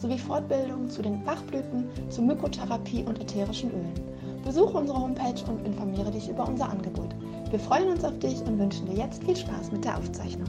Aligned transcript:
sowie 0.00 0.18
Fortbildungen 0.18 0.88
zu 0.88 1.02
den 1.02 1.22
Bachblüten, 1.24 1.88
zur 2.10 2.24
Mykotherapie 2.24 3.04
und 3.04 3.20
ätherischen 3.20 3.70
Ölen. 3.70 4.42
Besuche 4.42 4.78
unsere 4.78 4.98
Homepage 4.98 5.44
und 5.46 5.66
informiere 5.66 6.10
dich 6.10 6.28
über 6.28 6.48
unser 6.48 6.70
Angebot. 6.70 7.14
Wir 7.50 7.58
freuen 7.58 7.88
uns 7.88 8.02
auf 8.04 8.18
dich 8.18 8.40
und 8.40 8.58
wünschen 8.58 8.86
dir 8.86 8.96
jetzt 8.96 9.22
viel 9.22 9.36
Spaß 9.36 9.72
mit 9.72 9.84
der 9.84 9.98
Aufzeichnung. 9.98 10.48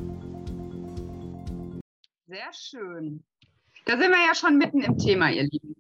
Sehr 2.28 2.54
schön. 2.54 3.24
Da 3.86 3.98
sind 3.98 4.10
wir 4.12 4.26
ja 4.26 4.34
schon 4.34 4.58
mitten 4.58 4.82
im 4.84 4.98
Thema, 4.98 5.30
ihr 5.30 5.44
Lieben. 5.44 5.76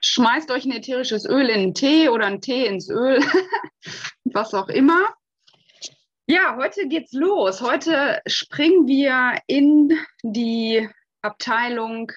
Schmeißt 0.00 0.50
euch 0.52 0.64
ein 0.64 0.72
ätherisches 0.72 1.26
Öl 1.26 1.48
in 1.48 1.60
den 1.60 1.74
Tee 1.74 2.08
oder 2.08 2.26
einen 2.26 2.40
Tee 2.40 2.66
ins 2.66 2.88
Öl, 2.88 3.18
was 4.24 4.54
auch 4.54 4.68
immer. 4.68 5.08
Ja, 6.28 6.56
heute 6.56 6.86
geht's 6.86 7.12
los. 7.12 7.60
Heute 7.60 8.20
springen 8.26 8.86
wir 8.86 9.40
in 9.48 9.92
die 10.22 10.88
Abteilung 11.22 12.12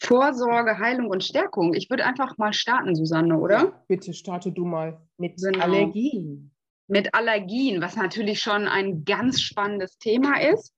Vorsorge, 0.00 0.78
Heilung 0.78 1.08
und 1.08 1.24
Stärkung. 1.24 1.74
Ich 1.74 1.90
würde 1.90 2.04
einfach 2.04 2.38
mal 2.38 2.52
starten, 2.52 2.94
Susanne, 2.94 3.38
oder? 3.38 3.58
Ja, 3.58 3.84
bitte 3.88 4.14
starte 4.14 4.52
du 4.52 4.64
mal 4.64 5.00
mit 5.16 5.36
genau. 5.40 5.64
Allergien. 5.64 6.52
Mit 6.86 7.14
Allergien, 7.14 7.82
was 7.82 7.96
natürlich 7.96 8.40
schon 8.40 8.66
ein 8.66 9.04
ganz 9.04 9.42
spannendes 9.42 9.98
Thema 9.98 10.40
ist 10.40 10.72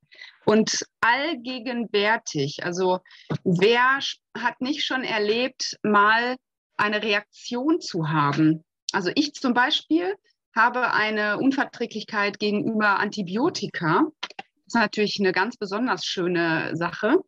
und 0.44 0.84
allgegenwärtig. 1.00 2.64
Also 2.64 2.98
wer 3.44 4.00
hat 4.36 4.60
nicht 4.60 4.84
schon 4.84 5.04
erlebt, 5.04 5.76
mal 5.82 6.36
eine 6.76 7.02
Reaktion 7.02 7.80
zu 7.80 8.08
haben? 8.08 8.64
Also 8.92 9.10
ich 9.14 9.34
zum 9.34 9.54
Beispiel 9.54 10.14
habe 10.56 10.92
eine 10.92 11.38
Unverträglichkeit 11.38 12.38
gegenüber 12.40 12.98
Antibiotika. 12.98 14.06
Das 14.36 14.66
ist 14.66 14.74
natürlich 14.74 15.18
eine 15.20 15.32
ganz 15.32 15.56
besonders 15.56 16.04
schöne 16.04 16.76
Sache. 16.76 17.18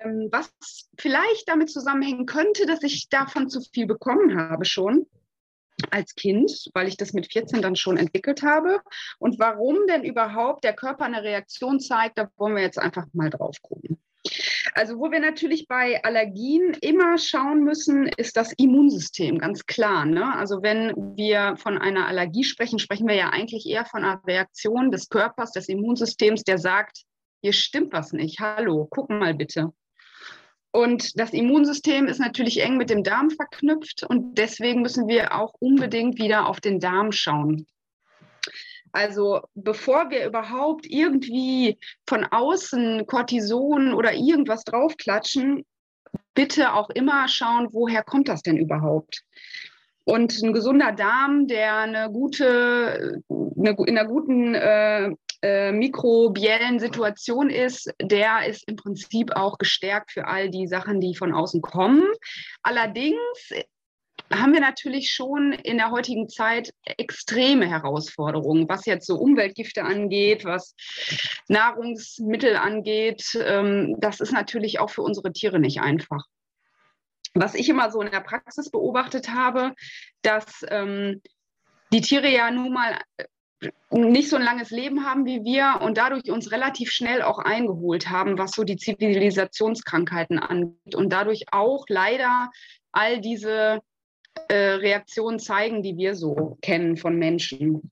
Ähm, 0.00 0.28
was 0.30 0.50
vielleicht 0.98 1.48
damit 1.48 1.70
zusammenhängen 1.70 2.26
könnte, 2.26 2.66
dass 2.66 2.82
ich 2.82 3.08
davon 3.08 3.48
zu 3.48 3.60
viel 3.60 3.86
bekommen 3.86 4.38
habe 4.38 4.64
schon 4.64 5.06
als 5.90 6.14
Kind, 6.14 6.70
weil 6.74 6.88
ich 6.88 6.96
das 6.96 7.12
mit 7.12 7.30
14 7.30 7.60
dann 7.60 7.76
schon 7.76 7.96
entwickelt 7.96 8.42
habe. 8.42 8.80
Und 9.18 9.38
warum 9.38 9.86
denn 9.88 10.04
überhaupt 10.04 10.64
der 10.64 10.74
Körper 10.74 11.04
eine 11.04 11.22
Reaktion 11.22 11.80
zeigt, 11.80 12.18
da 12.18 12.30
wollen 12.36 12.56
wir 12.56 12.62
jetzt 12.62 12.78
einfach 12.78 13.06
mal 13.12 13.30
drauf 13.30 13.60
gucken. 13.62 13.98
Also 14.74 14.98
wo 14.98 15.10
wir 15.10 15.20
natürlich 15.20 15.68
bei 15.68 16.02
Allergien 16.02 16.74
immer 16.80 17.18
schauen 17.18 17.62
müssen, 17.62 18.08
ist 18.16 18.36
das 18.36 18.52
Immunsystem, 18.56 19.38
ganz 19.38 19.66
klar. 19.66 20.04
Ne? 20.04 20.34
Also 20.34 20.62
wenn 20.62 21.16
wir 21.16 21.56
von 21.56 21.78
einer 21.78 22.06
Allergie 22.06 22.44
sprechen, 22.44 22.78
sprechen 22.78 23.06
wir 23.06 23.14
ja 23.14 23.30
eigentlich 23.30 23.66
eher 23.66 23.84
von 23.84 24.04
einer 24.04 24.20
Reaktion 24.26 24.90
des 24.90 25.08
Körpers, 25.08 25.52
des 25.52 25.68
Immunsystems, 25.68 26.42
der 26.42 26.58
sagt, 26.58 27.04
hier 27.46 27.52
stimmt 27.52 27.92
was 27.92 28.12
nicht. 28.12 28.40
Hallo, 28.40 28.88
guck 28.90 29.08
mal 29.08 29.32
bitte. 29.32 29.72
Und 30.72 31.16
das 31.16 31.32
Immunsystem 31.32 32.08
ist 32.08 32.18
natürlich 32.18 32.60
eng 32.60 32.76
mit 32.76 32.90
dem 32.90 33.04
Darm 33.04 33.30
verknüpft 33.30 34.02
und 34.02 34.36
deswegen 34.36 34.82
müssen 34.82 35.06
wir 35.06 35.32
auch 35.32 35.54
unbedingt 35.60 36.18
wieder 36.18 36.48
auf 36.48 36.60
den 36.60 36.80
Darm 36.80 37.12
schauen. 37.12 37.68
Also 38.90 39.42
bevor 39.54 40.10
wir 40.10 40.26
überhaupt 40.26 40.86
irgendwie 40.86 41.78
von 42.04 42.24
außen 42.24 43.06
Cortison 43.06 43.94
oder 43.94 44.12
irgendwas 44.12 44.64
draufklatschen, 44.64 45.64
bitte 46.34 46.72
auch 46.72 46.90
immer 46.90 47.28
schauen, 47.28 47.68
woher 47.70 48.02
kommt 48.02 48.26
das 48.26 48.42
denn 48.42 48.56
überhaupt? 48.56 49.22
Und 50.02 50.42
ein 50.42 50.52
gesunder 50.52 50.90
Darm, 50.90 51.46
der 51.46 51.76
eine 51.76 52.10
gute, 52.10 53.22
eine, 53.28 53.76
in 53.86 53.96
einer 53.96 54.08
guten 54.08 54.56
äh, 54.56 55.14
äh, 55.42 55.72
mikrobiellen 55.72 56.78
Situation 56.78 57.50
ist, 57.50 57.92
der 58.00 58.46
ist 58.46 58.68
im 58.68 58.76
Prinzip 58.76 59.34
auch 59.34 59.58
gestärkt 59.58 60.12
für 60.12 60.26
all 60.26 60.50
die 60.50 60.66
Sachen, 60.66 61.00
die 61.00 61.14
von 61.14 61.32
außen 61.32 61.62
kommen. 61.62 62.04
Allerdings 62.62 63.16
haben 64.32 64.52
wir 64.52 64.60
natürlich 64.60 65.10
schon 65.10 65.52
in 65.52 65.76
der 65.76 65.90
heutigen 65.90 66.28
Zeit 66.28 66.72
extreme 66.84 67.68
Herausforderungen, 67.68 68.68
was 68.68 68.86
jetzt 68.86 69.06
so 69.06 69.16
Umweltgifte 69.16 69.84
angeht, 69.84 70.44
was 70.44 70.74
Nahrungsmittel 71.48 72.56
angeht. 72.56 73.38
Ähm, 73.40 73.96
das 73.98 74.20
ist 74.20 74.32
natürlich 74.32 74.80
auch 74.80 74.90
für 74.90 75.02
unsere 75.02 75.32
Tiere 75.32 75.60
nicht 75.60 75.80
einfach. 75.80 76.24
Was 77.34 77.54
ich 77.54 77.68
immer 77.68 77.90
so 77.90 78.00
in 78.00 78.10
der 78.10 78.20
Praxis 78.20 78.70
beobachtet 78.70 79.28
habe, 79.28 79.74
dass 80.22 80.64
ähm, 80.68 81.20
die 81.92 82.00
Tiere 82.00 82.28
ja 82.28 82.50
nun 82.50 82.72
mal 82.72 82.98
nicht 83.90 84.28
so 84.28 84.36
ein 84.36 84.42
langes 84.42 84.70
Leben 84.70 85.04
haben 85.04 85.24
wie 85.24 85.42
wir 85.42 85.80
und 85.82 85.96
dadurch 85.96 86.30
uns 86.30 86.52
relativ 86.52 86.90
schnell 86.90 87.22
auch 87.22 87.38
eingeholt 87.38 88.10
haben, 88.10 88.38
was 88.38 88.52
so 88.52 88.64
die 88.64 88.76
Zivilisationskrankheiten 88.76 90.38
angeht 90.38 90.94
und 90.94 91.12
dadurch 91.12 91.44
auch 91.52 91.84
leider 91.88 92.50
all 92.92 93.20
diese 93.20 93.80
äh, 94.48 94.54
Reaktionen 94.54 95.38
zeigen, 95.38 95.82
die 95.82 95.96
wir 95.96 96.14
so 96.14 96.58
kennen 96.60 96.96
von 96.96 97.16
Menschen. 97.16 97.90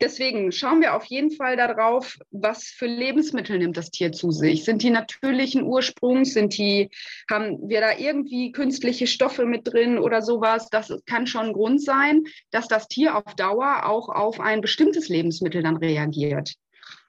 Deswegen 0.00 0.52
schauen 0.52 0.80
wir 0.80 0.94
auf 0.94 1.04
jeden 1.04 1.30
Fall 1.30 1.56
darauf, 1.56 2.18
was 2.30 2.64
für 2.64 2.86
Lebensmittel 2.86 3.58
nimmt 3.58 3.76
das 3.76 3.90
Tier 3.90 4.12
zu 4.12 4.30
sich. 4.30 4.64
Sind 4.64 4.82
die 4.82 4.90
natürlichen 4.90 5.62
Ursprungs? 5.62 6.34
Sind 6.34 6.56
die, 6.56 6.90
haben 7.30 7.68
wir 7.68 7.80
da 7.80 7.96
irgendwie 7.96 8.52
künstliche 8.52 9.06
Stoffe 9.06 9.46
mit 9.46 9.72
drin 9.72 9.98
oder 9.98 10.22
sowas? 10.22 10.68
Das 10.70 10.92
kann 11.06 11.26
schon 11.26 11.46
ein 11.46 11.52
Grund 11.52 11.82
sein, 11.82 12.24
dass 12.50 12.68
das 12.68 12.88
Tier 12.88 13.16
auf 13.16 13.34
Dauer 13.36 13.86
auch 13.86 14.08
auf 14.08 14.40
ein 14.40 14.60
bestimmtes 14.60 15.08
Lebensmittel 15.08 15.62
dann 15.62 15.76
reagiert. 15.76 16.54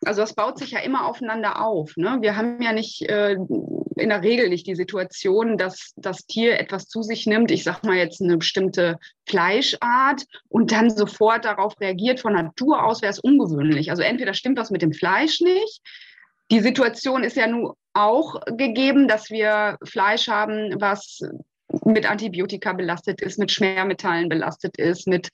Also 0.03 0.21
das 0.21 0.33
baut 0.33 0.57
sich 0.57 0.71
ja 0.71 0.79
immer 0.79 1.05
aufeinander 1.05 1.61
auf. 1.61 1.95
Ne? 1.97 2.17
Wir 2.21 2.35
haben 2.35 2.61
ja 2.61 2.73
nicht 2.73 3.01
äh, 3.03 3.38
in 3.95 4.09
der 4.09 4.22
Regel 4.22 4.50
nicht 4.50 4.67
die 4.67 4.75
Situation, 4.75 5.57
dass 5.57 5.94
das 5.95 6.25
Tier 6.25 6.59
etwas 6.59 6.88
zu 6.88 7.01
sich 7.01 7.25
nimmt, 7.25 7.51
ich 7.51 7.63
sage 7.63 7.88
mal 7.88 7.95
jetzt 7.95 8.22
eine 8.22 8.38
bestimmte 8.38 8.97
Fleischart 9.28 10.23
und 10.50 10.72
dann 10.72 10.89
sofort 10.89 11.45
darauf 11.45 11.79
reagiert. 11.79 12.19
Von 12.19 12.33
Natur 12.33 12.83
aus 12.83 13.01
wäre 13.01 13.11
es 13.11 13.19
ungewöhnlich. 13.19 13.89
Also 13.89 14.03
entweder 14.03 14.33
stimmt 14.33 14.57
was 14.57 14.72
mit 14.72 14.81
dem 14.81 14.94
Fleisch 14.94 15.41
nicht. 15.41 15.81
Die 16.51 16.59
Situation 16.59 17.23
ist 17.23 17.38
ja 17.38 17.47
nun 17.47 17.73
auch 17.94 18.39
gegeben, 18.57 19.07
dass 19.07 19.29
wir 19.29 19.78
Fleisch 19.83 20.27
haben, 20.27 20.75
was 20.79 21.22
mit 21.84 22.09
Antibiotika 22.09 22.74
belastet 22.74 23.22
ist, 23.22 23.40
mit 23.40 23.52
Schwermetallen 23.52 24.30
belastet 24.30 24.78
ist, 24.78 25.08
mit 25.08 25.30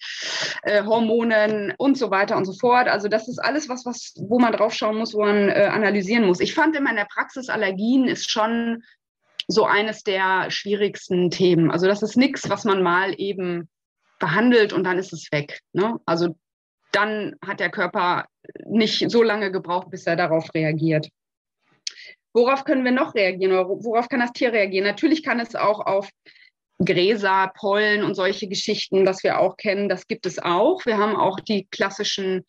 äh, 0.64 0.84
Hormonen 0.84 1.74
und 1.78 1.98
so 1.98 2.12
weiter 2.12 2.38
und 2.38 2.46
so 2.46 2.54
fort. 2.54 2.88
Also 2.88 3.08
das 3.08 3.28
ist 3.28 3.40
alles 3.40 3.70
was, 3.70 3.86
was 3.86 4.14
wo 4.18 4.40
man 4.40 4.54
drauf 4.54 4.74
schauen 4.74 4.98
muss, 4.98 5.14
wo 5.14 5.22
man 5.22 5.50
äh, 5.50 5.70
analysieren 5.72 6.26
muss. 6.26 6.40
Ich 6.40 6.54
fand 6.54 6.76
immer 6.76 6.90
in 6.90 6.96
der 6.96 7.06
Praxis 7.06 7.50
Allergien 7.50 8.08
ist 8.08 8.30
schon 8.30 8.84
so 9.48 9.66
eines 9.66 10.04
der 10.04 10.50
schwierigsten 10.50 11.30
Themen. 11.30 11.72
Also 11.72 11.88
das 11.88 12.04
ist 12.04 12.18
nichts, 12.18 12.50
was 12.50 12.64
man 12.64 12.82
mal 12.82 13.14
eben 13.18 13.70
behandelt 14.20 14.72
und 14.72 14.84
dann 14.84 14.98
ist 14.98 15.14
es 15.14 15.28
weg. 15.32 15.60
Ne? 15.74 16.00
Also 16.06 16.36
dann 16.92 17.36
hat 17.46 17.60
der 17.60 17.70
Körper 17.70 18.26
nicht 18.66 19.10
so 19.10 19.24
lange 19.24 19.52
gebraucht, 19.52 19.90
bis 19.90 20.06
er 20.06 20.16
darauf 20.16 20.54
reagiert. 20.54 21.10
Worauf 22.34 22.64
können 22.64 22.86
wir 22.86 22.92
noch 22.92 23.16
reagieren 23.16 23.52
oder 23.54 23.68
worauf 23.68 24.08
kann 24.10 24.22
das 24.22 24.32
Tier 24.32 24.54
reagieren? 24.54 24.86
Natürlich 24.86 25.24
kann 25.24 25.40
es 25.40 25.56
auch 25.56 25.80
auf 25.86 26.10
Gräser, 26.84 27.52
Pollen 27.56 28.04
und 28.04 28.16
solche 28.16 28.48
Geschichten, 28.48 29.06
was 29.06 29.24
wir 29.24 29.40
auch 29.40 29.58
kennen, 29.58 29.90
das 29.90 30.08
gibt 30.08 30.26
es 30.26 30.40
auch. 30.40 30.86
Wir 30.86 30.98
haben 30.98 31.16
auch 31.16 31.40
die 31.40 31.68
klassischen 31.70 32.46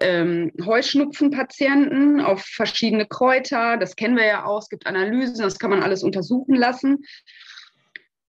ähm, 0.00 0.52
Heuschnupfenpatienten 0.64 2.20
auf 2.20 2.42
verschiedene 2.42 3.06
Kräuter. 3.06 3.76
Das 3.78 3.96
kennen 3.96 4.16
wir 4.16 4.26
ja 4.26 4.44
auch. 4.44 4.60
Es 4.60 4.68
gibt 4.68 4.86
Analysen, 4.86 5.42
das 5.42 5.58
kann 5.58 5.70
man 5.70 5.82
alles 5.82 6.02
untersuchen 6.02 6.54
lassen 6.54 6.98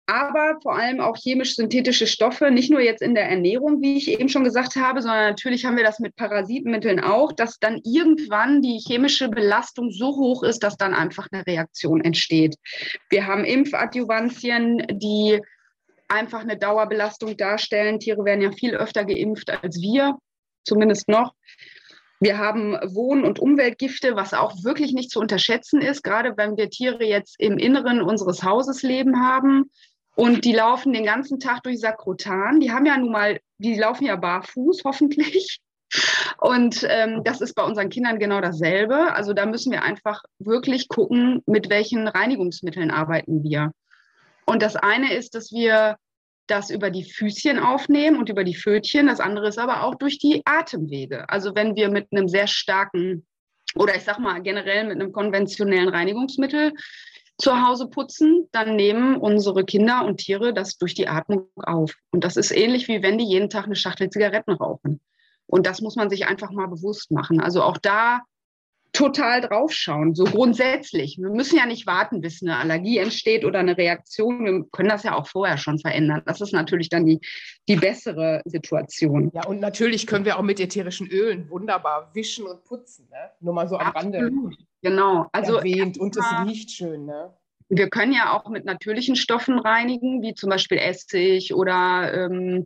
aber 0.07 0.57
vor 0.61 0.75
allem 0.75 1.01
auch 1.01 1.17
chemisch-synthetische 1.17 2.07
Stoffe, 2.07 2.49
nicht 2.49 2.71
nur 2.71 2.79
jetzt 2.79 3.01
in 3.01 3.13
der 3.13 3.29
Ernährung, 3.29 3.81
wie 3.81 3.97
ich 3.97 4.09
eben 4.09 4.29
schon 4.29 4.45
gesagt 4.45 4.77
habe, 4.77 5.01
sondern 5.01 5.29
natürlich 5.29 5.65
haben 5.65 5.75
wir 5.75 5.83
das 5.83 5.99
mit 5.99 6.15
Parasitenmitteln 6.15 7.01
auch, 7.01 7.33
dass 7.33 7.59
dann 7.59 7.81
irgendwann 7.83 8.61
die 8.61 8.79
chemische 8.79 9.27
Belastung 9.27 9.91
so 9.91 10.15
hoch 10.15 10.43
ist, 10.43 10.63
dass 10.63 10.77
dann 10.77 10.93
einfach 10.93 11.27
eine 11.31 11.45
Reaktion 11.45 12.01
entsteht. 12.01 12.55
Wir 13.09 13.27
haben 13.27 13.43
Impfadjuvantien, 13.43 14.87
die 14.91 15.41
einfach 16.07 16.39
eine 16.39 16.57
Dauerbelastung 16.57 17.35
darstellen. 17.35 17.99
Tiere 17.99 18.23
werden 18.23 18.41
ja 18.41 18.51
viel 18.53 18.75
öfter 18.75 19.03
geimpft 19.03 19.49
als 19.49 19.81
wir, 19.81 20.17
zumindest 20.63 21.09
noch. 21.09 21.33
Wir 22.19 22.37
haben 22.37 22.73
Wohn- 22.95 23.23
und 23.23 23.39
Umweltgifte, 23.39 24.15
was 24.15 24.33
auch 24.33 24.63
wirklich 24.63 24.93
nicht 24.93 25.11
zu 25.11 25.19
unterschätzen 25.19 25.81
ist, 25.81 26.01
gerade 26.01 26.35
wenn 26.35 26.57
wir 26.57 26.69
Tiere 26.69 27.03
jetzt 27.03 27.35
im 27.39 27.57
Inneren 27.57 28.01
unseres 28.01 28.41
Hauses 28.41 28.81
leben 28.81 29.21
haben. 29.21 29.69
Und 30.17 30.45
die 30.45 30.53
laufen 30.53 30.93
den 30.93 31.05
ganzen 31.05 31.39
Tag 31.39 31.61
durch 31.61 31.79
Sakrotan. 31.79 32.59
Die 32.59 32.71
haben 32.71 32.87
ja 32.87 32.97
nun 32.97 33.11
mal, 33.11 33.39
die 33.59 33.75
laufen 33.75 34.05
ja 34.05 34.15
barfuß, 34.15 34.81
hoffentlich. 34.83 35.59
Und 36.39 36.83
ähm, 36.89 37.23
das 37.23 37.39
ist 37.39 37.53
bei 37.53 37.63
unseren 37.63 37.89
Kindern 37.89 38.17
genau 38.17 38.41
dasselbe. 38.41 39.13
Also 39.13 39.33
da 39.33 39.45
müssen 39.45 39.71
wir 39.71 39.83
einfach 39.83 40.23
wirklich 40.39 40.87
gucken, 40.87 41.43
mit 41.45 41.69
welchen 41.69 42.07
Reinigungsmitteln 42.07 42.89
arbeiten 42.89 43.43
wir. 43.43 43.71
Und 44.47 44.63
das 44.63 44.75
eine 44.75 45.13
ist, 45.13 45.35
dass 45.35 45.51
wir 45.51 45.97
das 46.47 46.71
über 46.71 46.89
die 46.89 47.03
Füßchen 47.03 47.59
aufnehmen 47.59 48.17
und 48.17 48.29
über 48.29 48.43
die 48.43 48.55
Fötchen. 48.55 49.05
Das 49.05 49.19
andere 49.19 49.49
ist 49.49 49.59
aber 49.59 49.83
auch 49.83 49.93
durch 49.93 50.17
die 50.17 50.41
Atemwege. 50.45 51.29
Also 51.29 51.53
wenn 51.53 51.75
wir 51.75 51.89
mit 51.89 52.07
einem 52.11 52.27
sehr 52.27 52.47
starken 52.47 53.27
oder 53.75 53.95
ich 53.95 54.03
sag 54.03 54.17
mal 54.17 54.41
generell 54.41 54.85
mit 54.85 54.99
einem 54.99 55.11
konventionellen 55.11 55.89
Reinigungsmittel 55.89 56.73
zu 57.37 57.67
Hause 57.67 57.87
putzen, 57.87 58.47
dann 58.51 58.75
nehmen 58.75 59.17
unsere 59.17 59.63
Kinder 59.63 60.05
und 60.05 60.17
Tiere 60.17 60.53
das 60.53 60.77
durch 60.77 60.95
die 60.95 61.07
Atmung 61.07 61.47
auf. 61.55 61.93
Und 62.11 62.23
das 62.23 62.35
ist 62.35 62.51
ähnlich 62.51 62.87
wie 62.87 63.03
wenn 63.03 63.17
die 63.17 63.25
jeden 63.25 63.49
Tag 63.49 63.65
eine 63.65 63.75
Schachtel 63.75 64.09
Zigaretten 64.09 64.53
rauchen. 64.53 64.99
Und 65.45 65.65
das 65.65 65.81
muss 65.81 65.95
man 65.95 66.09
sich 66.09 66.27
einfach 66.27 66.51
mal 66.51 66.67
bewusst 66.67 67.11
machen. 67.11 67.39
Also 67.39 67.61
auch 67.61 67.77
da 67.77 68.21
total 68.93 69.41
draufschauen, 69.41 70.15
so 70.15 70.23
grundsätzlich. 70.23 71.17
Wir 71.19 71.29
müssen 71.29 71.57
ja 71.57 71.65
nicht 71.65 71.85
warten, 71.85 72.21
bis 72.21 72.41
eine 72.41 72.57
Allergie 72.57 72.97
entsteht 72.97 73.45
oder 73.45 73.59
eine 73.59 73.77
Reaktion. 73.77 74.45
Wir 74.45 74.65
können 74.71 74.89
das 74.89 75.03
ja 75.03 75.15
auch 75.15 75.27
vorher 75.27 75.57
schon 75.57 75.77
verändern. 75.77 76.23
Das 76.25 76.41
ist 76.41 76.53
natürlich 76.53 76.89
dann 76.89 77.05
die, 77.05 77.19
die 77.67 77.75
bessere 77.75 78.41
Situation. 78.45 79.31
Ja, 79.35 79.45
und 79.45 79.59
natürlich 79.59 80.07
können 80.07 80.25
wir 80.25 80.39
auch 80.39 80.43
mit 80.43 80.59
ätherischen 80.59 81.07
Ölen 81.07 81.49
wunderbar 81.49 82.09
wischen 82.13 82.47
und 82.47 82.63
putzen. 82.63 83.07
Ne? 83.11 83.29
Nur 83.39 83.53
mal 83.53 83.67
so 83.67 83.77
am 83.77 83.87
Absolut. 83.87 84.15
Rande. 84.15 84.57
Genau. 84.89 85.27
Also 85.31 85.57
erwähnt. 85.57 85.97
Und 85.97 86.15
es 86.15 86.25
riecht 86.45 86.71
schön. 86.71 87.05
Ne? 87.05 87.33
Wir 87.69 87.89
können 87.89 88.13
ja 88.13 88.33
auch 88.33 88.49
mit 88.49 88.65
natürlichen 88.65 89.15
Stoffen 89.15 89.59
reinigen, 89.59 90.21
wie 90.21 90.33
zum 90.33 90.49
Beispiel 90.49 90.77
Essig 90.77 91.53
oder 91.53 92.13
ähm, 92.13 92.65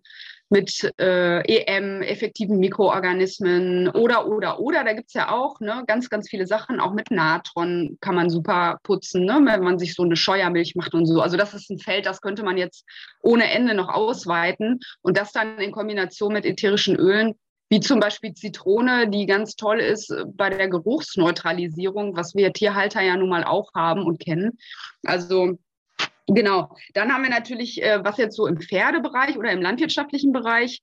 mit 0.51 0.93
äh, 0.99 1.39
EM, 1.47 2.01
effektiven 2.01 2.59
Mikroorganismen 2.59 3.87
oder, 3.89 4.27
oder, 4.27 4.59
oder. 4.59 4.83
Da 4.83 4.91
gibt 4.93 5.07
es 5.07 5.13
ja 5.13 5.31
auch 5.31 5.61
ne, 5.61 5.83
ganz, 5.87 6.09
ganz 6.09 6.29
viele 6.29 6.45
Sachen. 6.45 6.81
Auch 6.81 6.93
mit 6.93 7.09
Natron 7.09 7.97
kann 8.01 8.15
man 8.15 8.29
super 8.29 8.79
putzen, 8.83 9.23
ne, 9.23 9.39
wenn 9.45 9.63
man 9.63 9.79
sich 9.79 9.95
so 9.95 10.03
eine 10.03 10.17
Scheuermilch 10.17 10.75
macht 10.75 10.93
und 10.93 11.05
so. 11.05 11.21
Also 11.21 11.37
das 11.37 11.53
ist 11.53 11.71
ein 11.71 11.79
Feld, 11.79 12.05
das 12.05 12.19
könnte 12.19 12.43
man 12.43 12.57
jetzt 12.57 12.85
ohne 13.21 13.49
Ende 13.49 13.73
noch 13.73 13.87
ausweiten. 13.87 14.81
Und 15.01 15.17
das 15.17 15.31
dann 15.31 15.57
in 15.57 15.71
Kombination 15.71 16.33
mit 16.33 16.45
ätherischen 16.45 16.97
Ölen, 16.97 17.35
wie 17.71 17.79
zum 17.79 18.01
Beispiel 18.01 18.33
Zitrone, 18.33 19.09
die 19.09 19.25
ganz 19.25 19.55
toll 19.55 19.79
ist 19.79 20.13
bei 20.35 20.49
der 20.49 20.67
Geruchsneutralisierung, 20.67 22.17
was 22.17 22.35
wir 22.35 22.51
Tierhalter 22.51 23.01
ja 23.01 23.15
nun 23.15 23.29
mal 23.29 23.45
auch 23.45 23.73
haben 23.73 24.03
und 24.03 24.19
kennen. 24.19 24.59
Also 25.05 25.57
Genau. 26.27 26.75
Dann 26.93 27.11
haben 27.11 27.23
wir 27.23 27.29
natürlich, 27.29 27.81
äh, 27.81 28.03
was 28.03 28.17
jetzt 28.17 28.37
so 28.37 28.47
im 28.47 28.61
Pferdebereich 28.61 29.37
oder 29.37 29.51
im 29.51 29.61
landwirtschaftlichen 29.61 30.31
Bereich 30.31 30.81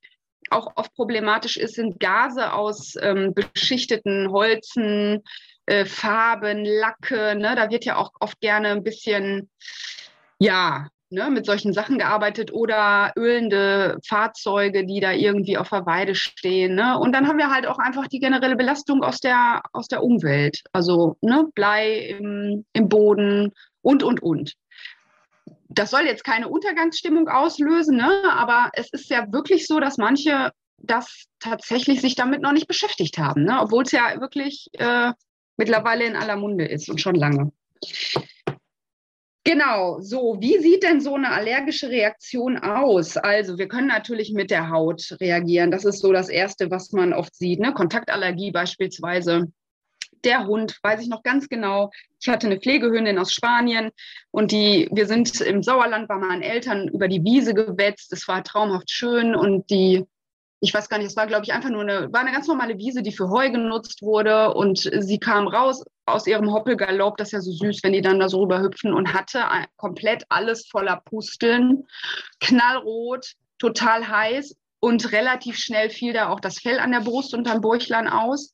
auch 0.51 0.73
oft 0.75 0.93
problematisch 0.93 1.57
ist, 1.57 1.75
sind 1.75 1.99
Gase 1.99 2.53
aus 2.53 2.95
ähm, 3.01 3.33
beschichteten 3.33 4.29
Holzen, 4.31 5.23
äh, 5.65 5.85
Farben, 5.85 6.65
Lacke. 6.65 7.35
Ne? 7.35 7.55
Da 7.55 7.69
wird 7.71 7.85
ja 7.85 7.95
auch 7.95 8.11
oft 8.19 8.39
gerne 8.41 8.69
ein 8.69 8.83
bisschen, 8.83 9.49
ja, 10.39 10.89
ne, 11.09 11.29
mit 11.29 11.45
solchen 11.45 11.73
Sachen 11.73 11.97
gearbeitet 11.97 12.51
oder 12.51 13.11
ölende 13.15 13.97
Fahrzeuge, 14.05 14.85
die 14.85 14.99
da 14.99 15.11
irgendwie 15.11 15.57
auf 15.57 15.69
der 15.69 15.85
Weide 15.85 16.15
stehen. 16.15 16.75
Ne? 16.75 16.97
Und 16.97 17.13
dann 17.13 17.27
haben 17.27 17.37
wir 17.37 17.49
halt 17.49 17.67
auch 17.67 17.79
einfach 17.79 18.07
die 18.07 18.19
generelle 18.19 18.55
Belastung 18.55 19.03
aus 19.03 19.19
der, 19.19 19.61
aus 19.73 19.87
der 19.87 20.03
Umwelt. 20.03 20.61
Also 20.71 21.17
ne, 21.21 21.45
Blei 21.55 21.97
im, 21.97 22.65
im 22.73 22.89
Boden 22.89 23.53
und, 23.81 24.03
und, 24.03 24.21
und 24.21 24.53
das 25.69 25.91
soll 25.91 26.01
jetzt 26.01 26.23
keine 26.23 26.49
Untergangsstimmung 26.49 27.27
auslösen, 27.27 27.97
ne? 27.97 28.23
aber 28.31 28.71
es 28.73 28.89
ist 28.91 29.09
ja 29.09 29.31
wirklich 29.31 29.67
so, 29.67 29.79
dass 29.79 29.97
manche 29.97 30.51
das 30.77 31.25
tatsächlich 31.39 32.01
sich 32.01 32.15
damit 32.15 32.41
noch 32.41 32.53
nicht 32.53 32.67
beschäftigt 32.67 33.17
haben, 33.17 33.43
ne? 33.43 33.59
obwohl 33.61 33.83
es 33.83 33.91
ja 33.91 34.19
wirklich 34.19 34.67
äh, 34.73 35.11
mittlerweile 35.57 36.05
in 36.05 36.15
aller 36.15 36.37
Munde 36.37 36.65
ist 36.65 36.89
und 36.89 36.99
schon 36.99 37.15
lange. 37.15 37.51
Genau, 39.49 39.99
so, 39.99 40.37
wie 40.39 40.59
sieht 40.59 40.83
denn 40.83 41.01
so 41.01 41.15
eine 41.15 41.31
allergische 41.31 41.89
Reaktion 41.89 42.59
aus? 42.59 43.17
Also, 43.17 43.57
wir 43.57 43.67
können 43.67 43.87
natürlich 43.87 44.31
mit 44.31 44.51
der 44.51 44.69
Haut 44.69 45.17
reagieren. 45.19 45.71
Das 45.71 45.85
ist 45.85 46.01
so 46.01 46.13
das 46.13 46.29
Erste, 46.29 46.69
was 46.69 46.91
man 46.91 47.13
oft 47.13 47.33
sieht. 47.33 47.59
Ne? 47.59 47.73
Kontaktallergie 47.73 48.51
beispielsweise 48.51 49.51
der 50.23 50.45
Hund, 50.45 50.77
weiß 50.83 51.01
ich 51.01 51.07
noch 51.07 51.23
ganz 51.23 51.49
genau. 51.49 51.89
Ich 52.21 52.29
hatte 52.29 52.45
eine 52.45 52.59
Pflegehündin 52.59 53.17
aus 53.17 53.33
Spanien 53.33 53.89
und 54.29 54.51
die, 54.51 54.87
wir 54.91 55.07
sind 55.07 55.41
im 55.41 55.63
Sauerland 55.63 56.07
bei 56.07 56.17
meinen 56.17 56.43
Eltern 56.43 56.87
über 56.87 57.07
die 57.07 57.23
Wiese 57.23 57.55
gewetzt. 57.55 58.13
Es 58.13 58.27
war 58.27 58.43
traumhaft 58.43 58.91
schön 58.91 59.35
und 59.35 59.67
die, 59.71 60.05
ich 60.61 60.73
weiß 60.73 60.89
gar 60.89 60.97
nicht, 60.97 61.07
es 61.07 61.15
war, 61.15 61.27
glaube 61.27 61.45
ich, 61.45 61.53
einfach 61.53 61.69
nur 61.69 61.81
eine, 61.81 62.11
war 62.11 62.21
eine 62.21 62.31
ganz 62.31 62.47
normale 62.47 62.77
Wiese, 62.77 63.01
die 63.01 63.11
für 63.11 63.29
Heu 63.29 63.49
genutzt 63.49 64.01
wurde 64.01 64.53
und 64.53 64.89
sie 64.99 65.19
kam 65.19 65.47
raus 65.47 65.83
aus 66.05 66.27
ihrem 66.27 66.51
Hoppelgalopp, 66.51 67.17
das 67.17 67.29
ist 67.29 67.31
ja 67.33 67.41
so 67.41 67.51
süß, 67.51 67.83
wenn 67.83 67.93
die 67.93 68.01
dann 68.01 68.19
da 68.19 68.29
so 68.29 68.41
rüberhüpfen 68.41 68.93
und 68.93 69.13
hatte 69.13 69.43
komplett 69.77 70.23
alles 70.29 70.67
voller 70.67 71.01
Pusteln, 71.05 71.85
knallrot, 72.39 73.33
total 73.59 74.07
heiß 74.07 74.55
und 74.79 75.11
relativ 75.11 75.57
schnell 75.57 75.89
fiel 75.89 76.13
da 76.13 76.29
auch 76.29 76.39
das 76.39 76.59
Fell 76.59 76.79
an 76.79 76.91
der 76.91 77.01
Brust 77.01 77.33
und 77.33 77.47
am 77.49 77.61
Bäuchlein 77.61 78.07
aus. 78.07 78.53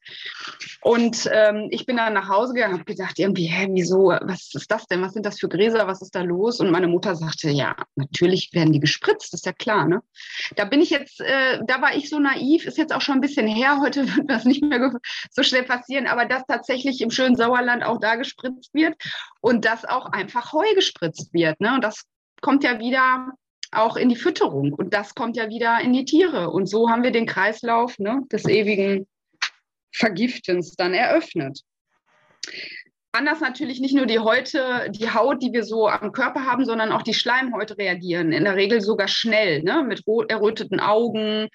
Und 0.82 1.30
ähm, 1.32 1.68
ich 1.70 1.86
bin 1.86 1.98
dann 1.98 2.14
nach 2.14 2.30
Hause 2.30 2.54
gegangen, 2.54 2.74
habe 2.74 2.86
gedacht, 2.86 3.20
irgendwie, 3.20 3.46
hä, 3.46 3.68
wieso, 3.72 4.08
was 4.22 4.54
ist 4.54 4.72
das 4.72 4.88
denn? 4.88 5.02
Was 5.02 5.14
sind 5.14 5.26
das 5.26 5.40
für 5.40 5.50
Gräser? 5.50 5.88
Was 5.88 6.02
ist 6.02 6.16
da 6.16 6.22
los? 6.22 6.60
Und 6.60 6.72
meine 6.72 6.88
Mutter 6.88 7.16
sagte, 7.16 7.50
ja, 7.50 7.76
natürlich 7.96 8.50
werden 8.54 8.74
die 8.74 8.80
gespritzt, 8.80 9.34
ist 9.34 9.46
ja 9.46 9.54
klar. 9.54 9.86
Ne? 9.86 10.02
Da 10.56 10.66
bin 10.66 10.82
ich 10.82 10.90
jetzt, 10.90 11.22
äh, 11.22 11.60
da 11.68 11.82
war 11.82 11.96
ich 11.96 12.10
so 12.10 12.20
naiv, 12.20 12.66
ist 12.66 12.78
jetzt 12.78 12.94
auch 12.94 13.02
schon 13.02 13.16
ein 13.16 13.22
bisschen 13.22 13.48
her, 13.48 13.80
heute 13.82 14.08
wird 14.16 14.30
das 14.30 14.46
nicht 14.46 14.64
mehr 14.64 15.00
so 15.30 15.44
schnell 15.44 15.64
passieren, 15.64 16.08
aber 16.08 16.26
dass 16.26 16.44
tatsächlich 16.48 17.02
im 17.02 17.12
schönen 17.12 17.36
Sauerland 17.36 17.84
auch 17.84 18.00
da 18.00 18.16
gespritzt 18.16 18.74
wird 18.74 18.96
und 19.42 19.66
dass 19.66 19.86
auch 19.86 20.08
einfach 20.08 20.54
Heu 20.54 20.66
gespritzt 20.74 21.34
wird. 21.34 21.60
Ne? 21.60 21.76
Und 21.76 21.84
das 21.84 22.04
kommt 22.42 22.64
ja 22.64 22.80
wieder 22.80 23.34
auch 23.72 23.96
in 23.96 24.10
die 24.10 24.16
Fütterung. 24.16 24.74
Und 24.74 24.94
das 24.94 25.16
kommt 25.16 25.38
ja 25.38 25.50
wieder 25.50 25.80
in 25.82 25.94
die 25.94 26.06
Tiere. 26.06 26.50
Und 26.50 26.68
so 26.68 26.90
haben 26.90 27.04
wir 27.04 27.12
den 27.12 27.26
Kreislauf 27.26 27.98
ne, 28.00 28.22
des 28.32 28.46
ewigen 28.46 29.08
Vergiftens 29.92 30.76
dann 30.76 30.94
eröffnet. 30.94 31.62
Anders 33.16 33.40
natürlich 33.40 33.80
nicht 33.80 33.96
nur 33.96 34.08
die 34.08 34.20
Häute, 34.20 34.90
die 34.90 35.10
Haut, 35.10 35.42
die 35.42 35.54
wir 35.54 35.64
so 35.64 35.88
am 35.88 36.12
Körper 36.12 36.46
haben, 36.46 36.66
sondern 36.66 36.92
auch 36.92 37.02
die 37.02 37.14
Schleimhäute 37.14 37.78
reagieren. 37.78 38.34
In 38.34 38.44
der 38.44 38.58
Regel 38.58 38.82
sogar 38.82 39.08
schnell, 39.08 39.64
ne? 39.64 39.86
mit 39.88 40.04
erröteten 40.28 40.82
Augen, 40.82 41.48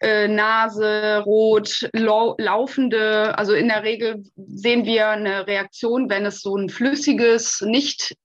äh, 0.00 0.26
Nase 0.26 1.22
rot, 1.24 1.88
lau 1.92 2.34
laufende. 2.38 3.38
Also 3.38 3.52
in 3.52 3.68
der 3.68 3.84
Regel 3.84 4.24
sehen 4.34 4.84
wir 4.84 5.10
eine 5.10 5.46
Reaktion, 5.46 6.10
wenn 6.10 6.26
es 6.26 6.40
so 6.40 6.56
ein 6.56 6.70
flüssiges, 6.70 7.60
nicht 7.60 8.16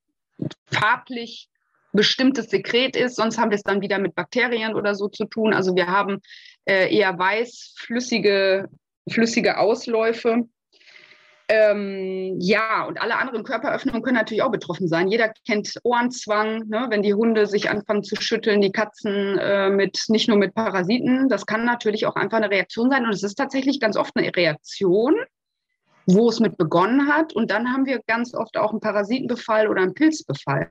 farblich 0.66 1.51
bestimmtes 1.94 2.50
Sekret 2.50 2.96
ist. 2.96 3.16
Sonst 3.16 3.38
haben 3.38 3.52
wir 3.52 3.56
es 3.56 3.64
dann 3.64 3.82
wieder 3.82 4.00
mit 4.00 4.16
Bakterien 4.16 4.76
oder 4.76 4.96
so 4.96 5.08
zu 5.08 5.26
tun. 5.26 5.54
Also 5.54 5.76
wir 5.76 5.88
haben 5.88 6.20
äh, 6.66 6.96
eher 6.96 7.18
weiß, 7.18 7.76
flüssige, 7.78 8.70
flüssige 9.10 9.58
Ausläufe. 9.58 10.46
Ähm, 11.50 12.38
ja, 12.40 12.86
und 12.86 13.02
alle 13.02 13.18
anderen 13.18 13.44
Körperöffnungen 13.44 14.02
können 14.02 14.16
natürlich 14.16 14.42
auch 14.42 14.52
betroffen 14.52 14.88
sein. 14.88 15.10
Jeder 15.10 15.34
kennt 15.46 15.74
Ohrenzwang, 15.84 16.70
ne, 16.70 16.88
wenn 16.90 17.02
die 17.02 17.14
Hunde 17.14 17.46
sich 17.46 17.70
anfangen 17.70 18.04
zu 18.04 18.16
schütteln, 18.16 18.62
die 18.62 18.72
Katzen 18.72 19.38
äh, 19.38 19.70
mit 19.70 20.06
nicht 20.08 20.30
nur 20.30 20.38
mit 20.38 20.56
Parasiten. 20.56 21.28
Das 21.28 21.46
kann 21.46 21.66
natürlich 21.66 22.06
auch 22.06 22.16
einfach 22.16 22.38
eine 22.38 22.52
Reaktion 22.52 22.90
sein. 22.90 23.04
Und 23.04 23.14
es 23.14 23.24
ist 23.24 23.36
tatsächlich 23.36 23.82
ganz 23.82 23.98
oft 23.98 24.16
eine 24.16 24.34
Reaktion, 24.34 25.16
wo 26.06 26.30
es 26.30 26.40
mit 26.40 26.58
begonnen 26.58 27.10
hat. 27.10 27.34
Und 27.34 27.52
dann 27.52 27.74
haben 27.74 27.86
wir 27.86 28.00
ganz 28.08 28.34
oft 28.34 28.56
auch 28.56 28.72
einen 28.72 28.80
Parasitenbefall 28.80 29.68
oder 29.68 29.82
einen 29.82 29.94
Pilzbefall 29.94 30.70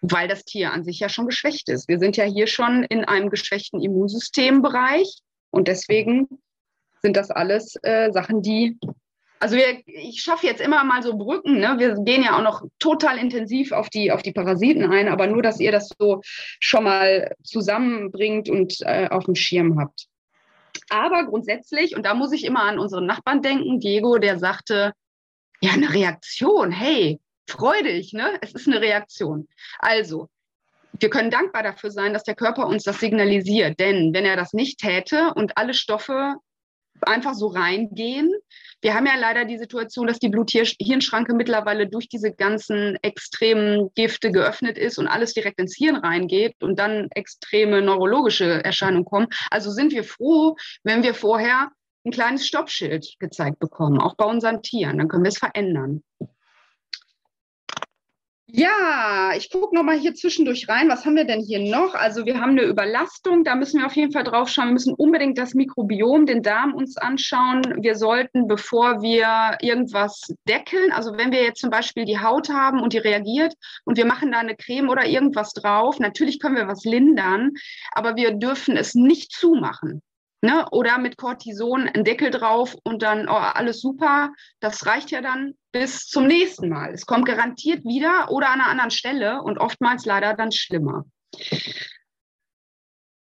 weil 0.00 0.28
das 0.28 0.44
Tier 0.44 0.72
an 0.72 0.84
sich 0.84 0.98
ja 1.00 1.08
schon 1.08 1.26
geschwächt 1.26 1.68
ist. 1.68 1.88
Wir 1.88 1.98
sind 1.98 2.16
ja 2.16 2.24
hier 2.24 2.46
schon 2.46 2.84
in 2.84 3.04
einem 3.04 3.30
geschwächten 3.30 3.80
Immunsystembereich 3.80 5.18
und 5.50 5.68
deswegen 5.68 6.28
sind 7.02 7.16
das 7.16 7.30
alles 7.30 7.76
äh, 7.82 8.10
Sachen, 8.12 8.42
die, 8.42 8.78
also 9.38 9.56
wir, 9.56 9.82
ich 9.86 10.22
schaffe 10.22 10.46
jetzt 10.46 10.60
immer 10.60 10.84
mal 10.84 11.02
so 11.02 11.16
Brücken, 11.16 11.58
ne? 11.58 11.76
wir 11.78 11.94
gehen 12.04 12.22
ja 12.22 12.36
auch 12.36 12.42
noch 12.42 12.62
total 12.78 13.18
intensiv 13.18 13.72
auf 13.72 13.88
die, 13.88 14.12
auf 14.12 14.22
die 14.22 14.32
Parasiten 14.32 14.90
ein, 14.90 15.08
aber 15.08 15.26
nur, 15.26 15.42
dass 15.42 15.60
ihr 15.60 15.72
das 15.72 15.90
so 15.98 16.20
schon 16.24 16.84
mal 16.84 17.34
zusammenbringt 17.42 18.48
und 18.48 18.80
äh, 18.82 19.08
auf 19.10 19.24
dem 19.24 19.34
Schirm 19.34 19.78
habt. 19.78 20.06
Aber 20.88 21.24
grundsätzlich, 21.24 21.96
und 21.96 22.04
da 22.04 22.14
muss 22.14 22.32
ich 22.32 22.44
immer 22.44 22.64
an 22.64 22.78
unseren 22.78 23.06
Nachbarn 23.06 23.42
denken, 23.42 23.80
Diego, 23.80 24.18
der 24.18 24.38
sagte, 24.38 24.92
ja, 25.60 25.72
eine 25.72 25.92
Reaktion, 25.92 26.70
hey, 26.70 27.20
freudig, 27.50 28.12
ne? 28.12 28.38
Es 28.40 28.52
ist 28.52 28.66
eine 28.66 28.80
Reaktion. 28.80 29.48
Also, 29.78 30.28
wir 30.98 31.10
können 31.10 31.30
dankbar 31.30 31.62
dafür 31.62 31.90
sein, 31.90 32.12
dass 32.12 32.24
der 32.24 32.34
Körper 32.34 32.66
uns 32.66 32.82
das 32.82 33.00
signalisiert. 33.00 33.78
Denn 33.78 34.12
wenn 34.12 34.24
er 34.24 34.36
das 34.36 34.52
nicht 34.52 34.80
täte 34.80 35.32
und 35.34 35.56
alle 35.56 35.74
Stoffe 35.74 36.36
einfach 37.02 37.34
so 37.34 37.48
reingehen. 37.48 38.32
Wir 38.82 38.94
haben 38.94 39.06
ja 39.06 39.16
leider 39.18 39.44
die 39.44 39.58
Situation, 39.58 40.06
dass 40.06 40.18
die 40.18 40.28
Blut-Hirnschranke 40.28 41.34
mittlerweile 41.34 41.88
durch 41.88 42.08
diese 42.08 42.32
ganzen 42.32 42.96
extremen 43.02 43.90
Gifte 43.94 44.30
geöffnet 44.30 44.78
ist 44.78 44.98
und 44.98 45.06
alles 45.06 45.34
direkt 45.34 45.60
ins 45.60 45.76
Hirn 45.76 45.96
reingeht 45.96 46.62
und 46.62 46.78
dann 46.78 47.08
extreme 47.14 47.82
neurologische 47.82 48.64
Erscheinungen 48.64 49.04
kommen. 49.04 49.28
Also 49.50 49.70
sind 49.70 49.92
wir 49.92 50.04
froh, 50.04 50.56
wenn 50.82 51.02
wir 51.02 51.14
vorher 51.14 51.70
ein 52.04 52.12
kleines 52.12 52.46
Stoppschild 52.46 53.16
gezeigt 53.18 53.58
bekommen, 53.58 54.00
auch 54.00 54.14
bei 54.16 54.24
unseren 54.24 54.62
Tieren. 54.62 54.98
Dann 54.98 55.08
können 55.08 55.24
wir 55.24 55.30
es 55.30 55.38
verändern. 55.38 56.02
Ja, 58.52 59.32
ich 59.36 59.50
gucke 59.50 59.74
noch 59.74 59.82
mal 59.82 59.98
hier 59.98 60.14
zwischendurch 60.14 60.68
rein. 60.68 60.88
Was 60.88 61.04
haben 61.04 61.14
wir 61.14 61.24
denn 61.24 61.40
hier 61.40 61.60
noch? 61.60 61.94
Also 61.94 62.26
wir 62.26 62.40
haben 62.40 62.50
eine 62.50 62.62
Überlastung, 62.62 63.44
da 63.44 63.54
müssen 63.54 63.78
wir 63.78 63.86
auf 63.86 63.94
jeden 63.94 64.12
Fall 64.12 64.24
drauf 64.24 64.48
schauen. 64.48 64.68
Wir 64.68 64.72
müssen 64.72 64.94
unbedingt 64.94 65.38
das 65.38 65.54
Mikrobiom, 65.54 66.26
den 66.26 66.42
Darm 66.42 66.74
uns 66.74 66.96
anschauen. 66.96 67.62
Wir 67.80 67.94
sollten, 67.94 68.48
bevor 68.48 69.02
wir 69.02 69.58
irgendwas 69.60 70.34
deckeln, 70.48 70.90
also 70.92 71.16
wenn 71.16 71.30
wir 71.30 71.42
jetzt 71.42 71.60
zum 71.60 71.70
Beispiel 71.70 72.04
die 72.04 72.18
Haut 72.18 72.48
haben 72.48 72.80
und 72.80 72.92
die 72.92 72.98
reagiert 72.98 73.54
und 73.84 73.96
wir 73.96 74.06
machen 74.06 74.32
da 74.32 74.38
eine 74.38 74.56
Creme 74.56 74.88
oder 74.88 75.06
irgendwas 75.06 75.52
drauf, 75.52 76.00
natürlich 76.00 76.40
können 76.40 76.56
wir 76.56 76.66
was 76.66 76.84
lindern, 76.84 77.52
aber 77.92 78.16
wir 78.16 78.32
dürfen 78.32 78.76
es 78.76 78.94
nicht 78.94 79.32
zumachen. 79.32 80.02
Ne? 80.42 80.66
Oder 80.70 80.98
mit 80.98 81.18
Cortison 81.18 81.86
einen 81.86 82.04
Deckel 82.04 82.30
drauf 82.30 82.76
und 82.82 83.02
dann 83.02 83.28
oh, 83.28 83.32
alles 83.32 83.80
super. 83.80 84.32
Das 84.60 84.86
reicht 84.86 85.10
ja 85.10 85.20
dann 85.20 85.54
bis 85.70 86.06
zum 86.06 86.26
nächsten 86.26 86.68
Mal. 86.68 86.92
Es 86.94 87.04
kommt 87.04 87.26
garantiert 87.26 87.84
wieder 87.84 88.30
oder 88.30 88.48
an 88.48 88.60
einer 88.60 88.70
anderen 88.70 88.90
Stelle 88.90 89.42
und 89.42 89.58
oftmals 89.58 90.06
leider 90.06 90.34
dann 90.34 90.50
schlimmer. 90.50 91.04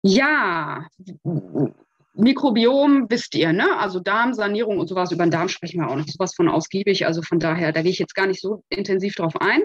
Ja, 0.04 0.88
Mikrobiom 2.14 3.10
wisst 3.10 3.36
ihr, 3.36 3.54
ne? 3.54 3.78
Also 3.78 4.00
Darmsanierung 4.00 4.80
und 4.80 4.88
sowas. 4.88 5.12
Über 5.12 5.26
den 5.26 5.32
Darm 5.32 5.50
sprechen 5.50 5.82
wir 5.82 5.90
auch 5.90 5.96
noch 5.96 6.08
sowas 6.08 6.34
von 6.36 6.50
ausgiebig. 6.50 7.06
Also 7.06 7.22
von 7.22 7.40
daher, 7.40 7.72
da 7.72 7.82
gehe 7.82 7.92
ich 7.92 8.00
jetzt 8.00 8.16
gar 8.16 8.28
nicht 8.28 8.42
so 8.42 8.64
intensiv 8.70 9.16
drauf 9.16 9.36
ein. 9.40 9.64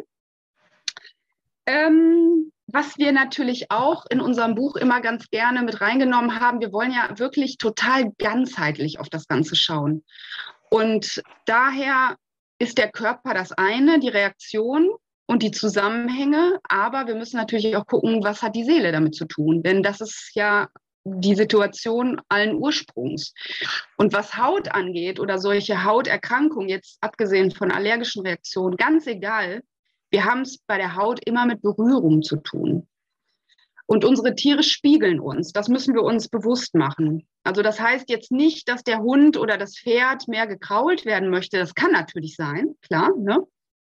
Ähm, 1.66 2.52
was 2.66 2.98
wir 2.98 3.12
natürlich 3.12 3.70
auch 3.70 4.06
in 4.10 4.20
unserem 4.20 4.54
Buch 4.54 4.76
immer 4.76 5.00
ganz 5.00 5.30
gerne 5.30 5.62
mit 5.62 5.80
reingenommen 5.80 6.40
haben, 6.40 6.60
wir 6.60 6.72
wollen 6.72 6.92
ja 6.92 7.18
wirklich 7.18 7.58
total 7.58 8.12
ganzheitlich 8.18 8.98
auf 8.98 9.08
das 9.08 9.28
Ganze 9.28 9.56
schauen. 9.56 10.04
Und 10.70 11.22
daher 11.46 12.16
ist 12.58 12.78
der 12.78 12.90
Körper 12.90 13.34
das 13.34 13.52
eine, 13.52 14.00
die 14.00 14.08
Reaktion 14.08 14.90
und 15.26 15.42
die 15.42 15.50
Zusammenhänge, 15.50 16.58
aber 16.68 17.06
wir 17.06 17.14
müssen 17.14 17.36
natürlich 17.36 17.76
auch 17.76 17.86
gucken, 17.86 18.22
was 18.22 18.42
hat 18.42 18.56
die 18.56 18.64
Seele 18.64 18.92
damit 18.92 19.14
zu 19.14 19.26
tun, 19.26 19.62
denn 19.62 19.82
das 19.82 20.00
ist 20.00 20.30
ja 20.34 20.68
die 21.04 21.36
Situation 21.36 22.20
allen 22.28 22.56
Ursprungs. 22.56 23.32
Und 23.96 24.12
was 24.12 24.36
Haut 24.36 24.72
angeht 24.72 25.20
oder 25.20 25.38
solche 25.38 25.84
Hauterkrankungen, 25.84 26.68
jetzt 26.68 26.98
abgesehen 27.00 27.52
von 27.52 27.70
allergischen 27.70 28.26
Reaktionen, 28.26 28.76
ganz 28.76 29.06
egal, 29.06 29.62
wir 30.10 30.24
haben 30.24 30.42
es 30.42 30.58
bei 30.58 30.78
der 30.78 30.96
Haut 30.96 31.20
immer 31.26 31.46
mit 31.46 31.62
Berührung 31.62 32.22
zu 32.22 32.36
tun. 32.36 32.86
Und 33.86 34.04
unsere 34.04 34.34
Tiere 34.34 34.64
spiegeln 34.64 35.20
uns. 35.20 35.52
Das 35.52 35.68
müssen 35.68 35.94
wir 35.94 36.02
uns 36.02 36.28
bewusst 36.28 36.74
machen. 36.74 37.26
Also 37.44 37.62
das 37.62 37.78
heißt 37.78 38.10
jetzt 38.10 38.32
nicht, 38.32 38.68
dass 38.68 38.82
der 38.82 38.98
Hund 38.98 39.36
oder 39.36 39.56
das 39.56 39.78
Pferd 39.78 40.26
mehr 40.26 40.48
gekrault 40.48 41.04
werden 41.04 41.30
möchte. 41.30 41.58
Das 41.58 41.74
kann 41.74 41.92
natürlich 41.92 42.34
sein, 42.34 42.74
klar. 42.82 43.12
Ne? 43.16 43.38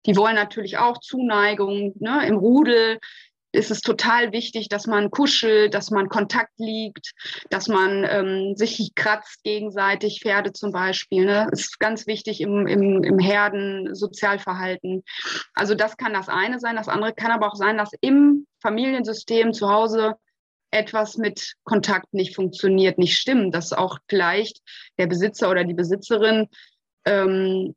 Die 0.05 0.15
wollen 0.15 0.35
natürlich 0.35 0.77
auch 0.77 0.99
Zuneigung 0.99 1.93
ne? 1.99 2.25
im 2.25 2.37
Rudel 2.37 2.99
ist 3.51 3.71
es 3.71 3.81
total 3.81 4.31
wichtig, 4.31 4.69
dass 4.69 4.85
man 4.85 5.09
kuschelt, 5.09 5.73
dass 5.73 5.89
man 5.89 6.09
Kontakt 6.09 6.53
liegt, 6.57 7.11
dass 7.49 7.67
man 7.67 8.05
ähm, 8.07 8.55
sich 8.55 8.91
kratzt 8.95 9.43
gegenseitig, 9.43 10.21
Pferde 10.21 10.53
zum 10.53 10.71
Beispiel. 10.71 11.25
Ne? 11.25 11.49
Ist 11.51 11.79
ganz 11.79 12.05
wichtig 12.05 12.41
im, 12.41 12.67
im, 12.67 13.03
im 13.03 13.19
Herden-Sozialverhalten. 13.19 15.03
Also 15.55 15.73
das 15.73 15.97
kann 15.97 16.13
das 16.13 16.29
eine 16.29 16.59
sein. 16.59 16.75
Das 16.75 16.87
andere 16.87 17.13
kann 17.13 17.31
aber 17.31 17.47
auch 17.47 17.55
sein, 17.55 17.77
dass 17.77 17.91
im 18.01 18.45
Familiensystem 18.61 19.53
zu 19.53 19.69
Hause 19.69 20.15
etwas 20.71 21.17
mit 21.17 21.55
Kontakt 21.63 22.13
nicht 22.13 22.35
funktioniert, 22.35 22.99
nicht 22.99 23.17
stimmt, 23.17 23.55
dass 23.55 23.73
auch 23.73 23.97
vielleicht 24.07 24.59
der 24.99 25.07
Besitzer 25.07 25.49
oder 25.49 25.63
die 25.63 25.73
Besitzerin, 25.73 26.47
ähm, 27.05 27.75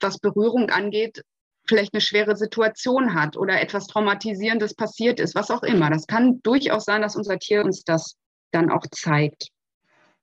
was 0.00 0.18
Berührung 0.18 0.68
angeht, 0.68 1.22
vielleicht 1.66 1.94
eine 1.94 2.00
schwere 2.00 2.36
Situation 2.36 3.14
hat 3.14 3.36
oder 3.36 3.60
etwas 3.60 3.86
Traumatisierendes 3.86 4.74
passiert 4.74 5.20
ist, 5.20 5.34
was 5.34 5.50
auch 5.50 5.62
immer. 5.62 5.90
Das 5.90 6.06
kann 6.06 6.40
durchaus 6.42 6.84
sein, 6.84 7.02
dass 7.02 7.16
unser 7.16 7.38
Tier 7.38 7.64
uns 7.64 7.84
das 7.84 8.16
dann 8.50 8.70
auch 8.70 8.84
zeigt. 8.90 9.48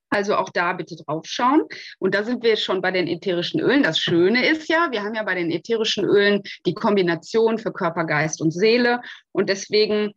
Also 0.10 0.36
auch 0.36 0.50
da 0.50 0.74
bitte 0.74 0.96
drauf 0.96 1.26
schauen. 1.26 1.64
Und 2.00 2.16
da 2.16 2.24
sind 2.24 2.44
wir 2.44 2.58
schon 2.58 2.82
bei 2.82 2.92
den 2.92 3.08
ätherischen 3.08 3.60
Ölen. 3.60 3.84
Das 3.84 4.00
Schöne 4.00 4.48
ist 4.48 4.68
ja, 4.68 4.88
wir 4.92 5.04
haben 5.04 5.14
ja 5.14 5.24
bei 5.24 5.36
den 5.36 5.52
ätherischen 5.52 6.04
Ölen 6.04 6.42
die 6.66 6.74
Kombination 6.74 7.60
für 7.60 7.72
Körper, 7.72 8.06
Geist 8.06 8.42
und 8.42 8.52
Seele. 8.52 9.02
Und 9.32 9.50
deswegen 9.50 10.14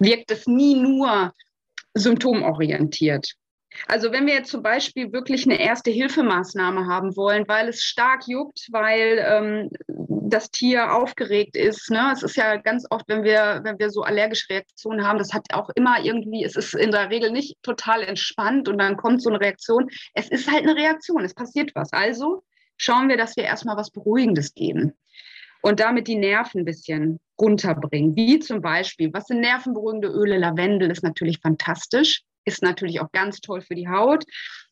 wirkt 0.00 0.32
es 0.32 0.46
nie 0.46 0.74
nur 0.74 1.32
symptomorientiert. 1.94 3.34
Also 3.86 4.10
wenn 4.10 4.26
wir 4.26 4.34
jetzt 4.34 4.50
zum 4.50 4.62
Beispiel 4.62 5.12
wirklich 5.12 5.44
eine 5.44 5.60
erste 5.60 5.90
Hilfemaßnahme 5.90 6.86
haben 6.86 7.14
wollen, 7.16 7.46
weil 7.46 7.68
es 7.68 7.82
stark 7.82 8.26
juckt, 8.26 8.66
weil 8.72 9.24
ähm, 9.24 9.70
das 10.30 10.50
Tier 10.50 10.92
aufgeregt 10.92 11.56
ist. 11.56 11.90
Ne? 11.90 12.10
Es 12.12 12.22
ist 12.22 12.36
ja 12.36 12.56
ganz 12.56 12.86
oft, 12.90 13.06
wenn 13.08 13.22
wir, 13.22 13.60
wenn 13.62 13.78
wir 13.78 13.90
so 13.90 14.02
allergische 14.02 14.50
Reaktionen 14.50 15.06
haben, 15.06 15.18
das 15.18 15.32
hat 15.32 15.46
auch 15.52 15.70
immer 15.74 16.02
irgendwie, 16.02 16.44
es 16.44 16.56
ist 16.56 16.74
in 16.74 16.90
der 16.90 17.10
Regel 17.10 17.30
nicht 17.30 17.56
total 17.62 18.02
entspannt 18.02 18.68
und 18.68 18.78
dann 18.78 18.96
kommt 18.96 19.22
so 19.22 19.30
eine 19.30 19.40
Reaktion. 19.40 19.88
Es 20.14 20.28
ist 20.28 20.50
halt 20.50 20.62
eine 20.62 20.76
Reaktion, 20.76 21.24
es 21.24 21.34
passiert 21.34 21.72
was. 21.74 21.92
Also 21.92 22.42
schauen 22.76 23.08
wir, 23.08 23.16
dass 23.16 23.36
wir 23.36 23.44
erstmal 23.44 23.76
was 23.76 23.90
Beruhigendes 23.90 24.54
geben 24.54 24.92
und 25.62 25.80
damit 25.80 26.08
die 26.08 26.16
Nerven 26.16 26.60
ein 26.60 26.64
bisschen 26.64 27.20
runterbringen. 27.40 28.16
Wie 28.16 28.38
zum 28.40 28.60
Beispiel, 28.60 29.12
was 29.12 29.26
sind 29.26 29.40
nervenberuhigende 29.40 30.08
Öle? 30.08 30.38
Lavendel 30.38 30.90
ist 30.90 31.02
natürlich 31.02 31.38
fantastisch, 31.40 32.22
ist 32.44 32.62
natürlich 32.62 33.00
auch 33.00 33.12
ganz 33.12 33.40
toll 33.40 33.60
für 33.60 33.74
die 33.74 33.88
Haut. 33.88 34.24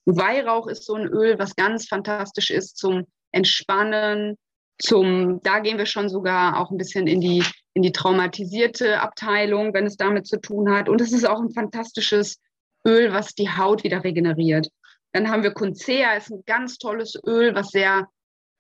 Weihrauch 0.05 0.67
ist 0.67 0.85
so 0.85 0.95
ein 0.95 1.07
Öl, 1.07 1.39
was 1.39 1.57
ganz 1.57 1.87
fantastisch 1.89 2.51
ist 2.51 2.77
zum 2.77 3.07
Entspannen, 3.33 4.37
zum, 4.79 5.41
da 5.43 5.61
gehen 5.61 5.79
wir 5.79 5.87
schon 5.87 6.09
sogar 6.09 6.61
auch 6.61 6.71
ein 6.71 6.77
bisschen 6.77 7.07
in 7.07 7.21
die, 7.21 7.45
in 7.75 7.83
die 7.83 7.93
traumatisierte 7.93 9.01
Abteilung, 9.01 9.73
wenn 9.73 9.87
es 9.87 9.97
damit 9.97 10.27
zu 10.27 10.41
tun 10.41 10.71
hat. 10.71 10.89
Und 10.89 11.01
es 11.01 11.13
ist 11.13 11.29
auch 11.29 11.41
ein 11.41 11.53
fantastisches 11.53 12.39
Öl, 12.87 13.13
was 13.13 13.35
die 13.35 13.51
Haut 13.51 13.85
wieder 13.85 14.05
regeneriert. 14.05 14.69
Dann 15.13 15.31
haben 15.31 15.43
wir 15.43 15.53
Kuncea, 15.53 16.15
ist 16.15 16.31
ein 16.31 16.43
ganz 16.45 16.79
tolles 16.79 17.15
Öl, 17.25 17.55
was 17.55 17.69
sehr 17.69 18.09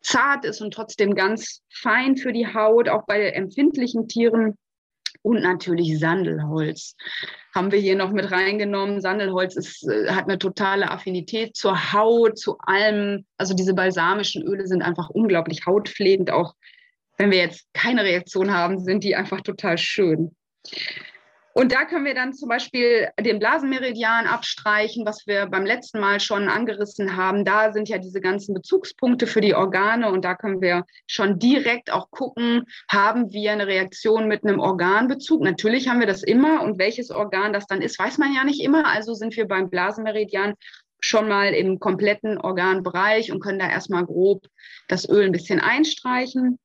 zart 0.00 0.44
ist 0.44 0.60
und 0.60 0.72
trotzdem 0.72 1.14
ganz 1.14 1.62
fein 1.72 2.16
für 2.16 2.32
die 2.32 2.46
Haut, 2.46 2.88
auch 2.88 3.04
bei 3.06 3.30
empfindlichen 3.30 4.06
Tieren. 4.06 4.56
Und 5.24 5.40
natürlich 5.40 5.98
Sandelholz 5.98 6.96
haben 7.54 7.72
wir 7.72 7.78
hier 7.78 7.96
noch 7.96 8.10
mit 8.10 8.30
reingenommen. 8.30 9.00
Sandelholz 9.00 9.56
ist, 9.56 9.88
äh, 9.88 10.10
hat 10.10 10.24
eine 10.24 10.38
totale 10.38 10.90
Affinität 10.90 11.56
zur 11.56 11.94
Haut, 11.94 12.38
zu 12.38 12.58
allem. 12.58 13.24
Also 13.38 13.54
diese 13.54 13.72
balsamischen 13.72 14.42
Öle 14.42 14.66
sind 14.66 14.82
einfach 14.82 15.08
unglaublich 15.08 15.64
hautpflegend. 15.64 16.30
Auch 16.30 16.54
wenn 17.16 17.30
wir 17.30 17.38
jetzt 17.38 17.66
keine 17.72 18.04
Reaktion 18.04 18.52
haben, 18.52 18.80
sind 18.80 19.02
die 19.02 19.16
einfach 19.16 19.40
total 19.40 19.78
schön. 19.78 20.36
Und 21.56 21.70
da 21.70 21.84
können 21.84 22.04
wir 22.04 22.16
dann 22.16 22.32
zum 22.32 22.48
Beispiel 22.48 23.10
den 23.20 23.38
Blasenmeridian 23.38 24.26
abstreichen, 24.26 25.06
was 25.06 25.24
wir 25.28 25.46
beim 25.46 25.64
letzten 25.64 26.00
Mal 26.00 26.18
schon 26.18 26.48
angerissen 26.48 27.16
haben. 27.16 27.44
Da 27.44 27.72
sind 27.72 27.88
ja 27.88 27.98
diese 27.98 28.20
ganzen 28.20 28.54
Bezugspunkte 28.54 29.28
für 29.28 29.40
die 29.40 29.54
Organe 29.54 30.10
und 30.10 30.24
da 30.24 30.34
können 30.34 30.60
wir 30.60 30.84
schon 31.06 31.38
direkt 31.38 31.92
auch 31.92 32.10
gucken, 32.10 32.64
haben 32.90 33.32
wir 33.32 33.52
eine 33.52 33.68
Reaktion 33.68 34.26
mit 34.26 34.42
einem 34.42 34.58
Organbezug? 34.58 35.42
Natürlich 35.42 35.88
haben 35.88 36.00
wir 36.00 36.08
das 36.08 36.24
immer 36.24 36.60
und 36.60 36.80
welches 36.80 37.12
Organ 37.12 37.52
das 37.52 37.68
dann 37.68 37.82
ist, 37.82 38.00
weiß 38.00 38.18
man 38.18 38.34
ja 38.34 38.42
nicht 38.42 38.60
immer. 38.60 38.88
Also 38.88 39.14
sind 39.14 39.36
wir 39.36 39.46
beim 39.46 39.70
Blasenmeridian 39.70 40.54
schon 40.98 41.28
mal 41.28 41.54
im 41.54 41.78
kompletten 41.78 42.36
Organbereich 42.36 43.30
und 43.30 43.38
können 43.38 43.60
da 43.60 43.70
erstmal 43.70 44.04
grob 44.04 44.44
das 44.88 45.08
Öl 45.08 45.26
ein 45.26 45.32
bisschen 45.32 45.60
einstreichen. 45.60 46.58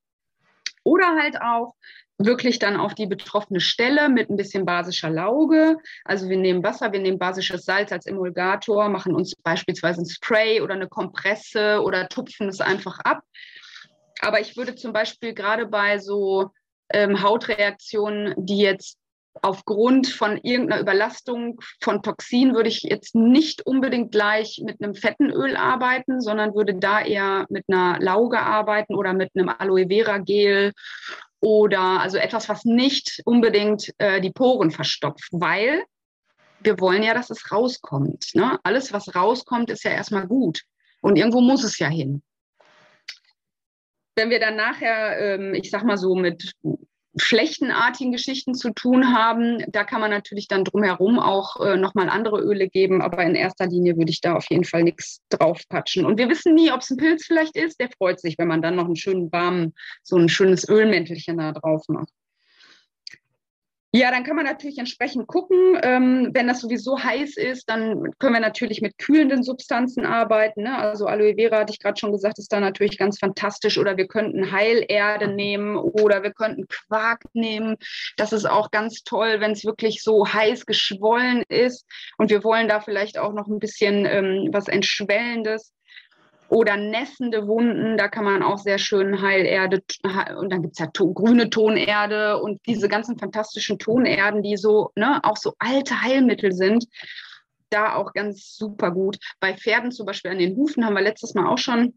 Oder 0.84 1.15
halt 1.15 1.39
auch 1.43 1.75
wirklich 2.19 2.59
dann 2.59 2.77
auf 2.77 2.93
die 2.93 3.07
betroffene 3.07 3.61
Stelle 3.61 4.09
mit 4.09 4.29
ein 4.29 4.35
bisschen 4.35 4.65
basischer 4.65 5.09
Lauge. 5.09 5.77
Also 6.03 6.29
wir 6.29 6.38
nehmen 6.38 6.63
Wasser, 6.63 6.91
wir 6.91 6.99
nehmen 6.99 7.17
basisches 7.17 7.63
Salz 7.63 7.91
als 7.91 8.05
Emulgator, 8.05 8.89
machen 8.89 9.15
uns 9.15 9.35
beispielsweise 9.35 10.01
ein 10.01 10.05
Spray 10.05 10.61
oder 10.61 10.73
eine 10.73 10.89
Kompresse 10.89 11.81
oder 11.81 12.09
tupfen 12.09 12.49
es 12.49 12.59
einfach 12.59 12.99
ab. 12.99 13.21
Aber 14.21 14.41
ich 14.41 14.57
würde 14.57 14.75
zum 14.75 14.91
Beispiel 14.91 15.33
gerade 15.33 15.65
bei 15.65 15.97
so 15.97 16.51
ähm, 16.91 17.23
Hautreaktionen, 17.23 18.33
die 18.38 18.57
jetzt 18.57 18.97
aufgrund 19.41 20.07
von 20.07 20.38
irgendeiner 20.38 20.81
Überlastung 20.81 21.61
von 21.79 22.01
Toxin 22.01 22.53
würde 22.53 22.67
ich 22.67 22.81
jetzt 22.81 23.15
nicht 23.15 23.65
unbedingt 23.65 24.11
gleich 24.11 24.61
mit 24.65 24.81
einem 24.81 24.95
fetten 24.95 25.29
Öl 25.29 25.55
arbeiten, 25.55 26.19
sondern 26.19 26.55
würde 26.55 26.75
da 26.75 26.99
eher 27.01 27.45
mit 27.49 27.63
einer 27.69 27.99
Lauge 28.01 28.39
arbeiten 28.39 28.95
oder 28.95 29.13
mit 29.13 29.31
einem 29.35 29.47
Aloe 29.47 29.88
Vera 29.88 30.17
Gel 30.17 30.73
oder 31.41 32.01
also 32.01 32.17
etwas, 32.17 32.50
was 32.50 32.65
nicht 32.65 33.22
unbedingt 33.25 33.93
äh, 33.98 34.22
die 34.22 34.31
Poren 34.31 34.72
verstopft, 34.72 35.29
weil 35.31 35.84
wir 36.62 36.79
wollen 36.79 37.03
ja, 37.03 37.13
dass 37.13 37.29
es 37.29 37.51
rauskommt. 37.51 38.31
Ne? 38.34 38.60
Alles, 38.63 38.91
was 38.91 39.15
rauskommt, 39.15 39.69
ist 39.69 39.84
ja 39.84 39.91
erstmal 39.91 40.27
gut. 40.27 40.63
Und 41.01 41.17
irgendwo 41.17 41.39
muss 41.39 41.63
es 41.63 41.79
ja 41.79 41.88
hin. 41.88 42.22
Wenn 44.15 44.29
wir 44.29 44.39
dann 44.39 44.58
nachher, 44.58 45.17
ähm, 45.19 45.53
ich 45.53 45.69
sag 45.72 45.84
mal 45.84 45.98
so, 45.98 46.15
mit 46.15 46.51
schlechtenartigen 47.19 48.11
Geschichten 48.11 48.53
zu 48.53 48.71
tun 48.71 49.13
haben, 49.13 49.63
da 49.67 49.83
kann 49.83 50.01
man 50.01 50.11
natürlich 50.11 50.47
dann 50.47 50.63
drumherum 50.63 51.19
auch 51.19 51.59
äh, 51.59 51.77
nochmal 51.77 52.09
andere 52.09 52.39
Öle 52.41 52.69
geben, 52.69 53.01
aber 53.01 53.23
in 53.23 53.35
erster 53.35 53.67
Linie 53.67 53.97
würde 53.97 54.11
ich 54.11 54.21
da 54.21 54.35
auf 54.35 54.45
jeden 54.49 54.63
Fall 54.63 54.83
nichts 54.83 55.19
draufpatschen. 55.29 56.05
Und 56.05 56.17
wir 56.17 56.29
wissen 56.29 56.55
nie, 56.55 56.71
ob 56.71 56.81
es 56.81 56.89
ein 56.89 56.97
Pilz 56.97 57.25
vielleicht 57.25 57.55
ist, 57.55 57.79
der 57.79 57.89
freut 57.97 58.19
sich, 58.19 58.38
wenn 58.38 58.47
man 58.47 58.61
dann 58.61 58.75
noch 58.75 58.85
einen 58.85 58.95
schönen 58.95 59.31
warmen, 59.31 59.73
so 60.03 60.17
ein 60.17 60.29
schönes 60.29 60.67
Ölmäntelchen 60.67 61.38
da 61.38 61.51
drauf 61.51 61.83
macht. 61.88 62.09
Ja, 63.91 64.12
dann 64.12 64.24
kann 64.24 64.36
man 64.36 64.46
natürlich 64.46 64.77
entsprechend 64.77 65.25
gucken. 65.25 65.79
Ähm, 65.81 66.29
wenn 66.34 66.48
das 66.48 66.62
sowieso 66.62 67.01
heiß 67.01 67.38
ist, 67.38 67.67
dann 67.67 68.12
können 68.19 68.36
wir 68.36 68.39
natürlich 68.39 68.81
mit 68.81 69.00
kühlenden 69.00 69.41
Substanzen 69.41 70.05
arbeiten. 70.05 70.62
Ne? 70.62 70.77
Also 70.77 71.08
Aloe 71.08 71.34
Vera, 71.36 71.58
hatte 71.58 71.74
ich 71.74 71.79
gerade 71.79 72.00
schon 72.00 72.12
gesagt, 72.12 72.38
ist 72.38 72.53
da 72.53 72.60
natürlich 72.60 73.00
ganz 73.00 73.17
fantastisch. 73.17 73.79
Oder 73.79 73.98
wir 73.98 74.08
könnten 74.08 74.51
Heilerde 74.51 75.27
nehmen 75.27 75.75
oder 75.75 76.22
wir 76.22 76.34
könnten 76.34 76.67
Quark 76.67 77.24
nehmen. 77.34 77.77
Das 78.15 78.31
ist 78.31 78.46
auch 78.46 78.69
ganz 78.69 79.01
toll, 79.03 79.39
wenn 79.39 79.53
es 79.53 79.65
wirklich 79.65 80.03
so 80.03 80.27
heiß 80.31 80.67
geschwollen 80.67 81.41
ist. 81.50 81.84
Und 82.19 82.29
wir 82.29 82.43
wollen 82.43 82.67
da 82.67 82.81
vielleicht 82.81 83.17
auch 83.17 83.34
noch 83.34 83.48
ein 83.48 83.58
bisschen 83.58 84.05
ähm, 84.05 84.50
was 84.51 84.67
Entschwellendes 84.67 85.74
oder 86.50 86.77
nässende 86.77 87.48
Wunden, 87.48 87.98
da 87.98 88.08
kann 88.08 88.25
man 88.25 88.44
auch 88.44 88.58
sehr 88.58 88.79
schön 88.79 89.22
Heilerde, 89.22 89.84
und 90.38 90.51
dann 90.51 90.63
gibt 90.63 90.74
es 90.74 90.79
ja 90.79 90.88
to 90.88 91.13
grüne 91.13 91.50
Tonerde 91.50 92.41
und 92.41 92.60
diese 92.65 92.89
ganzen 92.89 93.18
fantastischen 93.18 93.77
Tonerden, 93.77 94.41
die 94.41 94.58
so, 94.58 94.91
ne, 94.96 95.20
auch 95.24 95.38
so 95.38 95.53
alte 95.60 96.01
Heilmittel 96.01 96.51
sind, 96.51 96.86
da 97.70 97.94
auch 97.96 98.13
ganz 98.13 98.56
super 98.56 98.91
gut. 98.91 99.18
Bei 99.39 99.53
Pferden 99.53 99.91
zum 99.91 100.08
Beispiel 100.08 100.32
an 100.32 100.39
den 100.39 100.56
Hufen 100.56 100.84
haben 100.86 100.96
wir 100.96 101.01
letztes 101.01 101.36
Mal 101.36 101.48
auch 101.48 101.60
schon 101.60 101.94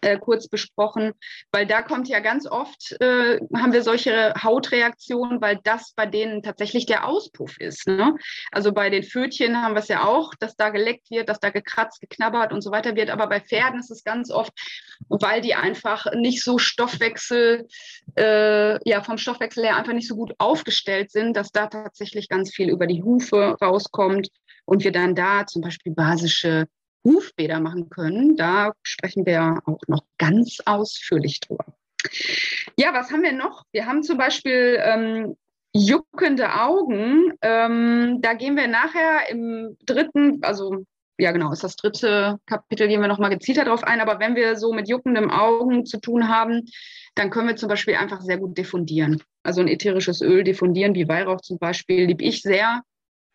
äh, 0.00 0.18
kurz 0.18 0.48
besprochen, 0.48 1.12
weil 1.52 1.66
da 1.66 1.82
kommt 1.82 2.08
ja 2.08 2.20
ganz 2.20 2.46
oft, 2.46 2.92
äh, 3.00 3.38
haben 3.54 3.72
wir 3.72 3.82
solche 3.82 4.34
Hautreaktionen, 4.42 5.40
weil 5.40 5.60
das 5.62 5.92
bei 5.94 6.06
denen 6.06 6.42
tatsächlich 6.42 6.86
der 6.86 7.06
Auspuff 7.06 7.58
ist. 7.58 7.86
Ne? 7.86 8.16
Also 8.50 8.72
bei 8.72 8.90
den 8.90 9.02
Fötchen 9.02 9.60
haben 9.62 9.74
wir 9.74 9.80
es 9.80 9.88
ja 9.88 10.04
auch, 10.04 10.34
dass 10.34 10.56
da 10.56 10.70
geleckt 10.70 11.10
wird, 11.10 11.28
dass 11.28 11.40
da 11.40 11.50
gekratzt, 11.50 12.00
geknabbert 12.00 12.52
und 12.52 12.62
so 12.62 12.70
weiter 12.70 12.96
wird, 12.96 13.10
aber 13.10 13.26
bei 13.28 13.40
Pferden 13.40 13.80
ist 13.80 13.90
es 13.90 14.04
ganz 14.04 14.30
oft, 14.30 14.52
weil 15.08 15.40
die 15.40 15.54
einfach 15.54 16.06
nicht 16.14 16.42
so 16.42 16.58
Stoffwechsel, 16.58 17.66
äh, 18.16 18.88
ja 18.88 19.02
vom 19.02 19.18
Stoffwechsel 19.18 19.64
her 19.64 19.76
einfach 19.76 19.92
nicht 19.92 20.08
so 20.08 20.16
gut 20.16 20.34
aufgestellt 20.38 21.10
sind, 21.10 21.36
dass 21.36 21.52
da 21.52 21.66
tatsächlich 21.66 22.28
ganz 22.28 22.52
viel 22.52 22.70
über 22.70 22.86
die 22.86 23.02
Hufe 23.02 23.56
rauskommt 23.60 24.28
und 24.64 24.84
wir 24.84 24.92
dann 24.92 25.14
da 25.14 25.46
zum 25.46 25.62
Beispiel 25.62 25.92
basische 25.92 26.66
Hufbäder 27.04 27.60
machen 27.60 27.88
können. 27.90 28.36
Da 28.36 28.72
sprechen 28.82 29.26
wir 29.26 29.60
auch 29.66 29.80
noch 29.88 30.04
ganz 30.18 30.58
ausführlich 30.64 31.40
drüber. 31.40 31.66
Ja, 32.76 32.92
was 32.92 33.10
haben 33.10 33.22
wir 33.22 33.32
noch? 33.32 33.64
Wir 33.72 33.86
haben 33.86 34.02
zum 34.02 34.18
Beispiel 34.18 34.78
ähm, 34.80 35.36
juckende 35.72 36.60
Augen. 36.60 37.32
Ähm, 37.42 38.18
da 38.20 38.34
gehen 38.34 38.56
wir 38.56 38.68
nachher 38.68 39.28
im 39.30 39.76
dritten, 39.84 40.42
also 40.42 40.84
ja 41.18 41.32
genau, 41.32 41.52
ist 41.52 41.64
das 41.64 41.76
dritte 41.76 42.38
Kapitel, 42.46 42.88
gehen 42.88 43.00
wir 43.00 43.08
nochmal 43.08 43.30
gezielter 43.30 43.64
drauf 43.64 43.84
ein. 43.84 44.00
Aber 44.00 44.18
wenn 44.18 44.34
wir 44.34 44.56
so 44.56 44.72
mit 44.72 44.88
juckenden 44.88 45.30
Augen 45.30 45.86
zu 45.86 46.00
tun 46.00 46.28
haben, 46.28 46.68
dann 47.14 47.30
können 47.30 47.48
wir 47.48 47.56
zum 47.56 47.68
Beispiel 47.68 47.94
einfach 47.94 48.20
sehr 48.20 48.38
gut 48.38 48.56
diffundieren. 48.56 49.22
Also 49.42 49.60
ein 49.60 49.68
ätherisches 49.68 50.22
Öl 50.22 50.44
diffundieren, 50.44 50.94
wie 50.94 51.08
Weihrauch 51.08 51.40
zum 51.40 51.58
Beispiel, 51.58 52.06
liebe 52.06 52.24
ich 52.24 52.42
sehr. 52.42 52.82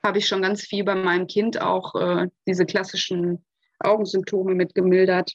Habe 0.04 0.20
ich 0.20 0.28
schon 0.28 0.42
ganz 0.42 0.62
viel 0.62 0.84
bei 0.84 0.96
meinem 0.96 1.28
Kind 1.28 1.62
auch 1.62 1.96
äh, 1.96 2.28
diese 2.48 2.66
klassischen 2.66 3.44
Augensymptome 3.80 4.56
mit 4.56 4.76
gemildert. 4.76 5.34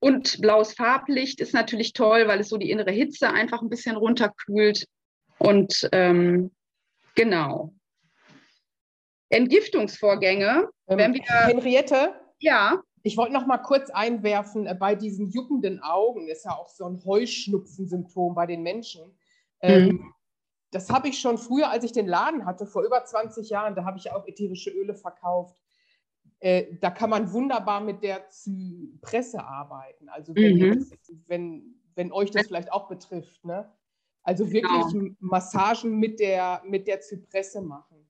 Und 0.00 0.40
blaues 0.40 0.72
Farblicht 0.72 1.40
ist 1.40 1.52
natürlich 1.52 1.92
toll, 1.92 2.26
weil 2.26 2.40
es 2.40 2.48
so 2.48 2.56
die 2.56 2.70
innere 2.70 2.90
Hitze 2.90 3.30
einfach 3.30 3.60
ein 3.60 3.68
bisschen 3.68 3.96
runterkühlt. 3.96 4.86
Und 5.38 5.88
ähm, 5.92 6.50
genau. 7.14 7.74
Entgiftungsvorgänge. 9.28 10.68
Ähm, 10.88 10.98
wenn 10.98 11.14
wir, 11.14 11.22
Henriette? 11.22 12.14
Ja. 12.38 12.82
Ich 13.02 13.16
wollte 13.16 13.32
noch 13.32 13.46
mal 13.46 13.58
kurz 13.58 13.90
einwerfen, 13.90 14.66
äh, 14.66 14.74
bei 14.74 14.94
diesen 14.94 15.30
juckenden 15.30 15.82
Augen 15.82 16.28
ist 16.28 16.44
ja 16.44 16.52
auch 16.52 16.68
so 16.68 16.84
ein 16.84 17.02
Heuschnupfensymptom 17.04 18.34
bei 18.34 18.46
den 18.46 18.62
Menschen. 18.62 19.16
Ähm, 19.62 19.84
mhm. 19.86 20.14
das 20.70 20.88
habe 20.90 21.08
ich 21.08 21.18
schon 21.18 21.36
früher, 21.36 21.70
als 21.70 21.84
ich 21.84 21.92
den 21.92 22.06
Laden 22.06 22.46
hatte, 22.46 22.66
vor 22.66 22.82
über 22.82 23.04
20 23.04 23.50
Jahren, 23.50 23.74
da 23.74 23.84
habe 23.84 23.98
ich 23.98 24.10
auch 24.10 24.26
ätherische 24.26 24.70
Öle 24.70 24.94
verkauft. 24.94 25.60
Äh, 26.40 26.76
da 26.80 26.90
kann 26.90 27.10
man 27.10 27.32
wunderbar 27.32 27.80
mit 27.80 28.02
der 28.02 28.28
Zypresse 28.28 29.44
arbeiten. 29.44 30.08
Also 30.08 30.34
wenn, 30.34 30.56
mhm. 30.56 30.90
wenn, 31.26 31.74
wenn 31.94 32.12
euch 32.12 32.30
das 32.30 32.46
vielleicht 32.46 32.72
auch 32.72 32.88
betrifft. 32.88 33.44
Ne? 33.44 33.70
Also 34.22 34.50
wirklich 34.50 34.92
genau. 34.92 35.14
Massagen 35.20 35.98
mit 35.98 36.18
der, 36.18 36.62
mit 36.64 36.86
der 36.86 37.00
Zypresse 37.00 37.60
machen. 37.60 38.06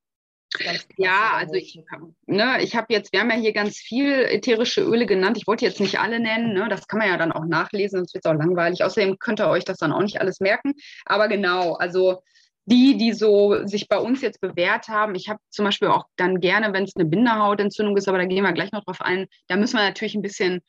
Ja, 0.96 1.34
also 1.34 1.54
ich, 1.54 1.80
ne, 2.26 2.60
ich 2.60 2.74
habe 2.74 2.92
jetzt, 2.92 3.12
wir 3.12 3.20
haben 3.20 3.30
ja 3.30 3.36
hier 3.36 3.52
ganz 3.52 3.76
viel 3.76 4.12
ätherische 4.12 4.82
Öle 4.82 5.06
genannt. 5.06 5.36
Ich 5.36 5.46
wollte 5.46 5.64
jetzt 5.64 5.78
nicht 5.78 6.00
alle 6.00 6.18
nennen, 6.18 6.52
ne, 6.52 6.68
das 6.68 6.88
kann 6.88 6.98
man 6.98 7.08
ja 7.08 7.16
dann 7.16 7.30
auch 7.30 7.44
nachlesen, 7.44 8.00
sonst 8.00 8.14
wird 8.14 8.24
es 8.24 8.30
auch 8.30 8.36
langweilig. 8.36 8.82
Außerdem 8.82 9.18
könnt 9.18 9.40
ihr 9.40 9.48
euch 9.48 9.64
das 9.64 9.78
dann 9.78 9.92
auch 9.92 10.02
nicht 10.02 10.20
alles 10.20 10.40
merken. 10.40 10.74
Aber 11.04 11.28
genau, 11.28 11.74
also 11.74 12.22
die, 12.66 12.96
die 12.96 13.12
so 13.12 13.66
sich 13.66 13.88
bei 13.88 13.98
uns 13.98 14.22
jetzt 14.22 14.40
bewährt 14.40 14.88
haben, 14.88 15.14
ich 15.14 15.28
habe 15.28 15.40
zum 15.48 15.64
Beispiel 15.64 15.88
auch 15.88 16.04
dann 16.16 16.40
gerne, 16.40 16.72
wenn 16.72 16.84
es 16.84 16.94
eine 16.96 17.04
Binderhautentzündung 17.04 17.96
ist, 17.96 18.08
aber 18.08 18.18
da 18.18 18.26
gehen 18.26 18.44
wir 18.44 18.52
gleich 18.52 18.72
noch 18.72 18.84
drauf 18.84 19.00
ein, 19.00 19.26
da 19.48 19.56
müssen 19.56 19.76
wir 19.76 19.84
natürlich 19.84 20.14
ein 20.14 20.22
bisschen 20.22 20.60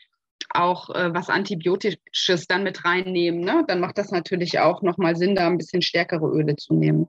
auch 0.53 0.89
äh, 0.89 1.13
was 1.13 1.29
Antibiotisches 1.29 2.47
dann 2.47 2.63
mit 2.63 2.83
reinnehmen. 2.83 3.41
Ne? 3.41 3.63
Dann 3.67 3.79
macht 3.79 3.97
das 3.97 4.11
natürlich 4.11 4.59
auch 4.59 4.81
nochmal 4.81 5.15
Sinn, 5.15 5.35
da 5.35 5.47
ein 5.47 5.57
bisschen 5.57 5.81
stärkere 5.81 6.25
Öle 6.25 6.55
zu 6.55 6.73
nehmen. 6.73 7.07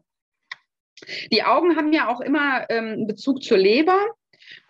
Die 1.32 1.42
Augen 1.42 1.76
haben 1.76 1.92
ja 1.92 2.08
auch 2.08 2.20
immer 2.20 2.66
ähm, 2.70 3.06
Bezug 3.06 3.42
zur 3.42 3.58
Leber. 3.58 3.98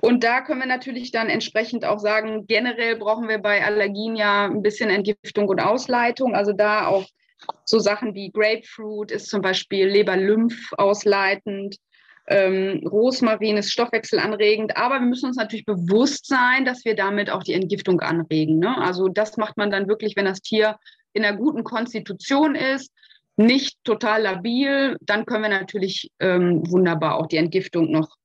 Und 0.00 0.22
da 0.22 0.42
können 0.42 0.60
wir 0.60 0.66
natürlich 0.66 1.10
dann 1.10 1.28
entsprechend 1.28 1.84
auch 1.84 1.98
sagen, 1.98 2.46
generell 2.46 2.96
brauchen 2.96 3.28
wir 3.28 3.38
bei 3.38 3.64
Allergien 3.64 4.16
ja 4.16 4.44
ein 4.46 4.62
bisschen 4.62 4.90
Entgiftung 4.90 5.48
und 5.48 5.60
Ausleitung. 5.60 6.34
Also 6.34 6.52
da 6.52 6.86
auch 6.86 7.06
so 7.64 7.78
Sachen 7.78 8.14
wie 8.14 8.30
Grapefruit 8.30 9.10
ist 9.10 9.28
zum 9.28 9.42
Beispiel 9.42 9.86
Leber-Lymph 9.86 10.72
ausleitend. 10.76 11.76
Ähm, 12.28 12.86
Rosmarin 12.86 13.56
ist 13.56 13.72
stoffwechselanregend, 13.72 14.76
aber 14.76 15.00
wir 15.00 15.06
müssen 15.06 15.26
uns 15.26 15.36
natürlich 15.36 15.64
bewusst 15.64 16.26
sein, 16.26 16.64
dass 16.64 16.84
wir 16.84 16.94
damit 16.94 17.30
auch 17.30 17.42
die 17.42 17.54
Entgiftung 17.54 18.00
anregen. 18.00 18.58
Ne? 18.58 18.76
Also 18.78 19.08
das 19.08 19.36
macht 19.36 19.56
man 19.56 19.70
dann 19.70 19.88
wirklich, 19.88 20.14
wenn 20.16 20.24
das 20.24 20.40
Tier 20.40 20.76
in 21.12 21.24
einer 21.24 21.36
guten 21.36 21.64
Konstitution 21.64 22.54
ist, 22.54 22.92
nicht 23.36 23.78
total 23.84 24.22
labil, 24.22 24.96
dann 25.00 25.24
können 25.24 25.42
wir 25.42 25.48
natürlich 25.48 26.10
ähm, 26.20 26.62
wunderbar 26.70 27.16
auch 27.16 27.26
die 27.26 27.38
Entgiftung 27.38 27.90
noch 27.90 28.16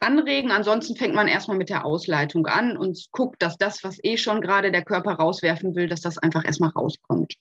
anregen. 0.00 0.50
Ansonsten 0.50 0.96
fängt 0.96 1.14
man 1.14 1.28
erstmal 1.28 1.56
mit 1.56 1.68
der 1.68 1.84
Ausleitung 1.84 2.46
an 2.46 2.76
und 2.76 3.06
guckt, 3.10 3.42
dass 3.42 3.56
das, 3.56 3.84
was 3.84 3.98
eh 4.02 4.16
schon 4.16 4.40
gerade 4.40 4.72
der 4.72 4.84
Körper 4.84 5.12
rauswerfen 5.12 5.74
will, 5.74 5.88
dass 5.88 6.00
das 6.00 6.18
einfach 6.18 6.44
erstmal 6.44 6.70
rauskommt. 6.70 7.34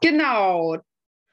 Genau. 0.00 0.76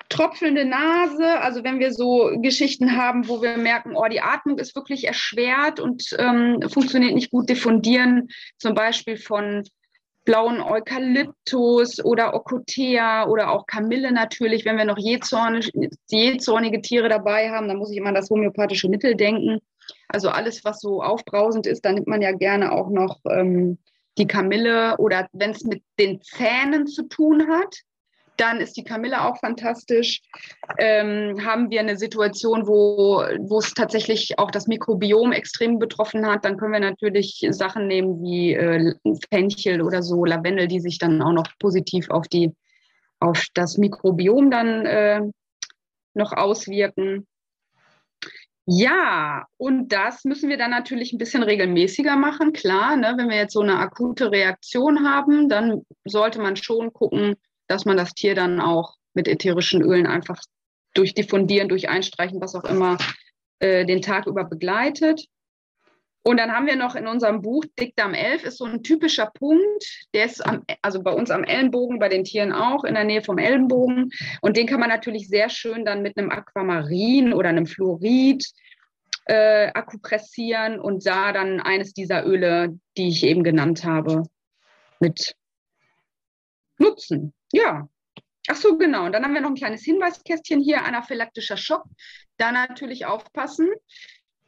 Tropfelnde 0.09 0.65
Nase, 0.65 1.39
also 1.41 1.63
wenn 1.63 1.79
wir 1.79 1.91
so 1.91 2.31
Geschichten 2.37 2.95
haben, 2.95 3.27
wo 3.27 3.41
wir 3.41 3.57
merken, 3.57 3.95
oh, 3.95 4.05
die 4.07 4.21
Atmung 4.21 4.59
ist 4.59 4.75
wirklich 4.75 5.07
erschwert 5.07 5.79
und 5.79 6.15
ähm, 6.19 6.59
funktioniert 6.69 7.15
nicht 7.15 7.31
gut, 7.31 7.49
diffundieren 7.49 8.29
zum 8.57 8.75
Beispiel 8.75 9.17
von 9.17 9.63
blauen 10.25 10.59
Eukalyptus 10.59 12.03
oder 12.03 12.33
Okotea 12.33 13.27
oder 13.27 13.51
auch 13.51 13.65
Kamille 13.67 14.11
natürlich. 14.11 14.65
Wenn 14.65 14.77
wir 14.77 14.85
noch 14.85 14.97
jähzornige 14.97 16.81
Tiere 16.81 17.09
dabei 17.09 17.51
haben, 17.51 17.67
dann 17.67 17.77
muss 17.77 17.91
ich 17.91 17.97
immer 17.97 18.09
an 18.09 18.15
das 18.15 18.29
homöopathische 18.29 18.89
Mittel 18.89 19.15
denken. 19.15 19.59
Also 20.07 20.29
alles, 20.29 20.65
was 20.65 20.81
so 20.81 21.01
aufbrausend 21.01 21.67
ist, 21.67 21.85
da 21.85 21.91
nimmt 21.91 22.07
man 22.07 22.21
ja 22.21 22.31
gerne 22.31 22.71
auch 22.71 22.89
noch 22.89 23.19
ähm, 23.29 23.77
die 24.17 24.27
Kamille 24.27 24.97
oder 24.97 25.29
wenn 25.33 25.51
es 25.51 25.63
mit 25.63 25.83
den 25.99 26.21
Zähnen 26.21 26.87
zu 26.87 27.03
tun 27.03 27.47
hat, 27.47 27.75
dann 28.37 28.59
ist 28.59 28.77
die 28.77 28.83
Kamille 28.83 29.23
auch 29.23 29.37
fantastisch. 29.39 30.21
Ähm, 30.77 31.45
haben 31.45 31.69
wir 31.69 31.79
eine 31.79 31.97
Situation, 31.97 32.67
wo, 32.67 33.23
wo 33.39 33.59
es 33.59 33.73
tatsächlich 33.73 34.37
auch 34.39 34.51
das 34.51 34.67
Mikrobiom 34.67 35.31
extrem 35.31 35.79
betroffen 35.79 36.25
hat, 36.25 36.45
dann 36.45 36.57
können 36.57 36.73
wir 36.73 36.79
natürlich 36.79 37.45
Sachen 37.49 37.87
nehmen 37.87 38.21
wie 38.21 38.53
äh, 38.53 38.93
Fenchel 39.29 39.81
oder 39.81 40.03
so, 40.03 40.25
Lavendel, 40.25 40.67
die 40.67 40.79
sich 40.79 40.97
dann 40.97 41.21
auch 41.21 41.33
noch 41.33 41.47
positiv 41.59 42.09
auf, 42.09 42.27
die, 42.27 42.51
auf 43.19 43.45
das 43.53 43.77
Mikrobiom 43.77 44.51
dann 44.51 44.85
äh, 44.85 45.21
noch 46.13 46.31
auswirken. 46.33 47.27
Ja, 48.67 49.45
und 49.57 49.89
das 49.89 50.23
müssen 50.23 50.49
wir 50.49 50.57
dann 50.57 50.71
natürlich 50.71 51.13
ein 51.13 51.19
bisschen 51.19 51.43
regelmäßiger 51.43 52.15
machen. 52.15 52.51
Klar, 52.51 52.97
ne, 52.97 53.13
wenn 53.15 53.29
wir 53.29 53.37
jetzt 53.37 53.53
so 53.53 53.61
eine 53.61 53.77
akute 53.77 54.31
Reaktion 54.31 55.07
haben, 55.07 55.49
dann 55.49 55.83
sollte 56.03 56.41
man 56.41 56.55
schon 56.55 56.91
gucken, 56.91 57.35
dass 57.67 57.85
man 57.85 57.97
das 57.97 58.13
Tier 58.13 58.35
dann 58.35 58.59
auch 58.59 58.95
mit 59.13 59.27
ätherischen 59.27 59.81
Ölen 59.81 60.07
einfach 60.07 60.39
durch 60.93 61.13
Diffundieren, 61.13 61.69
durch 61.69 61.89
Einstreichen, 61.89 62.41
was 62.41 62.55
auch 62.55 62.63
immer, 62.63 62.97
äh, 63.59 63.85
den 63.85 64.01
Tag 64.01 64.27
über 64.27 64.43
begleitet. 64.43 65.25
Und 66.27 66.37
dann 66.39 66.51
haben 66.51 66.65
wir 66.65 66.75
noch 66.75 66.95
in 66.95 67.05
unserem 67.05 67.43
Buch 67.43 67.65
Dickdarm 67.79 68.15
11 68.15 68.45
ist 68.45 68.57
so 68.57 68.65
ein 68.65 68.81
typischer 68.81 69.29
Punkt, 69.31 70.07
der 70.15 70.25
ist 70.25 70.43
am, 70.43 70.63
also 70.81 71.03
bei 71.03 71.11
uns 71.11 71.29
am 71.29 71.43
Ellenbogen, 71.43 71.99
bei 71.99 72.09
den 72.09 72.23
Tieren 72.23 72.51
auch, 72.51 72.83
in 72.83 72.95
der 72.95 73.03
Nähe 73.03 73.21
vom 73.21 73.37
Ellenbogen. 73.37 74.09
Und 74.41 74.57
den 74.57 74.65
kann 74.65 74.79
man 74.79 74.89
natürlich 74.89 75.27
sehr 75.27 75.49
schön 75.49 75.85
dann 75.85 76.01
mit 76.01 76.17
einem 76.17 76.31
Aquamarin 76.31 77.31
oder 77.31 77.49
einem 77.49 77.67
Fluorid 77.67 78.43
äh, 79.25 79.67
akupressieren 79.67 80.79
und 80.79 81.05
da 81.05 81.31
dann 81.31 81.59
eines 81.59 81.93
dieser 81.93 82.25
Öle, 82.25 82.75
die 82.97 83.09
ich 83.09 83.23
eben 83.23 83.43
genannt 83.43 83.83
habe, 83.83 84.23
mit 84.99 85.35
nutzen. 86.79 87.34
Ja. 87.51 87.87
Ach 88.47 88.55
so, 88.55 88.77
genau. 88.77 89.05
Und 89.05 89.13
dann 89.13 89.23
haben 89.23 89.33
wir 89.33 89.41
noch 89.41 89.49
ein 89.49 89.55
kleines 89.55 89.83
Hinweiskästchen 89.83 90.61
hier, 90.61 90.85
anaphylaktischer 90.85 91.57
Schock. 91.57 91.85
Da 92.37 92.51
natürlich 92.51 93.05
aufpassen. 93.05 93.69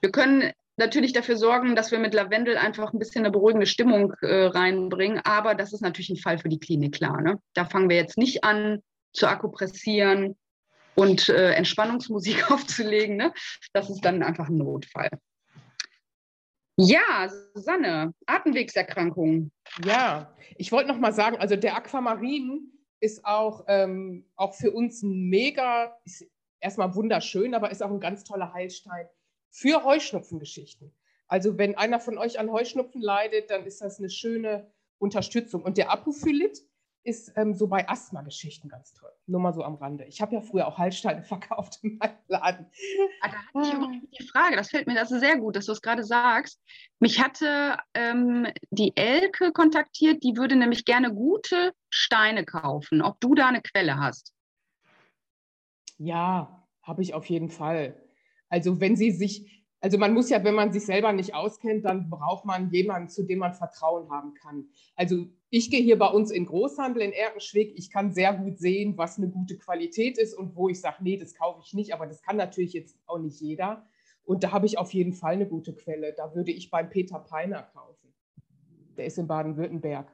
Wir 0.02 0.12
können 0.12 0.52
natürlich 0.78 1.14
dafür 1.14 1.38
sorgen, 1.38 1.76
dass 1.76 1.92
wir 1.92 2.00
mit 2.00 2.14
Lavendel 2.14 2.58
einfach 2.58 2.94
ein 2.94 3.00
bisschen 3.00 3.26
eine 3.26 3.32
beruhigende 3.32 3.66
Stimmung 3.66 4.14
äh, 4.22 4.46
reinbringen. 4.46 5.20
Aber 5.24 5.56
das 5.56 5.74
ist 5.74 5.82
natürlich 5.82 6.10
ein 6.10 6.18
Fall 6.18 6.38
für 6.38 6.50
die 6.50 6.60
Klinik, 6.60 6.96
klar. 6.96 7.22
Ne? 7.22 7.40
Da 7.54 7.66
fangen 7.66 7.90
wir 7.90 7.98
jetzt 7.98 8.18
nicht 8.18 8.44
an 8.44 8.84
zu 9.14 9.28
akupressieren 9.28 10.38
und 10.96 11.30
äh, 11.30 11.54
Entspannungsmusik 11.54 12.52
aufzulegen. 12.52 13.18
Ne? 13.18 13.34
Das 13.74 13.90
ist 13.90 14.06
dann 14.06 14.22
einfach 14.22 14.50
ein 14.50 14.58
Notfall. 14.58 15.10
Ja, 16.80 17.28
Susanne, 17.56 18.14
Atemwegserkrankungen. 18.28 19.52
Ja, 19.84 20.36
ich 20.58 20.72
wollte 20.72 20.90
noch 20.90 21.00
mal 21.00 21.12
sagen, 21.12 21.38
also 21.38 21.56
der 21.56 21.76
Aquamarin 21.76 22.72
ist 23.00 23.26
auch, 23.26 23.66
ähm, 23.68 24.26
auch 24.36 24.54
für 24.54 24.72
uns 24.72 25.04
ein 25.04 25.30
mega, 25.30 25.98
ist 26.06 26.26
erstmal 26.60 26.96
wunderschön, 26.96 27.54
aber 27.54 27.72
ist 27.72 27.84
auch 27.84 27.92
ein 27.92 28.00
ganz 28.00 28.24
toller 28.24 28.54
Heilstein 28.54 29.08
für 29.50 29.84
Heuschnupfengeschichten. 29.84 30.94
Also 31.28 31.58
wenn 31.58 31.76
einer 31.76 32.00
von 32.00 32.18
euch 32.18 32.40
an 32.40 32.52
Heuschnupfen 32.52 33.02
leidet, 33.02 33.50
dann 33.50 33.66
ist 33.66 33.82
das 33.82 34.00
eine 34.00 34.10
schöne 34.10 34.72
Unterstützung. 34.98 35.64
Und 35.64 35.78
der 35.78 35.92
Apophylit 35.92 36.64
ist 37.08 37.32
ähm, 37.38 37.54
so 37.54 37.67
bei 37.67 37.88
Asthma-Geschichten 37.88 38.67
ganz 38.67 38.93
toll. 38.93 39.12
Nur 39.28 39.39
mal 39.39 39.54
so 39.54 39.63
am 39.63 39.76
Rande. 39.76 40.04
Ich 40.04 40.22
habe 40.22 40.36
ja 40.36 40.41
früher 40.41 40.67
auch 40.67 40.78
Heilsteine 40.78 41.24
verkauft 41.24 41.80
in 41.82 41.98
meinem 41.98 42.17
Laden. 42.28 42.65
Ah, 43.22 43.30
da 43.30 43.38
hatte 43.38 43.67
ich 43.67 43.74
übrigens 43.74 44.10
die 44.20 44.28
Frage, 44.28 44.58
das 44.58 44.70
fällt 44.70 44.88
mir 44.88 44.96
das 44.96 45.12
ist 45.12 45.22
sehr 45.22 45.38
gut, 45.38 45.56
dass 45.56 45.67
du 45.67 45.72
es 45.72 45.82
gerade 45.82 46.04
sagst. 46.04 46.62
Mich 47.00 47.24
hatte 47.24 47.78
ähm, 47.93 48.48
die 48.72 48.91
Elke 48.98 49.54
kontaktiert, 49.54 50.22
die 50.24 50.36
würde 50.36 50.58
nämlich 50.58 50.84
gerne 50.84 51.13
gute 51.13 51.74
Steine 51.89 52.43
kaufen. 52.43 53.02
Ob 53.02 53.20
du 53.22 53.36
da 53.36 53.48
eine 53.48 53.62
Quelle 53.62 53.98
hast? 53.98 54.34
Ja, 55.98 56.67
habe 56.84 57.02
ich 57.02 57.13
auf 57.13 57.26
jeden 57.28 57.50
Fall. 57.50 58.04
Also 58.50 58.82
wenn 58.82 58.98
sie 58.98 59.12
sich, 59.12 59.57
also 59.80 59.98
man 59.98 60.13
muss 60.13 60.30
ja, 60.30 60.44
wenn 60.44 60.56
man 60.56 60.74
sich 60.74 60.86
selber 60.86 61.13
nicht 61.13 61.36
auskennt, 61.36 61.86
dann 61.86 62.10
braucht 62.10 62.46
man 62.46 62.72
jemanden, 62.72 63.10
zu 63.10 63.24
dem 63.24 63.40
man 63.40 63.54
Vertrauen 63.54 64.10
haben 64.10 64.34
kann. 64.34 64.70
Also 64.96 65.28
ich 65.50 65.70
gehe 65.70 65.82
hier 65.82 66.00
bei 66.00 66.08
uns 66.08 66.32
in 66.32 66.46
Großhandel 66.46 67.04
in 67.04 67.12
Erkenschwick. 67.12 67.74
Ich 67.78 67.92
kann 67.92 68.12
sehr 68.12 68.34
gut 68.34 68.58
sehen, 68.58 68.98
was 68.98 69.18
eine 69.18 69.30
gute 69.30 69.58
Qualität 69.58 70.18
ist 70.18 70.34
und 70.34 70.56
wo 70.56 70.68
ich 70.68 70.82
sage, 70.82 70.98
nee, 71.02 71.18
das 71.18 71.36
kaufe 71.36 71.62
ich 71.63 71.74
nicht. 71.74 71.94
Aber 71.94 72.08
das 72.08 72.22
kann 72.22 72.38
natürlich 72.38 72.74
jetzt 72.74 72.98
auch 73.06 73.20
nicht 73.20 73.40
jeder. 73.40 73.86
Und 74.24 74.44
da 74.44 74.52
habe 74.52 74.66
ich 74.66 74.78
auf 74.78 74.94
jeden 74.94 75.13
Fall 75.13 75.34
eine 75.34 75.48
gute 75.48 75.74
Quelle. 75.74 76.13
Da 76.13 76.34
würde 76.36 76.52
ich 76.52 76.70
beim 76.72 76.90
Peter 76.90 77.20
Peiner 77.20 77.62
kaufen. 77.62 78.13
Der 78.98 79.06
ist 79.06 79.18
in 79.18 79.28
Baden-Württemberg. 79.28 80.12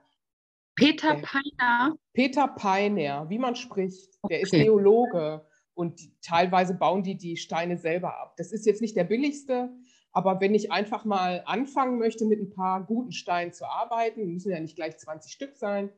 Peter 0.76 1.16
Peiner? 1.16 1.96
Peter 2.14 2.48
Peiner, 2.48 3.30
wie 3.30 3.38
man 3.38 3.56
spricht. 3.56 4.20
Der 4.30 4.42
ist 4.42 4.54
okay. 4.54 5.40
Und 5.76 6.00
die, 6.00 6.16
teilweise 6.22 6.76
bauen 6.76 7.04
die 7.04 7.18
die 7.18 7.38
Steine 7.38 7.78
selber 7.78 8.20
ab. 8.20 8.36
Das 8.38 8.52
ist 8.52 8.66
jetzt 8.66 8.82
nicht 8.82 8.96
der 8.96 9.06
billigste, 9.06 9.72
aber 10.12 10.40
wenn 10.40 10.54
ich 10.54 10.72
einfach 10.72 11.06
mal 11.06 11.42
anfangen 11.46 11.98
möchte, 11.98 12.26
mit 12.26 12.40
ein 12.40 12.52
paar 12.52 12.86
guten 12.86 13.12
Steinen 13.12 13.52
zu 13.52 13.66
arbeiten, 13.66 14.32
müssen 14.32 14.52
ja 14.52 14.60
nicht 14.60 14.76
gleich 14.76 14.98
20 14.98 15.34
Stück 15.34 15.56
sein, 15.56 15.92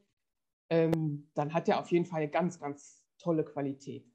ähm, 0.69 1.29
dann 1.35 1.53
hat 1.53 1.67
er 1.67 1.79
auf 1.79 1.91
jeden 1.91 2.05
Fall 2.05 2.21
eine 2.21 2.31
ganz, 2.31 2.59
ganz 2.59 3.03
tolle 3.19 3.43
Qualität. 3.43 4.05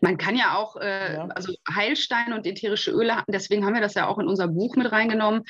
Man 0.00 0.16
kann 0.16 0.36
ja 0.36 0.56
auch, 0.56 0.76
äh, 0.76 1.14
ja. 1.14 1.26
also 1.28 1.54
Heilsteine 1.70 2.34
und 2.34 2.46
ätherische 2.46 2.90
Öle, 2.92 3.22
deswegen 3.28 3.64
haben 3.64 3.74
wir 3.74 3.80
das 3.80 3.94
ja 3.94 4.06
auch 4.06 4.18
in 4.18 4.26
unser 4.26 4.48
Buch 4.48 4.74
mit 4.76 4.90
reingenommen, 4.90 5.44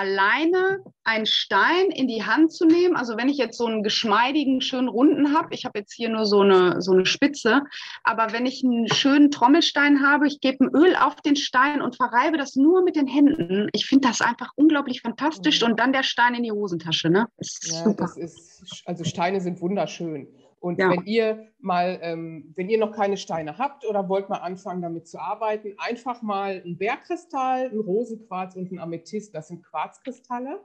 alleine 0.00 0.82
einen 1.04 1.26
Stein 1.26 1.90
in 1.90 2.08
die 2.08 2.24
Hand 2.24 2.52
zu 2.52 2.64
nehmen. 2.64 2.96
Also 2.96 3.18
wenn 3.18 3.28
ich 3.28 3.36
jetzt 3.36 3.58
so 3.58 3.66
einen 3.66 3.82
geschmeidigen, 3.82 4.62
schönen 4.62 4.88
runden 4.88 5.36
habe, 5.36 5.48
ich 5.52 5.66
habe 5.66 5.78
jetzt 5.78 5.92
hier 5.92 6.08
nur 6.08 6.24
so 6.24 6.40
eine, 6.40 6.80
so 6.80 6.92
eine 6.92 7.04
Spitze, 7.04 7.62
aber 8.02 8.32
wenn 8.32 8.46
ich 8.46 8.64
einen 8.64 8.88
schönen 8.88 9.30
Trommelstein 9.30 10.02
habe, 10.02 10.26
ich 10.26 10.40
gebe 10.40 10.64
ein 10.64 10.74
Öl 10.74 10.96
auf 10.96 11.16
den 11.16 11.36
Stein 11.36 11.82
und 11.82 11.96
verreibe 11.96 12.38
das 12.38 12.56
nur 12.56 12.82
mit 12.82 12.96
den 12.96 13.06
Händen. 13.06 13.68
Ich 13.74 13.86
finde 13.86 14.08
das 14.08 14.22
einfach 14.22 14.52
unglaublich 14.56 15.02
fantastisch 15.02 15.60
mhm. 15.60 15.70
und 15.70 15.80
dann 15.80 15.92
der 15.92 16.02
Stein 16.02 16.34
in 16.34 16.44
die 16.44 16.52
Hosentasche. 16.52 17.10
Ne? 17.10 17.26
Das 17.36 17.58
ist 17.60 17.72
ja, 17.72 17.84
super. 17.84 18.04
Das 18.04 18.16
ist, 18.16 18.82
also 18.86 19.04
Steine 19.04 19.40
sind 19.42 19.60
wunderschön. 19.60 20.28
Und 20.60 20.78
ja. 20.78 20.90
wenn 20.90 21.06
ihr 21.06 21.48
mal, 21.58 21.98
ähm, 22.02 22.52
wenn 22.54 22.68
ihr 22.68 22.78
noch 22.78 22.92
keine 22.92 23.16
Steine 23.16 23.56
habt 23.56 23.86
oder 23.86 24.08
wollt 24.10 24.28
mal 24.28 24.38
anfangen, 24.38 24.82
damit 24.82 25.08
zu 25.08 25.18
arbeiten, 25.18 25.74
einfach 25.78 26.20
mal 26.20 26.62
ein 26.64 26.76
Bergkristall, 26.76 27.70
ein 27.70 27.80
Rosenquarz 27.80 28.56
und 28.56 28.70
ein 28.70 28.78
Amethyst, 28.78 29.34
das 29.34 29.48
sind 29.48 29.64
Quarzkristalle. 29.64 30.60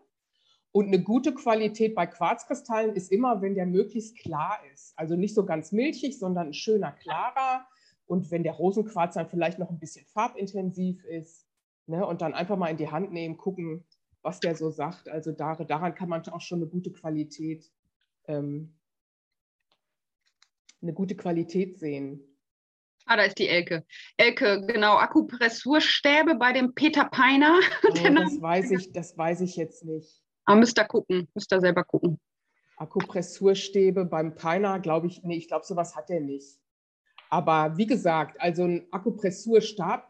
Und 0.74 0.88
eine 0.88 1.02
gute 1.02 1.34
Qualität 1.34 1.96
bei 1.96 2.06
Quarzkristallen 2.06 2.94
ist 2.94 3.10
immer, 3.10 3.42
wenn 3.42 3.56
der 3.56 3.66
möglichst 3.66 4.18
klar 4.18 4.60
ist. 4.74 4.94
Also 4.98 5.16
nicht 5.16 5.34
so 5.34 5.46
ganz 5.46 5.72
milchig, 5.72 6.20
sondern 6.20 6.48
ein 6.48 6.54
schöner, 6.54 6.92
klarer. 6.92 7.66
Und 8.06 8.30
wenn 8.32 8.44
der 8.44 8.54
Rosenquarz 8.54 9.14
dann 9.14 9.30
vielleicht 9.30 9.60
noch 9.60 9.70
ein 9.70 9.80
bisschen 9.80 10.06
farbintensiv 10.08 11.06
ist. 11.06 11.48
Ne, 11.88 12.06
und 12.06 12.22
dann 12.22 12.34
einfach 12.34 12.58
mal 12.58 12.68
in 12.68 12.78
die 12.78 12.90
Hand 12.90 13.14
nehmen, 13.14 13.38
gucken, 13.38 13.86
was 14.24 14.40
der 14.42 14.56
so 14.56 14.72
sagt. 14.72 15.08
Also 15.08 15.32
daran 15.32 15.96
kann 15.96 16.10
man 16.10 16.28
auch 16.28 16.42
schon 16.42 16.60
eine 16.60 16.68
gute 16.68 16.92
Qualität 16.92 17.72
ähm, 18.28 18.74
eine 20.86 20.94
gute 20.94 21.16
Qualität 21.16 21.80
sehen. 21.80 22.22
Ah, 23.08 23.18
da 23.18 23.24
ist 23.24 23.38
die 23.38 23.48
Elke. 23.48 23.86
Elke, 24.18 24.66
genau, 24.66 24.98
Akupressurstäbe 24.98 26.36
bei 26.36 26.54
dem 26.54 26.74
Peter 26.74 27.06
Peiner. 27.06 27.60
Oh, 27.84 27.94
das, 27.94 28.42
weiß 28.42 28.72
ich, 28.72 28.92
das 28.94 29.18
weiß 29.18 29.42
ich 29.42 29.56
jetzt 29.56 29.84
nicht. 29.86 30.22
Aber 30.46 30.60
müsst 30.60 30.78
ihr 30.78 30.86
gucken, 30.86 31.28
müsst 31.34 31.52
ihr 31.54 31.60
selber 31.60 31.84
gucken. 31.84 32.20
Akupressurstäbe 32.78 34.06
beim 34.06 34.36
Peiner, 34.36 34.80
glaube 34.80 35.08
ich, 35.08 35.24
nee, 35.24 35.38
ich 35.38 35.48
glaube, 35.48 35.66
sowas 35.66 35.96
hat 35.96 36.10
er 36.10 36.20
nicht. 36.20 36.60
Aber 37.30 37.78
wie 37.78 37.86
gesagt, 37.86 38.40
also 38.40 38.64
ein 38.64 38.88
Akupressurstab, 38.92 40.10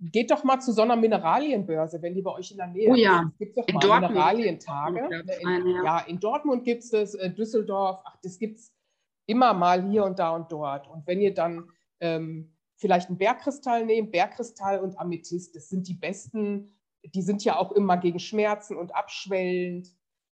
geht 0.00 0.30
doch 0.30 0.44
mal 0.44 0.60
zu 0.60 0.72
so 0.72 0.82
einer 0.82 0.96
Mineralienbörse, 0.96 2.00
wenn 2.02 2.14
die 2.14 2.22
bei 2.22 2.32
euch 2.32 2.50
in 2.50 2.58
der 2.58 2.66
Nähe 2.66 2.90
oh, 2.90 2.94
ja. 2.94 3.30
Es 3.32 3.38
gibt 3.38 3.56
doch 3.56 3.66
in 3.66 3.74
mal 3.74 3.80
Dortmund. 3.80 4.12
Mineralientage. 4.12 5.24
In, 5.40 5.84
ja, 5.84 5.98
in 6.00 6.20
Dortmund 6.20 6.64
gibt 6.64 6.82
es 6.82 6.90
das, 6.90 7.14
äh, 7.14 7.30
Düsseldorf, 7.30 8.00
ach, 8.04 8.16
das 8.22 8.38
gibt 8.38 8.58
es 8.58 8.72
immer 9.26 9.54
mal 9.54 9.88
hier 9.88 10.04
und 10.04 10.18
da 10.18 10.30
und 10.30 10.50
dort. 10.52 10.88
Und 10.88 11.06
wenn 11.06 11.20
ihr 11.20 11.34
dann 11.34 11.70
ähm, 12.00 12.54
vielleicht 12.76 13.08
einen 13.08 13.18
Bergkristall 13.18 13.86
nehmt, 13.86 14.12
Bergkristall 14.12 14.80
und 14.80 14.98
Amethyst, 14.98 15.54
das 15.54 15.68
sind 15.68 15.88
die 15.88 15.94
besten, 15.94 16.76
die 17.02 17.22
sind 17.22 17.44
ja 17.44 17.56
auch 17.56 17.72
immer 17.72 17.96
gegen 17.96 18.18
Schmerzen 18.18 18.76
und 18.76 18.94
abschwellend. 18.94 19.88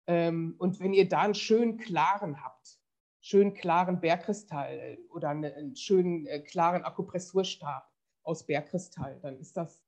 Ähm, 0.07 0.55
und 0.59 0.81
wenn 0.81 0.95
ihr 0.95 1.09
da 1.09 1.21
einen 1.21 1.35
schönen 1.35 1.77
klaren 1.77 2.43
habt, 2.43 2.79
schönen 3.21 3.55
klaren 3.55 4.01
Bergkristall 4.01 4.99
oder 5.11 5.31
einen 5.31 5.77
schönen 5.77 6.27
äh, 6.27 6.41
klaren 6.41 6.85
Akupressurstab 6.85 7.91
aus 8.23 8.47
Bergkristall, 8.47 9.19
dann 9.21 9.39
ist 9.39 9.57
das 9.57 9.83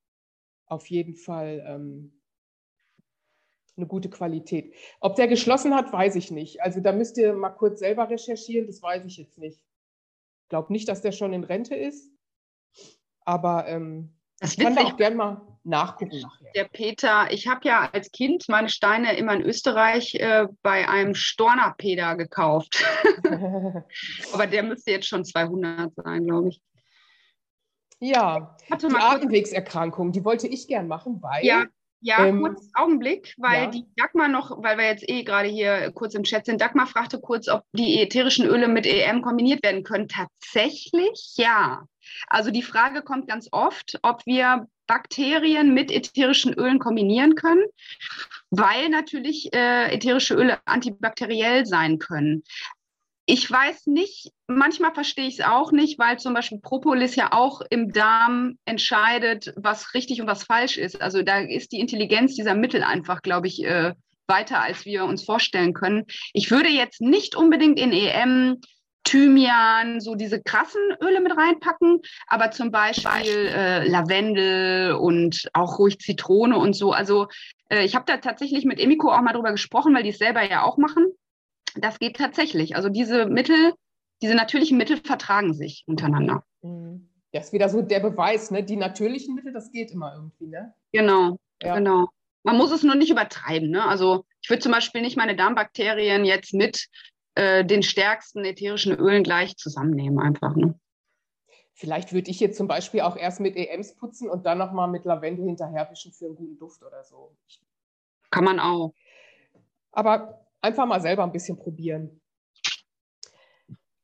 auf 0.67 0.87
jeden 0.87 1.15
Fall 1.15 1.65
ähm, 1.67 2.20
eine 3.77 3.87
gute 3.87 4.11
Qualität. 4.11 4.75
Ob 5.01 5.17
der 5.17 5.29
geschlossen 5.29 5.75
hat, 5.75 5.93
weiß 5.93 6.17
ich 6.17 6.31
nicht. 6.31 6.63
Also 6.63 6.81
da 6.81 6.93
müsst 6.93 7.17
ihr 7.19 7.33
mal 7.33 7.51
kurz 7.51 7.81
selber 7.81 8.09
recherchieren, 8.09 8.67
das 8.67 8.83
weiß 8.83 9.05
ich 9.07 9.17
jetzt 9.17 9.39
nicht. 9.39 9.59
Ich 10.43 10.49
glaube 10.49 10.73
nicht, 10.73 10.89
dass 10.89 11.03
der 11.03 11.13
schon 11.13 11.33
in 11.33 11.45
Rente 11.45 11.75
ist, 11.75 12.11
aber 13.25 13.67
ähm, 13.69 14.15
ich 14.43 14.57
kann 14.59 14.75
da 14.75 14.83
auch 14.83 14.97
gerne 14.97 15.17
mal 15.17 15.59
nachgucken 15.65 16.21
nachher. 16.21 16.51
Der 16.55 16.65
Peter, 16.65 17.31
ich 17.31 17.47
habe 17.47 17.61
ja 17.69 17.91
als 17.93 18.11
Kind 18.11 18.49
meine 18.49 18.71
Steine 18.71 19.17
immer 19.17 19.35
in 19.35 19.43
Österreich 19.43 20.15
äh, 20.15 20.47
bei 20.63 20.89
einem 20.89 21.15
Stornerpeter 21.15 22.17
gekauft. 22.17 22.83
aber 24.33 24.47
der 24.47 24.63
müsste 24.63 24.93
jetzt 24.93 25.09
schon 25.09 25.25
200 25.25 25.95
sein, 25.95 26.27
glaube 26.27 26.49
ich. 26.49 26.63
Ja, 28.03 28.57
die 28.71 28.95
Atemwegserkrankung, 28.95 30.13
die 30.13 30.25
wollte 30.25 30.49
ich 30.49 30.67
gern 30.67 30.89
machen, 30.89 31.21
weil 31.21 31.45
ja. 31.45 31.67
Ja, 32.03 32.27
ähm, 32.27 32.41
kurz 32.41 32.71
Augenblick, 32.75 33.35
weil 33.37 33.65
ja. 33.65 33.71
die 33.71 33.85
Dagmar 33.97 34.29
noch, 34.29 34.63
weil 34.63 34.79
wir 34.79 34.87
jetzt 34.87 35.09
eh 35.09 35.23
gerade 35.23 35.49
hier 35.49 35.93
kurz 35.93 36.15
im 36.15 36.23
Chat 36.23 36.47
sind, 36.47 36.61
Dagmar 36.61 36.87
fragte 36.87 37.21
kurz, 37.21 37.49
ob 37.49 37.63
die 37.73 38.01
ätherischen 38.01 38.47
Öle 38.47 38.69
mit 38.69 38.87
EM 38.87 39.21
kombiniert 39.21 39.63
werden 39.63 39.85
können. 39.85 40.09
Tatsächlich 40.09 41.35
ja. 41.37 41.85
Also 42.27 42.51
die 42.51 42.63
Frage 42.63 43.03
kommt 43.03 43.29
ganz 43.29 43.49
oft, 43.53 43.99
ob 44.03 44.25
wir 44.25 44.67
Bakterien 44.87 45.73
mit 45.73 45.93
ätherischen 45.93 46.53
Ölen 46.55 46.81
kombinieren 46.81 47.37
können, 47.37 47.65
weil 48.51 48.89
natürlich 48.89 49.53
äh, 49.55 49.93
ätherische 49.95 50.35
Öle 50.35 50.59
antibakteriell 50.65 51.65
sein 51.65 51.99
können. 51.99 52.43
Ich 53.27 53.49
weiß 53.51 53.87
nicht, 53.87 54.33
manchmal 54.47 54.93
verstehe 54.93 55.27
ich 55.27 55.39
es 55.39 55.47
auch 55.47 55.73
nicht, 55.73 55.99
weil 55.99 56.19
zum 56.19 56.35
Beispiel 56.35 56.59
Propolis 56.61 57.15
ja 57.17 57.33
auch 57.33 57.61
im 57.71 57.93
Darm 57.93 58.59
entscheidet, 58.65 59.53
was 59.57 59.95
richtig 59.95 60.21
und 60.21 60.27
was 60.27 60.45
falsch 60.45 60.79
ist. 60.79 61.01
Also 61.01 61.23
da 61.23 61.39
ist 61.39 61.73
die 61.73 61.81
Intelligenz 61.81 62.35
dieser 62.35 62.55
Mittel 62.55 62.83
einfach, 62.83 63.23
glaube 63.23 63.47
ich, 63.47 63.65
äh, 63.65 63.95
weiter, 64.27 64.63
als 64.63 64.85
wir 64.85 65.05
uns 65.05 65.25
vorstellen 65.25 65.75
können. 65.75 66.07
Ich 66.33 66.51
würde 66.51 66.69
jetzt 66.69 67.01
nicht 67.01 67.37
unbedingt 67.37 67.79
in 67.79 67.93
EM 67.93 68.61
Thymian, 69.05 70.01
so 70.01 70.15
diese 70.15 70.43
krassen 70.43 70.83
Öle 71.03 71.21
mit 71.21 71.37
reinpacken, 71.37 72.01
aber 72.27 72.51
zum 72.51 72.71
Beispiel 72.71 73.47
äh, 73.49 73.89
Lavendel 73.89 74.93
und 74.93 75.49
auch 75.53 75.79
ruhig 75.79 75.99
Zitrone 75.99 76.57
und 76.59 76.75
so. 76.75 76.93
Also 76.93 77.27
äh, 77.71 77.85
ich 77.85 77.95
habe 77.95 78.05
da 78.07 78.19
tatsächlich 78.19 78.65
mit 78.65 78.79
Emiko 78.79 79.11
auch 79.11 79.23
mal 79.23 79.33
drüber 79.33 79.53
gesprochen, 79.53 79.95
weil 79.95 80.03
die 80.03 80.11
es 80.11 80.19
selber 80.19 80.49
ja 80.49 80.63
auch 80.63 80.77
machen. 80.77 81.07
Das 81.77 81.99
geht 81.99 82.17
tatsächlich. 82.17 82.77
Also 82.77 82.89
diese 82.89 83.27
Mittel, 83.27 83.75
diese 84.23 84.35
natürlichen 84.35 84.79
Mittel 84.79 84.99
vertragen 84.99 85.55
sich 85.55 85.85
untereinander. 85.87 86.45
Mhm. 86.63 87.09
Das 87.33 87.47
ist 87.47 87.53
wieder 87.53 87.69
so 87.69 87.81
der 87.83 88.01
Beweis, 88.01 88.51
ne? 88.51 88.65
Die 88.65 88.77
natürlichen 88.77 89.35
Mittel, 89.35 89.53
das 89.53 89.71
geht 89.71 89.93
immer 89.93 90.15
irgendwie, 90.15 90.49
ne? 90.49 90.75
Genau, 90.93 91.39
ja. 91.63 91.77
genau. 91.77 92.09
Man 92.43 92.57
muss 92.57 92.73
es 92.73 92.83
nur 92.83 92.95
nicht 92.95 93.11
übertreiben. 93.11 93.71
Ne? 93.71 93.85
Also 93.85 94.25
ich 94.41 94.49
würde 94.49 94.63
zum 94.63 94.73
Beispiel 94.73 95.03
nicht 95.03 95.17
meine 95.17 95.37
Darmbakterien 95.37 96.25
jetzt 96.25 96.55
mit 96.55 96.89
äh, 97.35 97.65
den 97.65 97.83
stärksten 97.83 98.45
ätherischen 98.45 98.95
Ölen 98.97 99.23
gleich 99.23 99.57
zusammennehmen, 99.57 100.19
einfach. 100.19 100.57
Ne? 100.57 100.79
Vielleicht 101.75 102.13
würde 102.13 102.31
ich 102.31 102.41
jetzt 102.41 102.57
zum 102.57 102.67
Beispiel 102.67 103.03
auch 103.03 103.17
erst 103.17 103.41
mit 103.41 103.57
EMs 103.57 103.95
putzen 103.97 104.29
und 104.29 104.47
dann 104.47 104.59
nochmal 104.59 104.89
mit 104.89 105.05
Lavendel 105.05 105.47
hinterherwischen 105.47 106.13
für 106.13 106.27
einen 106.27 106.37
guten 106.37 106.59
Duft 106.59 106.83
oder 106.83 107.05
so. 107.05 107.37
Kann 108.31 108.45
man 108.45 108.61
auch. 108.61 108.95
Aber 109.93 110.47
einfach 110.61 110.87
mal 110.87 111.01
selber 111.01 111.25
ein 111.25 111.33
bisschen 111.33 111.57
probieren. 111.57 112.21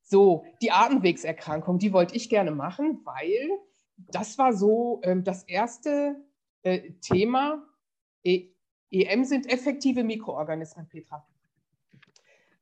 So, 0.03 0.45
die 0.63 0.71
Atemwegserkrankung, 0.71 1.79
die 1.79 1.93
wollte 1.93 2.15
ich 2.15 2.29
gerne 2.29 2.53
machen, 2.53 3.01
weil 3.05 3.51
das 3.97 4.39
war 4.39 4.53
so 4.53 5.01
ähm, 5.03 5.25
das 5.25 5.43
erste 5.45 6.17
äh, 6.63 6.93
Thema. 7.01 7.67
E 8.23 8.51
EM 8.89 9.25
sind 9.25 9.53
effektive 9.53 10.05
Mikroorganismen, 10.05 10.89
Petra. 10.89 11.27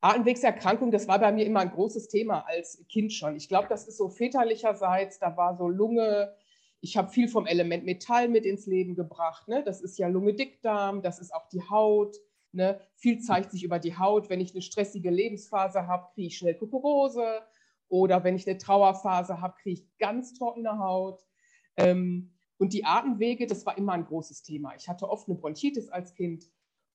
Atemwegserkrankung, 0.01 0.91
das 0.91 1.07
war 1.07 1.19
bei 1.19 1.33
mir 1.33 1.45
immer 1.47 1.61
ein 1.61 1.71
großes 1.71 2.09
Thema 2.09 2.47
als 2.47 2.83
Kind 2.89 3.13
schon. 3.13 3.37
Ich 3.37 3.49
glaube, 3.49 3.69
das 3.69 3.87
ist 3.87 3.99
so 3.99 4.09
väterlicherseits, 4.09 5.19
da 5.19 5.37
war 5.37 5.57
so 5.57 5.69
Lunge, 5.69 6.35
ich 6.81 6.97
habe 6.97 7.11
viel 7.11 7.29
vom 7.29 7.47
Element 7.47 7.85
Metall 7.85 8.29
mit 8.29 8.45
ins 8.45 8.67
Leben 8.67 8.95
gebracht. 8.95 9.49
Ne? 9.49 9.63
Das 9.65 9.81
ist 9.81 9.99
ja 9.99 10.09
Lunge-Dickdarm, 10.09 11.01
das 11.03 11.19
ist 11.19 11.35
auch 11.35 11.49
die 11.49 11.63
Haut. 11.63 12.17
Ne? 12.55 12.81
Viel 12.97 13.21
zeigt 13.21 13.51
sich 13.51 13.65
über 13.65 13.79
die 13.79 13.97
Haut. 13.97 14.31
Wenn 14.31 14.41
ich 14.41 14.53
eine 14.53 14.63
stressige 14.63 15.11
Lebensphase 15.11 15.87
habe, 15.87 16.09
kriege 16.15 16.29
ich 16.29 16.39
schnell 16.39 16.55
Kukurose. 16.55 17.43
Oder 17.89 18.25
wenn 18.25 18.37
ich 18.37 18.47
eine 18.49 18.59
Trauerphase 18.59 19.41
habe, 19.41 19.55
kriege 19.63 19.81
ich 19.81 19.99
ganz 19.99 20.35
trockene 20.35 20.79
Haut. 20.79 21.25
Ähm, 21.77 22.33
und 22.57 22.73
die 22.73 22.85
Atemwege, 22.85 23.47
das 23.47 23.67
war 23.67 23.77
immer 23.77 23.93
ein 23.93 24.07
großes 24.07 24.43
Thema. 24.43 24.75
Ich 24.77 24.89
hatte 24.89 25.09
oft 25.09 25.29
eine 25.29 25.37
Bronchitis 25.37 25.89
als 25.89 26.15
Kind 26.15 26.47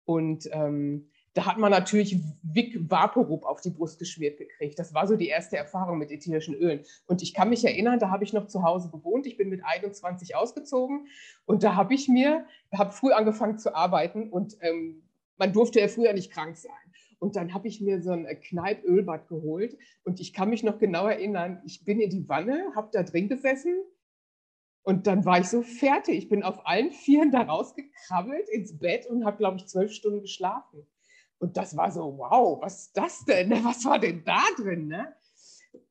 und 0.06 0.50
ähm, 0.52 1.10
da 1.36 1.46
hat 1.46 1.60
man 1.60 1.70
natürlich 1.70 2.18
Vic 2.42 2.90
Vaporub 2.90 3.46
auf 3.46 3.62
die 3.62 3.70
Brust 3.70 4.00
geschmiert 4.00 4.40
gekriegt. 4.40 4.80
Das 4.80 4.94
war 4.96 5.06
so 5.06 5.16
die 5.16 5.28
erste 5.28 5.58
Erfahrung 5.58 6.00
mit 6.00 6.10
ätherischen 6.10 6.56
Ölen. 6.56 6.84
Und 7.06 7.22
ich 7.22 7.36
kann 7.36 7.50
mich 7.50 7.64
erinnern, 7.64 8.00
da 8.00 8.10
habe 8.10 8.24
ich 8.24 8.34
noch 8.34 8.48
zu 8.48 8.64
Hause 8.64 8.90
gewohnt. 8.90 9.28
Ich 9.28 9.38
bin 9.38 9.50
mit 9.50 9.64
21 9.64 10.36
ausgezogen 10.36 11.08
und 11.46 11.64
da 11.64 11.76
habe 11.76 11.94
ich 11.94 12.08
mir, 12.08 12.46
habe 12.74 12.92
früh 12.92 13.12
angefangen 13.12 13.60
zu 13.60 13.76
arbeiten 13.76 14.30
und 14.30 14.58
ähm, 14.62 15.04
man 15.40 15.54
durfte 15.54 15.80
ja 15.80 15.88
früher 15.88 16.14
nicht 16.14 16.32
krank 16.32 16.58
sein. 16.58 16.72
Und 17.18 17.36
dann 17.36 17.54
habe 17.54 17.68
ich 17.68 17.82
mir 17.82 18.02
so 18.02 18.12
ein 18.12 18.26
Kneippölbad 18.26 19.28
geholt 19.28 19.78
und 20.04 20.20
ich 20.20 20.34
kann 20.34 20.50
mich 20.50 20.64
noch 20.64 20.78
genau 20.80 21.08
erinnern, 21.08 21.62
ich 21.66 21.84
bin 21.84 22.00
in 22.00 22.10
die 22.10 22.30
Wanne, 22.30 22.72
habe 22.76 22.90
da 22.94 23.04
drin 23.04 23.28
gesessen 23.28 23.76
und 24.84 25.06
dann 25.06 25.26
war 25.26 25.40
ich 25.40 25.48
so 25.48 25.62
fertig. 25.62 26.18
Ich 26.18 26.30
bin 26.30 26.44
auf 26.44 26.66
allen 26.66 26.92
Vieren 26.92 27.32
da 27.32 27.42
rausgekrabbelt 27.42 28.48
ins 28.50 28.78
Bett 28.78 29.06
und 29.08 29.26
habe, 29.26 29.38
glaube 29.38 29.58
ich, 29.58 29.68
zwölf 29.68 29.92
Stunden 29.92 30.22
geschlafen. 30.22 30.88
Und 31.40 31.58
das 31.58 31.76
war 31.76 31.92
so, 31.92 32.18
wow, 32.18 32.62
was 32.62 32.84
ist 32.84 32.98
das 32.98 33.26
denn? 33.26 33.52
Was 33.64 33.86
war 33.86 34.00
denn 34.00 34.24
da 34.26 34.42
drin? 34.58 34.88
Ne? 34.88 35.14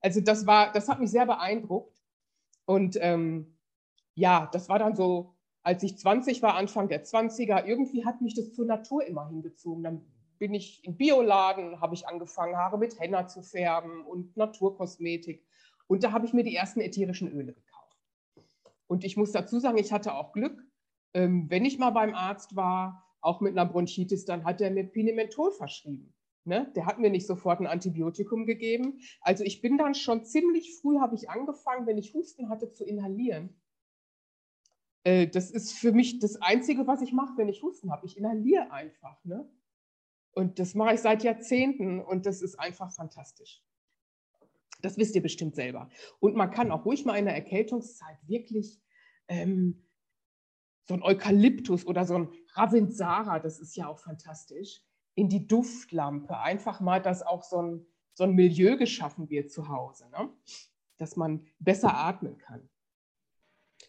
Also 0.00 0.20
das 0.20 0.46
war, 0.46 0.72
das 0.72 0.88
hat 0.88 1.00
mich 1.00 1.10
sehr 1.10 1.26
beeindruckt. 1.26 1.96
Und 2.66 2.98
ähm, 3.00 3.56
ja, 4.14 4.48
das 4.52 4.68
war 4.68 4.78
dann 4.78 4.94
so 4.94 5.37
als 5.68 5.82
ich 5.82 5.98
20 5.98 6.40
war, 6.40 6.54
Anfang 6.54 6.88
der 6.88 7.04
20er, 7.04 7.66
irgendwie 7.66 8.06
hat 8.06 8.22
mich 8.22 8.32
das 8.34 8.54
zur 8.54 8.64
Natur 8.64 9.04
immer 9.04 9.28
hingezogen. 9.28 9.84
Dann 9.84 10.00
bin 10.38 10.54
ich 10.54 10.82
im 10.82 10.96
Bioladen, 10.96 11.82
habe 11.82 11.94
ich 11.94 12.08
angefangen, 12.08 12.56
Haare 12.56 12.78
mit 12.78 12.98
Henna 12.98 13.26
zu 13.26 13.42
färben 13.42 14.02
und 14.06 14.34
Naturkosmetik. 14.34 15.44
Und 15.86 16.04
da 16.04 16.12
habe 16.12 16.24
ich 16.24 16.32
mir 16.32 16.42
die 16.42 16.56
ersten 16.56 16.80
ätherischen 16.80 17.30
Öle 17.30 17.52
gekauft. 17.52 17.98
Und 18.86 19.04
ich 19.04 19.18
muss 19.18 19.30
dazu 19.30 19.60
sagen, 19.60 19.76
ich 19.76 19.92
hatte 19.92 20.14
auch 20.14 20.32
Glück. 20.32 20.58
Ähm, 21.12 21.50
wenn 21.50 21.66
ich 21.66 21.78
mal 21.78 21.90
beim 21.90 22.14
Arzt 22.14 22.56
war, 22.56 23.04
auch 23.20 23.42
mit 23.42 23.52
einer 23.52 23.70
Bronchitis, 23.70 24.24
dann 24.24 24.46
hat 24.46 24.62
er 24.62 24.70
mir 24.70 24.84
Pinementol 24.84 25.52
verschrieben. 25.52 26.14
Ne? 26.44 26.72
Der 26.76 26.86
hat 26.86 26.98
mir 26.98 27.10
nicht 27.10 27.26
sofort 27.26 27.60
ein 27.60 27.66
Antibiotikum 27.66 28.46
gegeben. 28.46 29.00
Also 29.20 29.44
ich 29.44 29.60
bin 29.60 29.76
dann 29.76 29.94
schon 29.94 30.24
ziemlich 30.24 30.78
früh, 30.80 30.98
habe 30.98 31.14
ich 31.14 31.28
angefangen, 31.28 31.86
wenn 31.86 31.98
ich 31.98 32.14
Husten 32.14 32.48
hatte, 32.48 32.72
zu 32.72 32.86
inhalieren. 32.86 33.54
Äh, 35.04 35.26
das 35.28 35.50
ist 35.50 35.72
für 35.72 35.92
mich 35.92 36.18
das 36.18 36.36
Einzige, 36.36 36.86
was 36.86 37.02
ich 37.02 37.12
mache, 37.12 37.36
wenn 37.36 37.48
ich 37.48 37.62
Husten 37.62 37.90
habe. 37.90 38.06
Ich 38.06 38.16
inhaliere 38.16 38.70
einfach. 38.70 39.24
Ne? 39.24 39.48
Und 40.32 40.58
das 40.58 40.74
mache 40.74 40.94
ich 40.94 41.00
seit 41.00 41.24
Jahrzehnten 41.24 42.00
und 42.00 42.26
das 42.26 42.42
ist 42.42 42.56
einfach 42.56 42.92
fantastisch. 42.92 43.62
Das 44.80 44.96
wisst 44.96 45.14
ihr 45.16 45.22
bestimmt 45.22 45.56
selber. 45.56 45.88
Und 46.20 46.36
man 46.36 46.50
kann 46.50 46.70
auch 46.70 46.84
ruhig 46.84 47.04
mal 47.04 47.16
in 47.16 47.24
der 47.24 47.34
Erkältungszeit 47.34 48.16
wirklich 48.28 48.80
ähm, 49.26 49.84
so 50.84 50.94
ein 50.94 51.02
Eukalyptus 51.02 51.86
oder 51.86 52.06
so 52.06 52.14
ein 52.14 52.28
Ravensara, 52.52 53.40
das 53.40 53.58
ist 53.58 53.76
ja 53.76 53.88
auch 53.88 53.98
fantastisch, 53.98 54.80
in 55.14 55.28
die 55.28 55.46
Duftlampe. 55.46 56.38
Einfach 56.38 56.80
mal, 56.80 57.02
dass 57.02 57.22
auch 57.22 57.42
so 57.42 57.60
ein, 57.60 57.86
so 58.14 58.24
ein 58.24 58.32
Milieu 58.32 58.76
geschaffen 58.76 59.28
wird 59.28 59.50
zu 59.50 59.68
Hause, 59.68 60.08
ne? 60.10 60.30
dass 60.96 61.16
man 61.16 61.46
besser 61.58 61.94
atmen 61.94 62.38
kann. 62.38 62.68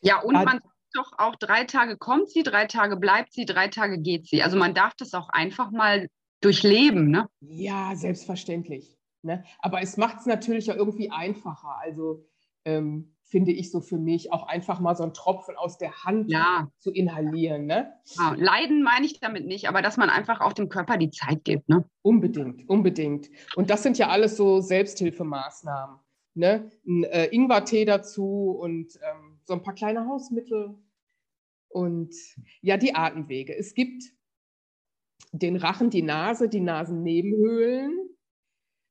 Ja, 0.02 0.22
und 0.22 0.34
man 0.34 0.60
doch 0.94 1.12
auch 1.18 1.36
drei 1.36 1.64
Tage 1.66 1.98
kommt 1.98 2.30
sie, 2.30 2.44
drei 2.44 2.66
Tage 2.66 2.98
bleibt 2.98 3.34
sie, 3.34 3.46
drei 3.46 3.68
Tage 3.68 4.00
geht 4.00 4.28
sie. 4.28 4.44
Also 4.44 4.58
man 4.58 4.74
darf 4.74 4.94
das 4.96 5.14
auch 5.14 5.30
einfach 5.30 5.72
mal 5.72 6.08
durchleben, 6.42 7.10
ne? 7.10 7.28
Ja, 7.42 7.96
selbstverständlich. 7.96 8.98
Ne? 9.22 9.44
Aber 9.60 9.82
es 9.82 9.98
macht 9.98 10.20
es 10.20 10.26
natürlich 10.26 10.72
auch 10.72 10.76
irgendwie 10.76 11.12
einfacher. 11.12 11.78
Also 11.82 12.26
ähm, 12.66 13.16
finde 13.30 13.52
ich 13.52 13.70
so 13.72 13.80
für 13.82 13.98
mich 13.98 14.32
auch 14.34 14.48
einfach 14.48 14.80
mal 14.80 14.96
so 14.96 15.04
einen 15.04 15.14
Tropfen 15.14 15.56
aus 15.56 15.78
der 15.78 16.04
Hand 16.04 16.32
ja. 16.32 16.68
zu 16.80 16.92
inhalieren. 16.92 17.66
Ne? 17.66 17.94
Ja, 18.18 18.34
leiden 18.36 18.82
meine 18.82 19.06
ich 19.06 19.20
damit 19.20 19.46
nicht, 19.46 19.68
aber 19.68 19.82
dass 19.82 19.98
man 19.98 20.10
einfach 20.10 20.42
auch 20.42 20.54
dem 20.54 20.70
Körper 20.70 20.98
die 20.98 21.12
Zeit 21.12 21.44
gibt. 21.44 21.70
Ne? 21.70 21.86
Unbedingt, 22.02 22.68
unbedingt. 22.68 23.30
Und 23.56 23.70
das 23.70 23.84
sind 23.84 23.98
ja 23.98 24.10
alles 24.10 24.36
so 24.36 24.62
Selbsthilfemaßnahmen. 24.62 26.00
Ne? 26.34 26.72
Ein 26.88 27.04
äh, 27.04 27.26
Ingwertee 27.28 27.86
dazu 27.86 28.58
und 28.60 28.98
ähm, 29.04 29.29
so 29.50 29.56
ein 29.56 29.64
paar 29.64 29.74
kleine 29.74 30.06
Hausmittel 30.06 30.78
und 31.70 32.16
ja, 32.62 32.78
die 32.78 32.94
Atemwege. 32.94 33.56
Es 33.58 33.74
gibt 33.74 34.04
den 35.32 35.56
Rachen, 35.56 35.90
die 35.90 36.04
Nase, 36.04 36.50
die 36.50 36.60
Nasennebenhöhlen 36.60 37.98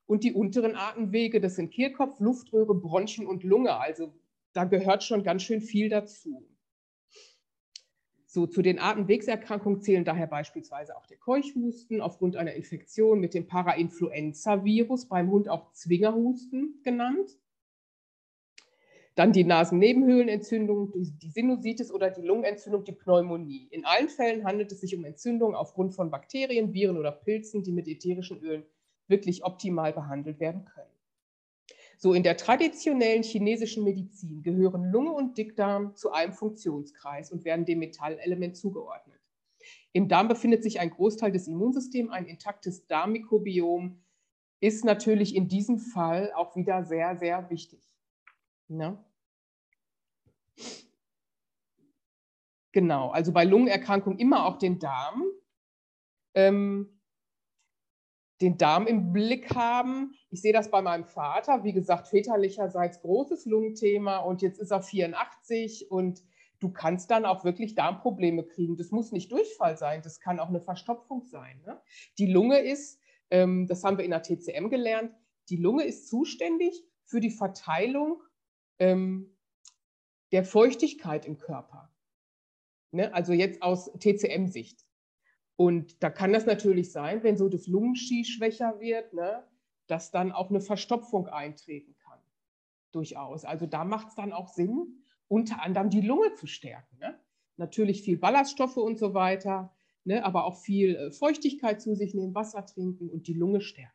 und 0.06 0.24
die 0.24 0.32
unteren 0.32 0.74
Atemwege. 0.74 1.40
Das 1.40 1.54
sind 1.54 1.70
Kehlkopf, 1.70 2.18
Luftröhre, 2.18 2.74
Bronchien 2.74 3.28
und 3.28 3.44
Lunge. 3.44 3.78
Also 3.78 4.12
da 4.52 4.64
gehört 4.64 5.04
schon 5.04 5.22
ganz 5.22 5.44
schön 5.44 5.60
viel 5.60 5.88
dazu. 5.88 6.44
So, 8.26 8.48
zu 8.48 8.60
den 8.60 8.80
Atemwegserkrankungen 8.80 9.80
zählen 9.80 10.04
daher 10.04 10.26
beispielsweise 10.26 10.96
auch 10.96 11.06
der 11.06 11.18
Keuchhusten 11.18 12.00
aufgrund 12.00 12.34
einer 12.36 12.54
Infektion 12.54 13.20
mit 13.20 13.32
dem 13.32 13.46
Parainfluenza-Virus, 13.46 15.08
beim 15.08 15.30
Hund 15.30 15.48
auch 15.48 15.72
Zwingerhusten 15.72 16.80
genannt. 16.82 17.38
Dann 19.18 19.32
die 19.32 19.42
Nasennebenhöhlenentzündung, 19.42 20.92
die 20.94 21.30
Sinusitis 21.30 21.90
oder 21.90 22.08
die 22.08 22.22
Lungenentzündung, 22.22 22.84
die 22.84 22.92
Pneumonie. 22.92 23.66
In 23.72 23.84
allen 23.84 24.08
Fällen 24.08 24.44
handelt 24.44 24.70
es 24.70 24.80
sich 24.80 24.94
um 24.94 25.04
Entzündungen 25.04 25.56
aufgrund 25.56 25.92
von 25.92 26.08
Bakterien, 26.08 26.72
Viren 26.72 26.96
oder 26.96 27.10
Pilzen, 27.10 27.64
die 27.64 27.72
mit 27.72 27.88
ätherischen 27.88 28.38
Ölen 28.38 28.62
wirklich 29.08 29.42
optimal 29.42 29.92
behandelt 29.92 30.38
werden 30.38 30.66
können. 30.66 30.92
So 31.96 32.14
in 32.14 32.22
der 32.22 32.36
traditionellen 32.36 33.24
chinesischen 33.24 33.82
Medizin 33.82 34.44
gehören 34.44 34.84
Lunge 34.92 35.10
und 35.10 35.36
Dickdarm 35.36 35.96
zu 35.96 36.12
einem 36.12 36.32
Funktionskreis 36.32 37.32
und 37.32 37.44
werden 37.44 37.64
dem 37.64 37.80
Metallelement 37.80 38.56
zugeordnet. 38.56 39.18
Im 39.90 40.06
Darm 40.06 40.28
befindet 40.28 40.62
sich 40.62 40.78
ein 40.78 40.90
Großteil 40.90 41.32
des 41.32 41.48
Immunsystems, 41.48 42.12
ein 42.12 42.26
intaktes 42.26 42.86
Darmmikrobiom 42.86 44.00
ist 44.60 44.84
natürlich 44.84 45.34
in 45.34 45.48
diesem 45.48 45.80
Fall 45.80 46.32
auch 46.36 46.54
wieder 46.54 46.84
sehr, 46.84 47.16
sehr 47.16 47.50
wichtig. 47.50 47.82
Ja? 48.68 49.04
Genau, 52.78 53.10
also 53.10 53.32
bei 53.32 53.42
Lungenerkrankung 53.42 54.18
immer 54.18 54.46
auch 54.46 54.56
den 54.56 54.78
Darm. 54.78 55.24
Ähm, 56.34 57.00
den 58.40 58.56
Darm 58.56 58.86
im 58.86 59.12
Blick 59.12 59.52
haben. 59.56 60.14
Ich 60.30 60.42
sehe 60.42 60.52
das 60.52 60.70
bei 60.70 60.80
meinem 60.80 61.04
Vater, 61.04 61.64
wie 61.64 61.72
gesagt, 61.72 62.06
väterlicherseits 62.06 63.00
großes 63.00 63.46
Lungenthema 63.46 64.18
und 64.18 64.42
jetzt 64.42 64.60
ist 64.60 64.70
er 64.70 64.80
84 64.80 65.90
und 65.90 66.22
du 66.60 66.70
kannst 66.70 67.10
dann 67.10 67.26
auch 67.26 67.42
wirklich 67.42 67.74
Darmprobleme 67.74 68.44
kriegen. 68.44 68.76
Das 68.76 68.92
muss 68.92 69.10
nicht 69.10 69.32
Durchfall 69.32 69.76
sein, 69.76 70.02
das 70.02 70.20
kann 70.20 70.38
auch 70.38 70.48
eine 70.48 70.60
Verstopfung 70.60 71.24
sein. 71.24 71.60
Ne? 71.66 71.82
Die 72.18 72.30
Lunge 72.30 72.60
ist, 72.60 73.00
ähm, 73.32 73.66
das 73.66 73.82
haben 73.82 73.98
wir 73.98 74.04
in 74.04 74.12
der 74.12 74.22
TCM 74.22 74.68
gelernt, 74.68 75.12
die 75.48 75.56
Lunge 75.56 75.82
ist 75.82 76.06
zuständig 76.08 76.80
für 77.02 77.18
die 77.18 77.32
Verteilung 77.32 78.22
ähm, 78.78 79.36
der 80.30 80.44
Feuchtigkeit 80.44 81.26
im 81.26 81.38
Körper. 81.38 81.92
Ne? 82.90 83.12
Also 83.12 83.32
jetzt 83.32 83.62
aus 83.62 83.92
TCM-Sicht. 83.98 84.84
Und 85.56 86.02
da 86.02 86.10
kann 86.10 86.32
das 86.32 86.46
natürlich 86.46 86.92
sein, 86.92 87.24
wenn 87.24 87.36
so 87.36 87.48
das 87.48 87.66
Lungenski 87.66 88.24
schwächer 88.24 88.78
wird, 88.78 89.12
ne, 89.12 89.44
dass 89.88 90.12
dann 90.12 90.30
auch 90.30 90.50
eine 90.50 90.60
Verstopfung 90.60 91.26
eintreten 91.26 91.96
kann. 91.96 92.20
Durchaus. 92.92 93.44
Also 93.44 93.66
da 93.66 93.84
macht 93.84 94.08
es 94.08 94.14
dann 94.14 94.32
auch 94.32 94.48
Sinn, 94.48 95.02
unter 95.26 95.60
anderem 95.62 95.90
die 95.90 96.00
Lunge 96.00 96.34
zu 96.34 96.46
stärken. 96.46 96.98
Ne? 96.98 97.18
Natürlich 97.56 98.02
viel 98.02 98.18
Ballaststoffe 98.18 98.76
und 98.76 98.98
so 98.98 99.14
weiter, 99.14 99.74
ne, 100.04 100.24
aber 100.24 100.44
auch 100.44 100.56
viel 100.56 100.94
äh, 100.94 101.10
Feuchtigkeit 101.10 101.82
zu 101.82 101.96
sich 101.96 102.14
nehmen, 102.14 102.36
Wasser 102.36 102.64
trinken 102.64 103.10
und 103.10 103.26
die 103.26 103.34
Lunge 103.34 103.60
stärken. 103.60 103.92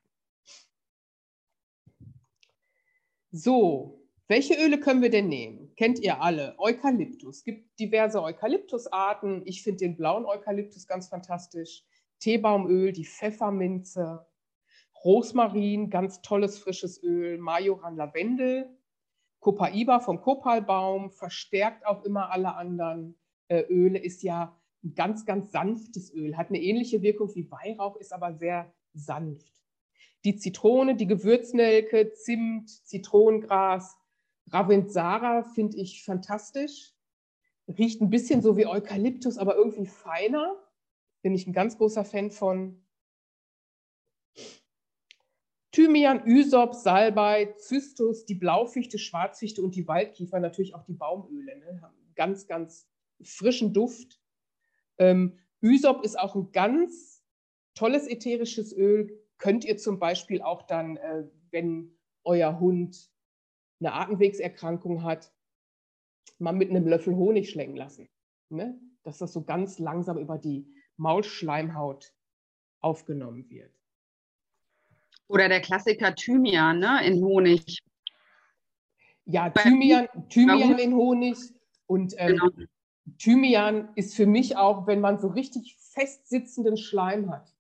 So, 3.32 4.03
welche 4.28 4.56
Öle 4.56 4.80
können 4.80 5.02
wir 5.02 5.10
denn 5.10 5.28
nehmen? 5.28 5.74
Kennt 5.76 6.00
ihr 6.00 6.22
alle? 6.22 6.56
Eukalyptus. 6.58 7.38
Es 7.38 7.44
gibt 7.44 7.78
diverse 7.80 8.22
Eukalyptusarten. 8.22 9.42
Ich 9.46 9.64
finde 9.64 9.80
den 9.80 9.98
blauen 9.98 10.26
Eukalyptus 10.26 10.88
ganz 10.88 11.10
fantastisch. 11.10 11.84
Teebaumöl, 12.20 12.94
die 12.94 13.06
Pfefferminze, 13.06 14.26
Rosmarin, 15.04 15.90
ganz 15.90 16.22
tolles 16.22 16.58
frisches 16.58 17.04
Öl, 17.04 17.38
Majoran 17.38 17.98
Lavendel, 17.98 18.70
Copaiba 19.42 20.00
vom 20.00 20.22
Kopalbaum, 20.22 21.12
verstärkt 21.12 21.86
auch 21.86 22.06
immer 22.06 22.32
alle 22.32 22.56
anderen 22.56 23.18
äh, 23.50 23.64
Öle, 23.64 24.00
ist 24.00 24.24
ja 24.24 24.58
ein 24.84 24.96
ganz, 24.96 25.26
ganz 25.26 25.52
sanftes 25.52 26.14
Öl, 26.14 26.38
hat 26.38 26.48
eine 26.48 26.62
ähnliche 26.62 27.02
Wirkung 27.02 27.36
wie 27.36 27.52
Weihrauch, 27.52 27.98
ist 27.98 28.14
aber 28.14 28.34
sehr 28.36 28.74
sanft. 28.94 29.52
Die 30.24 30.38
Zitrone, 30.38 30.96
die 30.96 31.08
Gewürznelke, 31.08 32.14
Zimt, 32.14 32.70
Zitronengras, 32.70 33.98
Ravensara 34.48 35.44
finde 35.44 35.78
ich 35.78 36.04
fantastisch. 36.04 36.94
Riecht 37.68 38.02
ein 38.02 38.10
bisschen 38.10 38.42
so 38.42 38.58
wie 38.58 38.68
Eukalyptus, 38.68 39.38
aber 39.38 39.56
irgendwie 39.56 39.86
feiner. 39.86 40.56
Bin 41.22 41.34
ich 41.34 41.48
ein 41.48 41.54
ganz 41.54 41.78
großer 41.78 42.04
Fan 42.04 42.32
von. 42.32 42.84
Thymian, 45.72 46.28
Ysop, 46.28 46.76
Salbei, 46.76 47.56
Zystus, 47.58 48.26
die 48.26 48.36
Blaufichte, 48.36 49.00
Schwarzfichte 49.00 49.64
und 49.64 49.76
die 49.76 49.88
Waldkiefer, 49.88 50.40
natürlich 50.40 50.76
auch 50.76 50.84
die 50.84 50.94
Baumöle. 50.94 51.58
Ne? 51.58 51.82
Haben 51.82 51.96
ganz, 52.14 52.46
ganz 52.46 52.88
frischen 53.24 53.74
Duft. 53.74 54.22
Ähm, 55.00 55.40
Ysop 55.64 56.04
ist 56.04 56.20
auch 56.20 56.36
ein 56.36 56.52
ganz 56.52 57.24
tolles 57.74 58.08
ätherisches 58.08 58.72
Öl. 58.76 59.20
Könnt 59.40 59.66
ihr 59.66 59.78
zum 59.78 59.98
Beispiel 59.98 60.42
auch 60.42 60.62
dann, 60.64 60.98
äh, 60.98 61.24
wenn 61.50 61.98
euer 62.24 62.60
Hund 62.60 63.13
eine 63.86 63.94
Atemwegserkrankung 63.94 65.04
hat, 65.04 65.32
mal 66.40 66.54
mit 66.54 66.70
einem 66.70 66.88
Löffel 66.88 67.16
Honig 67.16 67.50
schlecken 67.50 67.76
lassen. 67.76 68.10
Ne? 68.50 68.80
Dass 69.04 69.18
das 69.18 69.34
so 69.34 69.44
ganz 69.44 69.80
langsam 69.80 70.18
über 70.18 70.38
die 70.38 70.68
Maulschleimhaut 70.98 72.14
aufgenommen 72.80 73.50
wird. 73.50 73.72
Oder 75.28 75.50
der 75.50 75.62
Klassiker 75.62 76.16
Thymian 76.16 76.80
ne? 76.80 77.06
in 77.06 77.24
Honig. 77.24 77.80
Ja, 79.26 79.50
Thymian, 79.50 80.08
Thymian 80.30 80.80
in 80.80 80.94
Honig. 80.94 81.38
Und 81.88 82.14
ähm, 82.18 82.38
genau. 82.38 82.68
Thymian 83.18 83.90
ist 83.96 84.16
für 84.16 84.26
mich 84.26 84.58
auch, 84.58 84.88
wenn 84.88 85.02
man 85.02 85.20
so 85.20 85.28
richtig 85.28 85.78
festsitzenden 85.78 86.78
Schleim 86.78 87.32
hat, 87.32 87.54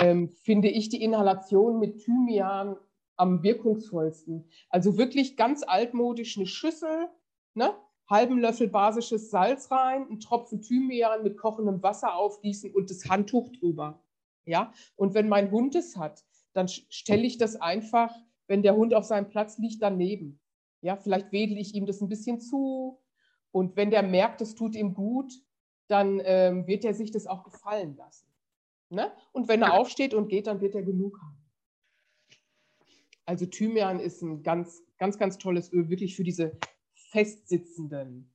ähm, 0.00 0.28
finde 0.28 0.68
ich 0.68 0.88
die 0.88 1.02
Inhalation 1.02 1.78
mit 1.78 1.98
Thymian 1.98 2.76
am 3.18 3.42
wirkungsvollsten. 3.42 4.48
Also 4.70 4.96
wirklich 4.96 5.36
ganz 5.36 5.62
altmodisch 5.62 6.38
eine 6.38 6.46
Schüssel, 6.46 7.08
ne? 7.54 7.74
halben 8.08 8.38
Löffel 8.38 8.68
basisches 8.68 9.30
Salz 9.30 9.70
rein, 9.70 10.06
einen 10.08 10.20
Tropfen 10.20 10.62
Thymian 10.62 11.22
mit 11.22 11.36
kochendem 11.36 11.82
Wasser 11.82 12.14
aufgießen 12.14 12.72
und 12.72 12.90
das 12.90 13.08
Handtuch 13.08 13.50
drüber. 13.52 14.02
Ja? 14.46 14.72
Und 14.96 15.14
wenn 15.14 15.28
mein 15.28 15.50
Hund 15.50 15.74
es 15.74 15.96
hat, 15.96 16.24
dann 16.54 16.68
stelle 16.68 17.26
ich 17.26 17.36
das 17.36 17.56
einfach, 17.56 18.14
wenn 18.46 18.62
der 18.62 18.76
Hund 18.76 18.94
auf 18.94 19.04
seinem 19.04 19.28
Platz 19.28 19.58
liegt, 19.58 19.82
daneben. 19.82 20.40
Ja, 20.80 20.96
vielleicht 20.96 21.32
wedel 21.32 21.58
ich 21.58 21.74
ihm 21.74 21.86
das 21.86 22.00
ein 22.00 22.08
bisschen 22.08 22.40
zu. 22.40 22.98
Und 23.50 23.76
wenn 23.76 23.90
der 23.90 24.02
merkt, 24.02 24.40
es 24.40 24.54
tut 24.54 24.74
ihm 24.74 24.94
gut, 24.94 25.32
dann 25.88 26.20
ähm, 26.24 26.66
wird 26.66 26.84
er 26.84 26.94
sich 26.94 27.10
das 27.10 27.26
auch 27.26 27.42
gefallen 27.42 27.96
lassen. 27.96 28.26
Ne? 28.90 29.12
Und 29.32 29.48
wenn 29.48 29.62
er 29.62 29.74
aufsteht 29.74 30.14
und 30.14 30.28
geht, 30.28 30.46
dann 30.46 30.60
wird 30.60 30.74
er 30.74 30.82
genug 30.82 31.20
haben. 31.20 31.37
Also 33.28 33.44
Thymian 33.44 34.00
ist 34.00 34.22
ein 34.22 34.42
ganz, 34.42 34.82
ganz, 34.96 35.18
ganz 35.18 35.36
tolles 35.36 35.70
Öl, 35.70 35.90
wirklich 35.90 36.16
für 36.16 36.24
diese 36.24 36.58
festsitzenden, 37.10 38.32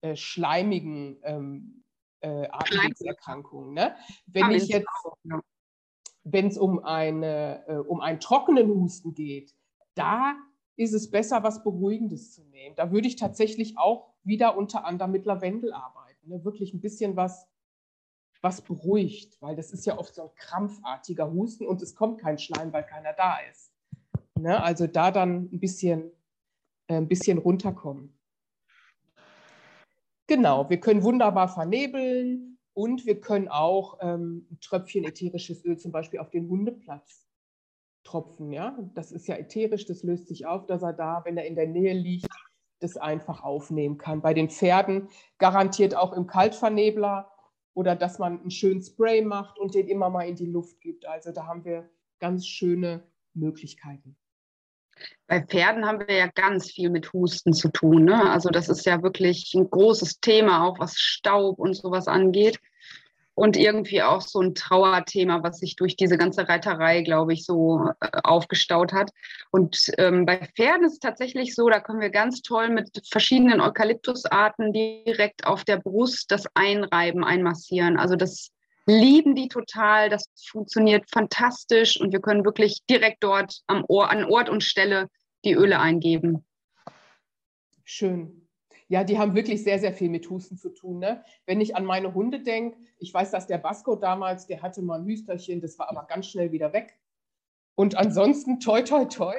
äh, 0.00 0.14
schleimigen 0.14 1.18
ähm, 1.24 1.82
äh, 2.20 2.46
Atemwegserkrankungen. 2.48 3.74
Ne? 3.74 3.96
Wenn 4.26 4.52
ich 4.52 4.68
jetzt, 4.68 4.86
wenn 6.22 6.46
es 6.46 6.56
um, 6.56 6.78
eine, 6.84 7.66
äh, 7.66 7.78
um 7.78 8.00
einen 8.00 8.20
trockenen 8.20 8.68
Husten 8.68 9.12
geht, 9.12 9.56
da 9.96 10.36
ist 10.76 10.92
es 10.92 11.10
besser, 11.10 11.42
was 11.42 11.64
Beruhigendes 11.64 12.32
zu 12.32 12.44
nehmen. 12.44 12.76
Da 12.76 12.92
würde 12.92 13.08
ich 13.08 13.16
tatsächlich 13.16 13.76
auch 13.76 14.14
wieder 14.22 14.56
unter 14.56 14.84
anderem 14.84 15.10
mit 15.10 15.26
Lavendel 15.26 15.72
arbeiten. 15.72 16.28
Ne? 16.28 16.44
Wirklich 16.44 16.72
ein 16.72 16.80
bisschen 16.80 17.16
was, 17.16 17.48
was 18.40 18.62
beruhigt, 18.62 19.42
weil 19.42 19.56
das 19.56 19.72
ist 19.72 19.84
ja 19.84 19.98
oft 19.98 20.14
so 20.14 20.22
ein 20.22 20.34
krampfartiger 20.36 21.28
Husten 21.32 21.66
und 21.66 21.82
es 21.82 21.96
kommt 21.96 22.20
kein 22.20 22.38
Schleim, 22.38 22.72
weil 22.72 22.84
keiner 22.84 23.14
da 23.14 23.38
ist. 23.50 23.72
Ne? 24.40 24.62
Also 24.62 24.86
da 24.86 25.10
dann 25.10 25.48
ein 25.52 25.60
bisschen, 25.60 26.10
äh, 26.88 26.96
ein 26.96 27.08
bisschen 27.08 27.38
runterkommen. 27.38 28.18
Genau, 30.26 30.68
wir 30.68 30.78
können 30.78 31.02
wunderbar 31.02 31.48
vernebeln 31.48 32.58
und 32.74 33.06
wir 33.06 33.20
können 33.20 33.48
auch 33.48 33.98
ähm, 34.00 34.46
ein 34.50 34.60
Tröpfchen 34.60 35.04
ätherisches 35.04 35.64
Öl 35.64 35.78
zum 35.78 35.90
Beispiel 35.90 36.20
auf 36.20 36.30
den 36.30 36.48
Hundeplatz 36.48 37.26
tropfen. 38.04 38.52
Ja? 38.52 38.78
Das 38.94 39.10
ist 39.10 39.26
ja 39.26 39.36
ätherisch, 39.36 39.86
das 39.86 40.02
löst 40.02 40.28
sich 40.28 40.46
auf, 40.46 40.66
dass 40.66 40.82
er 40.82 40.92
da, 40.92 41.22
wenn 41.24 41.36
er 41.36 41.46
in 41.46 41.54
der 41.54 41.66
Nähe 41.66 41.94
liegt, 41.94 42.28
das 42.80 42.96
einfach 42.96 43.42
aufnehmen 43.42 43.98
kann. 43.98 44.20
Bei 44.22 44.34
den 44.34 44.50
Pferden 44.50 45.08
garantiert 45.38 45.96
auch 45.96 46.12
im 46.12 46.26
Kaltvernebler 46.26 47.30
oder 47.74 47.96
dass 47.96 48.18
man 48.18 48.40
einen 48.40 48.50
schönen 48.50 48.82
Spray 48.82 49.22
macht 49.22 49.58
und 49.58 49.74
den 49.74 49.88
immer 49.88 50.10
mal 50.10 50.28
in 50.28 50.36
die 50.36 50.46
Luft 50.46 50.80
gibt. 50.80 51.06
Also 51.06 51.32
da 51.32 51.46
haben 51.46 51.64
wir 51.64 51.88
ganz 52.18 52.46
schöne 52.46 53.02
Möglichkeiten. 53.34 54.16
Bei 55.26 55.42
Pferden 55.42 55.86
haben 55.86 56.00
wir 56.06 56.16
ja 56.16 56.26
ganz 56.26 56.70
viel 56.70 56.90
mit 56.90 57.12
Husten 57.12 57.52
zu 57.52 57.68
tun. 57.68 58.04
Ne? 58.04 58.30
Also 58.30 58.48
das 58.48 58.68
ist 58.68 58.86
ja 58.86 59.02
wirklich 59.02 59.52
ein 59.54 59.68
großes 59.68 60.20
Thema, 60.20 60.66
auch 60.66 60.78
was 60.78 60.98
Staub 60.98 61.58
und 61.58 61.74
sowas 61.74 62.08
angeht. 62.08 62.58
Und 63.34 63.56
irgendwie 63.56 64.02
auch 64.02 64.20
so 64.20 64.40
ein 64.40 64.56
Trauerthema, 64.56 65.44
was 65.44 65.58
sich 65.60 65.76
durch 65.76 65.94
diese 65.94 66.18
ganze 66.18 66.48
Reiterei, 66.48 67.02
glaube 67.02 67.34
ich, 67.34 67.44
so 67.44 67.88
äh, 68.00 68.08
aufgestaut 68.24 68.92
hat. 68.92 69.12
Und 69.52 69.92
ähm, 69.96 70.26
bei 70.26 70.48
Pferden 70.56 70.84
ist 70.84 70.94
es 70.94 70.98
tatsächlich 70.98 71.54
so, 71.54 71.68
da 71.68 71.78
können 71.78 72.00
wir 72.00 72.10
ganz 72.10 72.42
toll 72.42 72.68
mit 72.68 73.00
verschiedenen 73.08 73.60
Eukalyptusarten 73.60 74.72
direkt 74.72 75.46
auf 75.46 75.64
der 75.64 75.76
Brust 75.76 76.32
das 76.32 76.46
einreiben, 76.54 77.22
einmassieren. 77.22 77.96
Also 77.96 78.16
das 78.16 78.50
lieben 78.88 79.34
die 79.34 79.48
total. 79.48 80.08
Das 80.08 80.24
funktioniert 80.50 81.08
fantastisch 81.10 82.00
und 82.00 82.12
wir 82.12 82.20
können 82.20 82.44
wirklich 82.44 82.84
direkt 82.88 83.22
dort 83.22 83.60
am 83.66 83.84
Ohr, 83.86 84.10
an 84.10 84.24
Ort 84.24 84.48
und 84.48 84.64
Stelle 84.64 85.08
die 85.44 85.52
Öle 85.52 85.78
eingeben. 85.78 86.44
Schön. 87.84 88.48
Ja, 88.88 89.04
die 89.04 89.18
haben 89.18 89.34
wirklich 89.34 89.62
sehr, 89.62 89.78
sehr 89.78 89.92
viel 89.92 90.08
mit 90.08 90.28
Husten 90.30 90.56
zu 90.56 90.70
tun. 90.70 90.98
Ne? 90.98 91.22
Wenn 91.44 91.60
ich 91.60 91.76
an 91.76 91.84
meine 91.84 92.14
Hunde 92.14 92.42
denke, 92.42 92.78
ich 92.98 93.12
weiß, 93.12 93.30
dass 93.30 93.46
der 93.46 93.58
Basco 93.58 93.96
damals, 93.96 94.46
der 94.46 94.62
hatte 94.62 94.80
mal 94.80 95.00
ein 95.00 95.06
Hüsterchen, 95.06 95.60
das 95.60 95.78
war 95.78 95.90
aber 95.90 96.06
ganz 96.06 96.26
schnell 96.26 96.52
wieder 96.52 96.72
weg. 96.72 96.98
Und 97.74 97.96
ansonsten, 97.96 98.60
toi, 98.60 98.82
toi, 98.82 99.04
toi, 99.04 99.34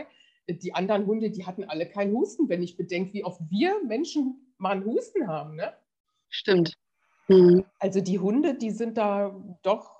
die 0.47 0.74
anderen 0.76 1.07
Hunde, 1.07 1.32
die 1.32 1.45
hatten 1.45 1.63
alle 1.63 1.88
keinen 1.88 2.13
Husten, 2.13 2.47
wenn 2.47 2.61
ich 2.61 2.78
bedenke, 2.78 3.13
wie 3.13 3.24
oft 3.24 3.41
wir 3.49 3.84
Menschen 3.86 4.53
mal 4.57 4.71
einen 4.71 4.86
Husten 4.86 5.28
haben. 5.28 5.55
Ne? 5.55 5.74
Stimmt. 6.30 6.78
Mhm. 7.30 7.63
Also 7.77 8.01
die 8.01 8.19
Hunde, 8.19 8.55
die 8.55 8.71
sind 8.71 8.97
da 8.97 9.36
doch 9.61 9.99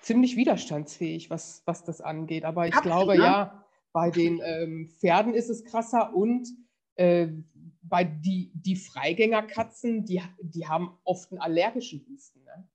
ziemlich 0.00 0.36
widerstandsfähig, 0.36 1.28
was, 1.28 1.62
was 1.66 1.84
das 1.84 2.00
angeht. 2.00 2.44
Aber 2.44 2.66
ich 2.66 2.72
Katzen, 2.72 2.90
glaube, 2.90 3.18
ne? 3.18 3.24
ja, 3.24 3.64
bei 3.92 4.10
den 4.10 4.40
ähm, 4.42 4.88
Pferden 4.88 5.34
ist 5.34 5.50
es 5.50 5.64
krasser 5.64 6.14
und 6.14 6.48
äh, 6.94 7.28
bei 7.82 8.04
die, 8.04 8.52
die 8.54 8.76
Freigängerkatzen, 8.76 10.04
die, 10.04 10.22
die 10.40 10.66
haben 10.66 10.96
oft 11.04 11.30
einen 11.32 11.40
allergischen 11.40 12.06
Husten. 12.08 12.44
Ne? 12.44 12.68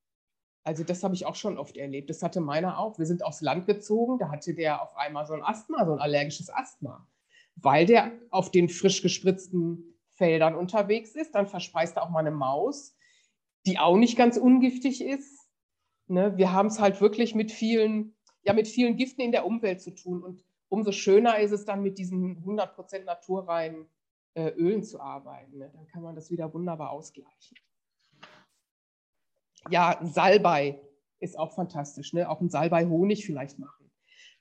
Also 0.64 0.84
das 0.84 1.04
habe 1.04 1.14
ich 1.14 1.26
auch 1.26 1.36
schon 1.36 1.58
oft 1.58 1.78
erlebt. 1.78 2.10
Das 2.10 2.24
hatte 2.24 2.42
meiner 2.42 2.80
auch. 2.80 2.98
Wir 2.98 3.06
sind 3.06 3.24
aufs 3.24 3.42
Land 3.42 3.68
gezogen, 3.68 4.18
da 4.18 4.30
hatte 4.30 4.54
der 4.54 4.82
auf 4.82 4.96
einmal 4.96 5.26
so 5.26 5.34
ein 5.34 5.44
Asthma, 5.44 5.86
so 5.86 5.94
ein 5.94 6.00
allergisches 6.00 6.50
Asthma, 6.50 7.08
weil 7.56 7.86
der 7.86 8.12
auf 8.32 8.52
den 8.52 8.70
frisch 8.70 9.02
gespritzten 9.02 9.98
Feldern 10.10 10.56
unterwegs 10.56 11.16
ist. 11.16 11.36
Dann 11.36 11.48
verspeist 11.48 11.98
er 11.98 12.04
auch 12.04 12.10
mal 12.10 12.20
eine 12.20 12.32
Maus, 12.32 12.96
die 13.66 13.80
auch 13.80 13.98
nicht 13.98 14.18
ganz 14.18 14.38
ungiftig 14.38 15.04
ist. 15.04 15.48
Ne? 16.08 16.38
Wir 16.38 16.52
haben 16.52 16.68
es 16.68 16.80
halt 16.80 17.02
wirklich 17.02 17.36
mit 17.36 17.52
vielen, 17.52 18.16
ja, 18.44 18.54
mit 18.54 18.68
vielen 18.68 18.98
Giften 18.98 19.22
in 19.22 19.32
der 19.32 19.46
Umwelt 19.46 19.82
zu 19.82 19.92
tun. 19.92 20.24
Und 20.24 20.44
umso 20.70 20.92
schöner 20.92 21.40
ist 21.40 21.52
es 21.52 21.66
dann 21.66 21.82
mit 21.82 21.98
diesen 21.98 22.44
100% 22.44 23.04
naturreinen 23.04 23.88
äh, 24.34 24.50
Ölen 24.50 24.84
zu 24.84 25.00
arbeiten. 25.00 25.58
Ne? 25.58 25.72
Dann 25.74 25.88
kann 25.88 26.04
man 26.04 26.16
das 26.16 26.30
wieder 26.32 26.54
wunderbar 26.54 26.92
ausgleichen. 26.92 27.58
Ja, 29.70 30.00
Salbei 30.04 30.82
ist 31.20 31.40
auch 31.40 31.54
fantastisch. 31.54 32.14
Ne? 32.14 32.30
Auch 32.30 32.42
ein 32.42 32.50
Salbei-Honig 32.50 33.26
vielleicht 33.26 33.60
machen. 33.60 33.90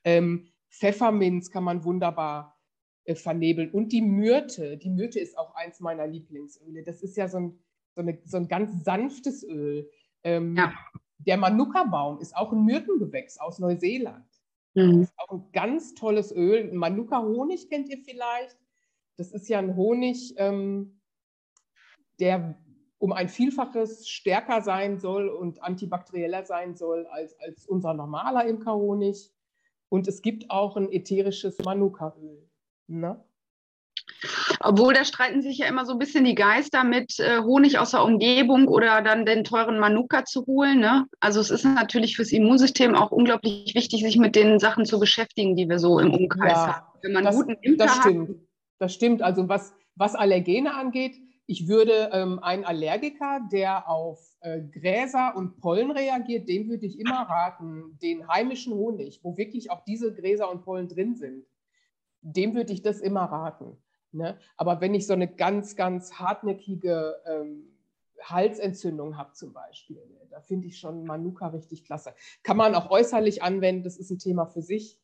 Ähm, 0.04 0.48
Pfefferminz 0.70 1.50
kann 1.50 1.64
man 1.64 1.84
wunderbar 1.84 2.58
äh, 3.04 3.14
vernebeln. 3.14 3.70
Und 3.70 3.92
die 3.92 4.02
Myrte. 4.02 4.78
Die 4.78 4.90
Myrte 4.90 5.20
ist 5.20 5.36
auch 5.38 5.54
eins 5.54 5.80
meiner 5.80 6.06
Lieblingsöle. 6.06 6.82
Das 6.82 7.02
ist 7.02 7.16
ja 7.16 7.28
so 7.28 7.38
ein, 7.38 7.58
so 7.94 8.00
eine, 8.00 8.18
so 8.24 8.36
ein 8.36 8.48
ganz 8.48 8.84
sanftes 8.84 9.44
Öl. 9.44 9.90
Ähm, 10.24 10.56
ja. 10.56 10.72
Der 11.18 11.36
Manuka-Baum 11.36 12.20
ist 12.20 12.36
auch 12.36 12.52
ein 12.52 12.64
Myrtengewächs 12.64 13.38
aus 13.38 13.58
Neuseeland. 13.58 14.26
Mhm. 14.74 15.00
Das 15.00 15.10
ist 15.10 15.18
auch 15.18 15.30
ein 15.30 15.52
ganz 15.52 15.94
tolles 15.94 16.34
Öl. 16.34 16.72
Manuka-Honig 16.72 17.68
kennt 17.68 17.88
ihr 17.88 17.98
vielleicht. 17.98 18.56
Das 19.16 19.32
ist 19.32 19.48
ja 19.48 19.58
ein 19.58 19.76
Honig, 19.76 20.34
ähm, 20.38 21.00
der 22.18 22.58
um 22.98 23.12
ein 23.12 23.28
Vielfaches 23.28 24.08
stärker 24.08 24.62
sein 24.62 24.98
soll 24.98 25.28
und 25.28 25.62
antibakterieller 25.62 26.44
sein 26.44 26.76
soll 26.76 27.06
als, 27.06 27.38
als 27.40 27.66
unser 27.66 27.94
normaler 27.94 28.46
Imkerhonig. 28.46 29.32
Und 29.88 30.08
es 30.08 30.22
gibt 30.22 30.50
auch 30.50 30.76
ein 30.76 30.90
ätherisches 30.90 31.58
Manuka-Öl. 31.58 32.48
Ne? 32.86 33.22
Obwohl, 34.60 34.94
da 34.94 35.04
streiten 35.04 35.42
sich 35.42 35.58
ja 35.58 35.66
immer 35.66 35.84
so 35.84 35.92
ein 35.92 35.98
bisschen 35.98 36.24
die 36.24 36.34
Geister 36.34 36.84
mit 36.84 37.18
äh, 37.18 37.40
Honig 37.40 37.78
aus 37.78 37.90
der 37.90 38.04
Umgebung 38.04 38.68
oder 38.68 39.02
dann 39.02 39.26
den 39.26 39.44
teuren 39.44 39.78
Manuka 39.78 40.24
zu 40.24 40.46
holen. 40.46 40.80
Ne? 40.80 41.06
Also 41.20 41.40
es 41.40 41.50
ist 41.50 41.64
natürlich 41.64 42.16
fürs 42.16 42.32
Immunsystem 42.32 42.94
auch 42.94 43.10
unglaublich 43.10 43.74
wichtig, 43.74 44.02
sich 44.02 44.16
mit 44.16 44.36
den 44.36 44.58
Sachen 44.58 44.84
zu 44.84 45.00
beschäftigen, 45.00 45.56
die 45.56 45.68
wir 45.68 45.78
so 45.78 45.98
im 45.98 46.12
Umkreis 46.12 46.52
ja, 46.52 46.76
haben. 46.76 46.86
Wenn 47.02 47.12
man 47.12 47.24
das, 47.24 47.36
guten 47.36 47.56
das 47.76 47.96
stimmt. 47.96 48.28
Hat, 48.28 48.36
das 48.78 48.94
stimmt. 48.94 49.22
Also 49.22 49.48
was, 49.48 49.74
was 49.96 50.14
Allergene 50.14 50.74
angeht, 50.74 51.16
ich 51.46 51.68
würde 51.68 52.10
ähm, 52.12 52.38
einen 52.38 52.64
Allergiker, 52.64 53.40
der 53.50 53.88
auf 53.88 54.20
äh, 54.40 54.60
Gräser 54.60 55.34
und 55.36 55.60
Pollen 55.60 55.90
reagiert, 55.90 56.48
dem 56.48 56.68
würde 56.68 56.86
ich 56.86 56.98
immer 56.98 57.22
raten, 57.22 57.98
den 58.00 58.26
heimischen 58.28 58.72
Honig, 58.74 59.20
wo 59.22 59.36
wirklich 59.36 59.70
auch 59.70 59.84
diese 59.84 60.14
Gräser 60.14 60.50
und 60.50 60.62
Pollen 60.62 60.88
drin 60.88 61.16
sind, 61.16 61.44
dem 62.20 62.54
würde 62.54 62.72
ich 62.72 62.82
das 62.82 63.00
immer 63.00 63.24
raten. 63.24 63.81
Ne? 64.12 64.38
Aber 64.56 64.80
wenn 64.80 64.94
ich 64.94 65.06
so 65.06 65.14
eine 65.14 65.28
ganz, 65.28 65.74
ganz 65.76 66.14
hartnäckige 66.14 67.16
ähm, 67.26 67.78
Halsentzündung 68.20 69.16
habe 69.16 69.32
zum 69.32 69.52
Beispiel, 69.52 69.96
ne, 69.96 70.26
da 70.30 70.40
finde 70.40 70.66
ich 70.66 70.78
schon 70.78 71.04
Manuka 71.04 71.48
richtig 71.48 71.84
klasse. 71.84 72.14
Kann 72.42 72.56
man 72.56 72.74
auch 72.74 72.90
äußerlich 72.90 73.42
anwenden, 73.42 73.84
das 73.84 73.96
ist 73.96 74.10
ein 74.10 74.18
Thema 74.18 74.46
für 74.46 74.62
sich. 74.62 74.98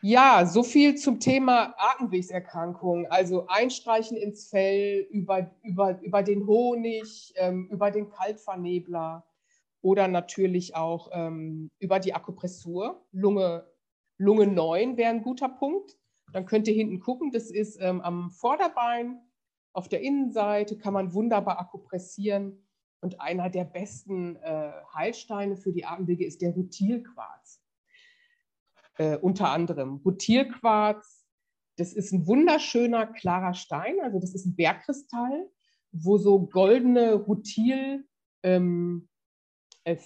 Ja, 0.00 0.46
so 0.46 0.62
viel 0.62 0.94
zum 0.94 1.18
Thema 1.18 1.74
Atemwegserkrankungen. 1.76 3.06
Also 3.10 3.48
Einstreichen 3.48 4.16
ins 4.16 4.48
Fell 4.48 5.00
über, 5.10 5.50
über, 5.62 6.00
über 6.02 6.22
den 6.22 6.46
Honig, 6.46 7.32
ähm, 7.36 7.68
über 7.68 7.90
den 7.90 8.08
Kaltvernebler 8.08 9.24
oder 9.82 10.06
natürlich 10.06 10.76
auch 10.76 11.10
ähm, 11.12 11.70
über 11.80 11.98
die 11.98 12.14
Akupressur. 12.14 13.04
Lunge, 13.10 13.66
Lunge 14.18 14.46
9 14.46 14.96
wäre 14.96 15.10
ein 15.10 15.22
guter 15.22 15.48
Punkt. 15.48 15.96
Dann 16.32 16.46
könnt 16.46 16.68
ihr 16.68 16.74
hinten 16.74 17.00
gucken, 17.00 17.30
das 17.32 17.50
ist 17.50 17.78
ähm, 17.80 18.00
am 18.00 18.30
Vorderbein, 18.30 19.20
auf 19.72 19.88
der 19.88 20.00
Innenseite 20.00 20.76
kann 20.76 20.92
man 20.92 21.14
wunderbar 21.14 21.60
akupressieren. 21.60 22.64
Und 23.00 23.20
einer 23.20 23.48
der 23.48 23.64
besten 23.64 24.36
äh, 24.36 24.72
Heilsteine 24.92 25.56
für 25.56 25.72
die 25.72 25.84
Atemwege 25.84 26.26
ist 26.26 26.42
der 26.42 26.50
Rutilquarz. 26.50 27.62
Äh, 28.96 29.18
unter 29.18 29.50
anderem 29.50 30.00
Rutilquarz, 30.04 31.24
das 31.76 31.92
ist 31.92 32.12
ein 32.12 32.26
wunderschöner, 32.26 33.06
klarer 33.06 33.54
Stein, 33.54 34.00
also 34.02 34.18
das 34.18 34.34
ist 34.34 34.46
ein 34.46 34.56
Bergkristall, 34.56 35.48
wo 35.92 36.18
so 36.18 36.46
goldene 36.46 37.14
Rutil 37.14 38.04
ähm, 38.42 39.08
äh, 39.84 39.96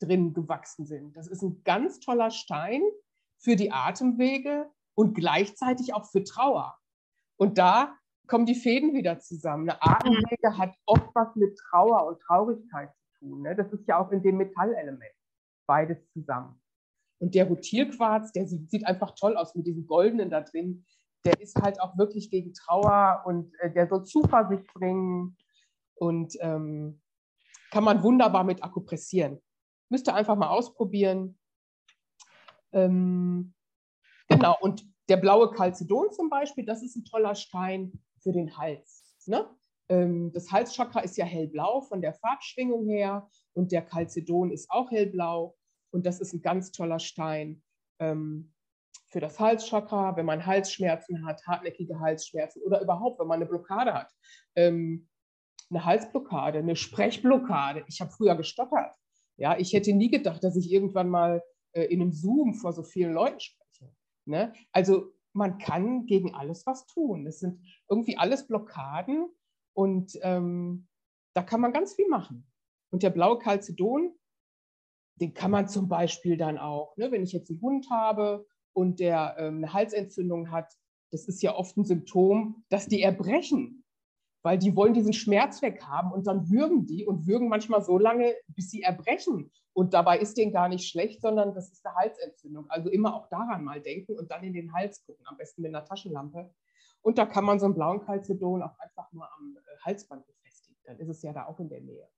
drin 0.00 0.32
gewachsen 0.32 0.86
sind. 0.86 1.14
Das 1.16 1.28
ist 1.28 1.42
ein 1.42 1.62
ganz 1.64 2.00
toller 2.00 2.30
Stein, 2.30 2.80
für 3.42 3.56
die 3.56 3.72
Atemwege 3.72 4.70
und 4.94 5.14
gleichzeitig 5.14 5.94
auch 5.94 6.10
für 6.10 6.22
Trauer. 6.24 6.78
Und 7.36 7.58
da 7.58 7.96
kommen 8.28 8.46
die 8.46 8.54
Fäden 8.54 8.94
wieder 8.94 9.18
zusammen. 9.18 9.68
Eine 9.68 9.82
Atemwege 9.82 10.56
hat 10.56 10.74
oft 10.86 11.14
was 11.14 11.34
mit 11.34 11.58
Trauer 11.58 12.06
und 12.06 12.20
Traurigkeit 12.20 12.90
zu 12.94 13.18
tun. 13.18 13.42
Ne? 13.42 13.56
Das 13.56 13.72
ist 13.72 13.86
ja 13.88 13.98
auch 13.98 14.10
in 14.12 14.22
dem 14.22 14.36
Metallelement 14.36 15.12
beides 15.66 15.98
zusammen. 16.12 16.60
Und 17.18 17.34
der 17.34 17.46
Rutilquarz, 17.46 18.32
der 18.32 18.46
sieht 18.46 18.86
einfach 18.86 19.14
toll 19.14 19.36
aus 19.36 19.54
mit 19.54 19.66
diesem 19.66 19.86
Goldenen 19.86 20.30
da 20.30 20.40
drin. 20.40 20.84
Der 21.24 21.40
ist 21.40 21.60
halt 21.60 21.80
auch 21.80 21.96
wirklich 21.96 22.30
gegen 22.30 22.52
Trauer 22.52 23.22
und 23.26 23.54
äh, 23.60 23.72
der 23.72 23.88
soll 23.88 24.04
Zuversicht 24.04 24.66
bringen 24.74 25.36
und 25.94 26.36
ähm, 26.40 27.00
kann 27.70 27.84
man 27.84 28.02
wunderbar 28.02 28.44
mit 28.44 28.62
akupressieren. 28.62 29.40
Müsst 29.88 30.08
ihr 30.08 30.14
einfach 30.14 30.36
mal 30.36 30.48
ausprobieren. 30.48 31.38
Ähm, 32.72 33.54
genau, 34.28 34.56
und 34.60 34.84
der 35.08 35.16
blaue 35.16 35.50
Calcedon 35.50 36.12
zum 36.12 36.30
Beispiel, 36.30 36.64
das 36.64 36.82
ist 36.82 36.96
ein 36.96 37.04
toller 37.04 37.34
Stein 37.34 37.92
für 38.22 38.32
den 38.32 38.56
Hals. 38.56 39.16
Ne? 39.26 39.48
Ähm, 39.88 40.32
das 40.32 40.50
Halschakra 40.50 41.00
ist 41.00 41.16
ja 41.16 41.24
hellblau 41.24 41.82
von 41.82 42.00
der 42.00 42.14
Farbschwingung 42.14 42.86
her 42.86 43.28
und 43.52 43.72
der 43.72 43.82
Calcedon 43.82 44.50
ist 44.50 44.70
auch 44.70 44.90
hellblau 44.90 45.56
und 45.90 46.06
das 46.06 46.20
ist 46.20 46.32
ein 46.32 46.42
ganz 46.42 46.72
toller 46.72 46.98
Stein 46.98 47.62
ähm, 47.98 48.52
für 49.08 49.20
das 49.20 49.38
Halschakra, 49.38 50.16
wenn 50.16 50.24
man 50.24 50.46
Halsschmerzen 50.46 51.26
hat, 51.26 51.46
hartnäckige 51.46 52.00
Halsschmerzen 52.00 52.62
oder 52.62 52.80
überhaupt, 52.80 53.20
wenn 53.20 53.26
man 53.26 53.36
eine 53.36 53.46
Blockade 53.46 53.92
hat. 53.92 54.10
Ähm, 54.56 55.08
eine 55.70 55.84
Halsblockade, 55.84 56.58
eine 56.58 56.76
Sprechblockade. 56.76 57.84
Ich 57.88 58.00
habe 58.00 58.10
früher 58.10 58.34
gestottert. 58.36 58.94
Ja, 59.36 59.58
ich 59.58 59.72
hätte 59.72 59.92
nie 59.92 60.10
gedacht, 60.10 60.42
dass 60.44 60.56
ich 60.56 60.70
irgendwann 60.70 61.08
mal 61.08 61.42
äh, 61.72 61.84
in 61.84 62.00
einem 62.00 62.12
Zoom 62.12 62.54
vor 62.54 62.72
so 62.72 62.82
vielen 62.82 63.12
Leuten 63.12 63.40
spreche. 63.40 63.92
Ne? 64.24 64.52
Also 64.72 65.12
man 65.32 65.58
kann 65.58 66.06
gegen 66.06 66.34
alles 66.34 66.66
was 66.66 66.86
tun. 66.86 67.24
Das 67.24 67.40
sind 67.40 67.60
irgendwie 67.88 68.16
alles 68.16 68.46
Blockaden 68.46 69.28
und 69.74 70.18
ähm, 70.22 70.88
da 71.34 71.42
kann 71.42 71.60
man 71.60 71.72
ganz 71.72 71.94
viel 71.94 72.08
machen. 72.08 72.46
Und 72.90 73.02
der 73.02 73.10
blaue 73.10 73.38
Calcedon, 73.38 74.14
den 75.16 75.32
kann 75.34 75.50
man 75.50 75.68
zum 75.68 75.88
Beispiel 75.88 76.36
dann 76.36 76.58
auch, 76.58 76.96
ne, 76.96 77.10
wenn 77.10 77.22
ich 77.22 77.32
jetzt 77.32 77.50
einen 77.50 77.62
Hund 77.62 77.88
habe 77.90 78.46
und 78.74 79.00
der 79.00 79.36
ähm, 79.38 79.56
eine 79.58 79.72
Halsentzündung 79.72 80.50
hat, 80.50 80.74
das 81.10 81.28
ist 81.28 81.42
ja 81.42 81.54
oft 81.54 81.76
ein 81.76 81.84
Symptom, 81.84 82.64
dass 82.68 82.86
die 82.86 83.02
erbrechen 83.02 83.81
weil 84.42 84.58
die 84.58 84.74
wollen 84.74 84.94
diesen 84.94 85.12
Schmerz 85.12 85.62
weghaben 85.62 86.12
und 86.12 86.26
dann 86.26 86.50
würgen 86.50 86.86
die 86.86 87.06
und 87.06 87.26
würgen 87.26 87.48
manchmal 87.48 87.82
so 87.82 87.98
lange, 87.98 88.34
bis 88.48 88.70
sie 88.70 88.82
erbrechen. 88.82 89.50
Und 89.72 89.94
dabei 89.94 90.18
ist 90.18 90.36
denen 90.36 90.52
gar 90.52 90.68
nicht 90.68 90.88
schlecht, 90.88 91.22
sondern 91.22 91.54
das 91.54 91.70
ist 91.72 91.86
eine 91.86 91.94
Halsentzündung. 91.94 92.68
Also 92.68 92.90
immer 92.90 93.14
auch 93.14 93.28
daran 93.28 93.64
mal 93.64 93.80
denken 93.80 94.18
und 94.18 94.30
dann 94.30 94.44
in 94.44 94.52
den 94.52 94.72
Hals 94.72 95.04
gucken, 95.06 95.24
am 95.26 95.36
besten 95.36 95.62
mit 95.62 95.74
einer 95.74 95.84
Taschenlampe. 95.84 96.52
Und 97.00 97.18
da 97.18 97.26
kann 97.26 97.44
man 97.44 97.58
so 97.58 97.66
einen 97.66 97.74
blauen 97.74 98.00
Calcedon 98.00 98.62
auch 98.62 98.78
einfach 98.78 99.10
nur 99.12 99.24
am 99.24 99.56
äh, 99.56 99.78
Halsband 99.84 100.26
befestigen. 100.26 100.78
Dann 100.84 100.98
ist 100.98 101.08
es 101.08 101.22
ja 101.22 101.32
da 101.32 101.46
auch 101.46 101.58
in 101.58 101.68
der 101.68 101.80
Nähe. 101.80 102.08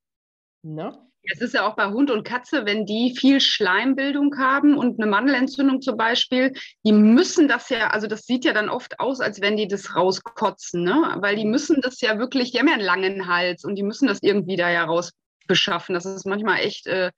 Ne? 0.64 0.98
Es 1.30 1.40
ist 1.40 1.54
ja 1.54 1.66
auch 1.66 1.74
bei 1.74 1.86
Hund 1.86 2.10
und 2.10 2.24
Katze, 2.24 2.66
wenn 2.66 2.84
die 2.84 3.14
viel 3.16 3.40
Schleimbildung 3.40 4.36
haben 4.38 4.76
und 4.76 5.00
eine 5.00 5.10
Mandelentzündung 5.10 5.80
zum 5.80 5.96
Beispiel, 5.96 6.52
die 6.84 6.92
müssen 6.92 7.48
das 7.48 7.70
ja, 7.70 7.88
also 7.88 8.06
das 8.06 8.26
sieht 8.26 8.44
ja 8.44 8.52
dann 8.52 8.68
oft 8.68 9.00
aus, 9.00 9.20
als 9.20 9.40
wenn 9.40 9.56
die 9.56 9.68
das 9.68 9.96
rauskotzen, 9.96 10.82
ne? 10.82 11.16
weil 11.20 11.36
die 11.36 11.46
müssen 11.46 11.80
das 11.80 12.00
ja 12.00 12.18
wirklich, 12.18 12.52
die 12.52 12.58
haben 12.58 12.68
ja 12.68 12.74
einen 12.74 12.82
langen 12.82 13.26
Hals 13.26 13.64
und 13.64 13.76
die 13.76 13.82
müssen 13.82 14.06
das 14.06 14.18
irgendwie 14.22 14.56
da 14.56 14.70
ja 14.70 14.84
rausbeschaffen. 14.84 15.94
Das 15.94 16.04
ist 16.04 16.26
manchmal 16.26 16.60
echt 16.60 16.86
äh, 16.86 17.10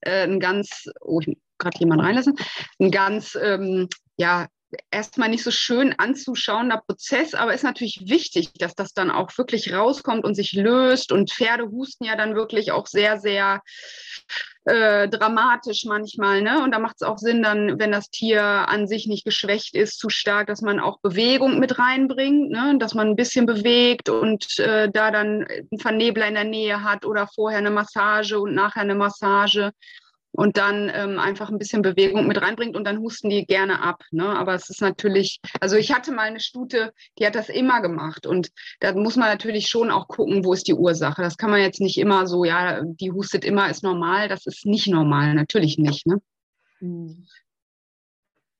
äh, 0.00 0.24
ein 0.24 0.40
ganz, 0.40 0.86
oh, 1.00 1.20
ich 1.20 1.36
gerade 1.58 1.78
jemand 1.78 2.02
reinlassen, 2.02 2.36
ein 2.78 2.90
ganz, 2.90 3.36
ähm, 3.40 3.88
ja, 4.16 4.48
erstmal 4.90 5.28
nicht 5.28 5.42
so 5.42 5.50
schön 5.50 5.94
anzuschauender 5.98 6.82
Prozess, 6.86 7.34
aber 7.34 7.54
ist 7.54 7.64
natürlich 7.64 8.02
wichtig, 8.06 8.52
dass 8.54 8.74
das 8.74 8.94
dann 8.94 9.10
auch 9.10 9.36
wirklich 9.36 9.72
rauskommt 9.72 10.24
und 10.24 10.34
sich 10.34 10.52
löst. 10.52 11.12
Und 11.12 11.30
Pferde 11.30 11.70
husten 11.70 12.04
ja 12.04 12.16
dann 12.16 12.34
wirklich 12.34 12.72
auch 12.72 12.86
sehr, 12.86 13.18
sehr 13.18 13.62
äh, 14.64 15.08
dramatisch 15.08 15.84
manchmal. 15.86 16.42
Ne? 16.42 16.62
Und 16.62 16.72
da 16.72 16.78
macht 16.78 16.96
es 16.96 17.02
auch 17.02 17.18
Sinn, 17.18 17.42
dann, 17.42 17.78
wenn 17.78 17.92
das 17.92 18.10
Tier 18.10 18.42
an 18.42 18.86
sich 18.86 19.06
nicht 19.06 19.24
geschwächt 19.24 19.74
ist, 19.74 19.98
zu 19.98 20.08
stark, 20.10 20.46
dass 20.46 20.62
man 20.62 20.78
auch 20.78 21.00
Bewegung 21.00 21.58
mit 21.58 21.78
reinbringt, 21.78 22.50
ne? 22.50 22.76
dass 22.78 22.94
man 22.94 23.08
ein 23.08 23.16
bisschen 23.16 23.46
bewegt 23.46 24.08
und 24.08 24.58
äh, 24.58 24.90
da 24.90 25.10
dann 25.10 25.46
einen 25.46 25.80
Vernebler 25.80 26.28
in 26.28 26.34
der 26.34 26.44
Nähe 26.44 26.84
hat 26.84 27.04
oder 27.04 27.26
vorher 27.26 27.58
eine 27.58 27.70
Massage 27.70 28.38
und 28.38 28.54
nachher 28.54 28.82
eine 28.82 28.94
Massage 28.94 29.72
und 30.32 30.56
dann 30.56 30.90
ähm, 30.94 31.18
einfach 31.18 31.50
ein 31.50 31.58
bisschen 31.58 31.82
Bewegung 31.82 32.26
mit 32.26 32.40
reinbringt 32.40 32.76
und 32.76 32.84
dann 32.84 32.98
husten 32.98 33.30
die 33.30 33.46
gerne 33.46 33.82
ab. 33.82 34.02
Ne? 34.10 34.26
Aber 34.26 34.54
es 34.54 34.70
ist 34.70 34.80
natürlich, 34.80 35.40
also 35.60 35.76
ich 35.76 35.92
hatte 35.92 36.12
mal 36.12 36.28
eine 36.28 36.40
Stute, 36.40 36.92
die 37.18 37.26
hat 37.26 37.34
das 37.34 37.48
immer 37.48 37.82
gemacht 37.82 38.26
und 38.26 38.50
da 38.80 38.92
muss 38.92 39.16
man 39.16 39.28
natürlich 39.28 39.68
schon 39.68 39.90
auch 39.90 40.08
gucken, 40.08 40.44
wo 40.44 40.52
ist 40.52 40.68
die 40.68 40.74
Ursache. 40.74 41.22
Das 41.22 41.36
kann 41.36 41.50
man 41.50 41.60
jetzt 41.60 41.80
nicht 41.80 41.98
immer 41.98 42.26
so, 42.26 42.44
ja, 42.44 42.82
die 42.82 43.12
hustet 43.12 43.44
immer, 43.44 43.70
ist 43.70 43.82
normal. 43.82 44.28
Das 44.28 44.46
ist 44.46 44.66
nicht 44.66 44.88
normal, 44.88 45.34
natürlich 45.34 45.78
nicht. 45.78 46.06
Ne? 46.06 46.20
Mhm. 46.80 47.26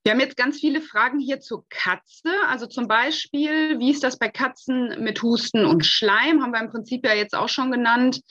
Wir 0.03 0.13
haben 0.13 0.21
jetzt 0.21 0.39
ganz 0.39 0.59
viele 0.59 0.81
Fragen 0.81 1.19
hier 1.19 1.41
zur 1.41 1.67
Katze. 1.69 2.31
Also 2.49 2.67
zum 2.67 2.89
Beispiel, 2.89 3.79
wie 3.79 3.91
ist 3.91 4.03
das 4.03 4.19
bei 4.19 4.29
Katzen 4.29 5.03
mit 5.03 5.23
Husten 5.23 5.67
und 5.67 5.85
Schleim? 5.85 6.43
Haben 6.43 6.53
wir 6.53 6.61
im 6.61 6.71
Prinzip 6.71 7.05
ja 7.05 7.13
jetzt 7.13 7.35
auch 7.35 7.51
schon 7.51 7.71
genannt. 7.71 8.23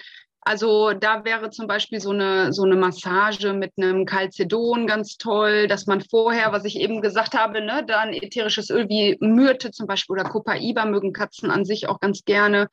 Also 0.41 0.93
da 0.93 1.25
wäre 1.25 1.49
zum 1.49 1.67
Beispiel 1.67 1.99
so 1.99 2.11
eine, 2.11 2.53
so 2.53 2.63
eine 2.63 2.77
Massage 2.77 3.53
mit 3.53 3.73
einem 3.77 4.05
Calcedon 4.05 4.87
ganz 4.87 5.17
toll, 5.17 5.67
dass 5.67 5.85
man 5.85 6.01
vorher, 6.01 6.53
was 6.53 6.63
ich 6.63 6.77
eben 6.77 7.01
gesagt 7.01 7.37
habe, 7.37 7.61
ne, 7.61 7.83
da 7.85 7.99
ein 7.99 8.13
ätherisches 8.13 8.69
Öl 8.69 8.87
wie 8.87 9.17
Myrte 9.19 9.71
zum 9.71 9.85
Beispiel 9.85 10.13
oder 10.13 10.29
Copaiba 10.29 10.85
mögen 10.85 11.11
Katzen 11.11 11.51
an 11.51 11.65
sich 11.65 11.89
auch 11.89 11.99
ganz 11.99 12.23
gerne, 12.23 12.69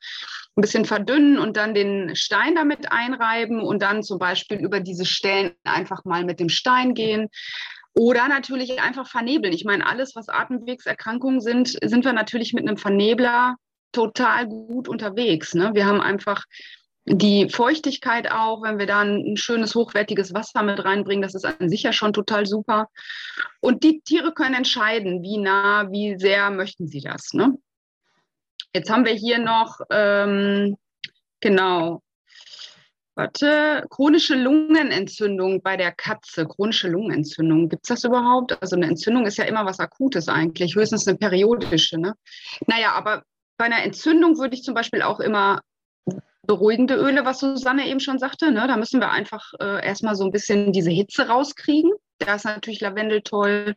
ein 0.55 0.61
bisschen 0.61 0.85
verdünnen 0.85 1.37
und 1.37 1.57
dann 1.57 1.73
den 1.73 2.15
Stein 2.15 2.55
damit 2.55 2.91
einreiben 2.91 3.61
und 3.61 3.81
dann 3.81 4.01
zum 4.01 4.17
Beispiel 4.17 4.57
über 4.57 4.79
diese 4.79 5.05
Stellen 5.05 5.51
einfach 5.63 6.05
mal 6.05 6.23
mit 6.23 6.39
dem 6.39 6.49
Stein 6.49 6.93
gehen. 6.93 7.27
Oder 7.93 8.27
natürlich 8.27 8.79
einfach 8.79 9.07
vernebeln. 9.07 9.53
Ich 9.53 9.65
meine, 9.65 9.85
alles, 9.85 10.15
was 10.15 10.29
Atemwegserkrankungen 10.29 11.41
sind, 11.41 11.77
sind 11.83 12.05
wir 12.05 12.13
natürlich 12.13 12.53
mit 12.53 12.67
einem 12.67 12.77
Vernebler 12.77 13.55
total 13.91 14.47
gut 14.47 14.87
unterwegs. 14.87 15.55
Ne? 15.55 15.71
Wir 15.73 15.85
haben 15.85 16.01
einfach 16.01 16.45
die 17.09 17.49
Feuchtigkeit 17.49 18.29
auch, 18.29 18.63
wenn 18.63 18.79
wir 18.79 18.85
da 18.85 18.99
ein 18.99 19.37
schönes, 19.37 19.75
hochwertiges 19.75 20.33
Wasser 20.33 20.61
mit 20.63 20.83
reinbringen, 20.83 21.21
das 21.21 21.35
ist 21.35 21.45
an 21.45 21.69
sich 21.69 21.83
ja 21.83 21.93
schon 21.93 22.11
total 22.11 22.45
super. 22.45 22.89
Und 23.61 23.83
die 23.83 24.01
Tiere 24.01 24.33
können 24.33 24.55
entscheiden, 24.55 25.21
wie 25.21 25.37
nah, 25.37 25.89
wie 25.89 26.19
sehr 26.19 26.49
möchten 26.51 26.87
sie 26.87 26.99
das. 26.99 27.33
Ne? 27.33 27.57
Jetzt 28.73 28.89
haben 28.89 29.05
wir 29.05 29.13
hier 29.13 29.39
noch, 29.39 29.79
ähm, 29.89 30.75
genau, 31.39 32.03
warte, 33.15 33.85
chronische 33.89 34.35
Lungenentzündung 34.35 35.61
bei 35.61 35.77
der 35.77 35.93
Katze. 35.93 36.45
Chronische 36.45 36.89
Lungenentzündung, 36.89 37.69
gibt 37.69 37.85
es 37.85 37.87
das 37.87 38.03
überhaupt? 38.03 38.61
Also 38.61 38.75
eine 38.75 38.87
Entzündung 38.87 39.25
ist 39.25 39.37
ja 39.37 39.45
immer 39.45 39.65
was 39.65 39.79
Akutes 39.79 40.27
eigentlich, 40.27 40.75
höchstens 40.75 41.07
eine 41.07 41.17
periodische. 41.17 41.97
Ne? 41.97 42.15
Naja, 42.67 42.91
aber 42.91 43.23
bei 43.57 43.65
einer 43.65 43.81
Entzündung 43.83 44.37
würde 44.37 44.55
ich 44.55 44.63
zum 44.63 44.73
Beispiel 44.73 45.01
auch 45.01 45.21
immer 45.21 45.61
beruhigende 46.47 46.95
Öle, 46.95 47.25
was 47.25 47.39
Susanne 47.39 47.87
eben 47.87 47.99
schon 47.99 48.17
sagte. 48.17 48.51
Ne? 48.51 48.65
Da 48.67 48.77
müssen 48.77 48.99
wir 48.99 49.11
einfach 49.11 49.53
äh, 49.59 49.85
erstmal 49.85 50.15
so 50.15 50.25
ein 50.25 50.31
bisschen 50.31 50.71
diese 50.71 50.89
Hitze 50.89 51.27
rauskriegen. 51.27 51.91
Da 52.19 52.35
ist 52.35 52.45
natürlich 52.45 52.81
Lavendel 52.81 53.21
toll, 53.21 53.75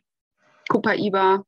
Copaiba. 0.69 1.43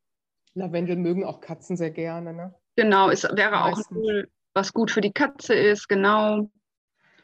Lavendel 0.53 0.97
mögen 0.97 1.23
auch 1.25 1.39
Katzen 1.41 1.77
sehr 1.77 1.91
gerne. 1.91 2.33
Ne? 2.33 2.53
Genau, 2.75 3.09
es 3.09 3.23
wäre 3.23 3.63
auch 3.63 3.77
ein 3.77 3.97
Öl, 3.97 4.29
was 4.53 4.73
gut 4.73 4.91
für 4.91 5.01
die 5.01 5.13
Katze 5.13 5.55
ist, 5.55 5.87
genau. 5.87 6.49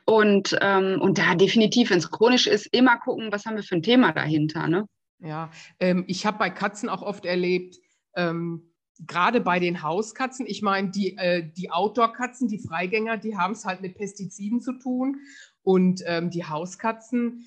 Und, 0.06 0.58
ähm, 0.62 1.00
und 1.02 1.20
da 1.20 1.36
definitiv, 1.36 1.92
wenn 1.92 2.00
es 2.00 2.10
chronisch 2.10 2.48
ist, 2.48 2.66
immer 2.74 2.98
gucken, 2.98 3.32
was 3.32 3.46
haben 3.46 3.58
wir 3.58 3.64
für 3.64 3.76
ein 3.76 3.84
Thema 3.84 4.12
dahinter. 4.12 4.68
Ne? 4.68 4.86
Ja, 5.20 5.52
ähm, 5.80 6.06
ich 6.08 6.26
habe 6.26 6.40
bei 6.40 6.50
Katzen 6.50 6.90
auch 6.90 7.04
oft 7.04 7.26
erlebt, 7.26 7.78
ähm, 8.16 8.69
gerade 9.06 9.42
bei 9.42 9.60
den 9.60 9.82
Hauskatzen, 9.82 10.46
ich 10.46 10.62
meine, 10.62 10.90
die, 10.90 11.18
äh, 11.18 11.50
die 11.56 11.72
Outdoor-Katzen, 11.72 12.48
die 12.48 12.60
Freigänger, 12.60 13.18
die 13.18 13.38
haben 13.38 13.54
es 13.54 13.66
halt 13.66 13.82
mit 13.82 13.96
Pestiziden 13.96 14.62
zu 14.62 14.74
tun. 14.74 15.22
Und 15.64 16.04
ähm, 16.06 16.30
die 16.30 16.46
Hauskatzen, 16.46 17.46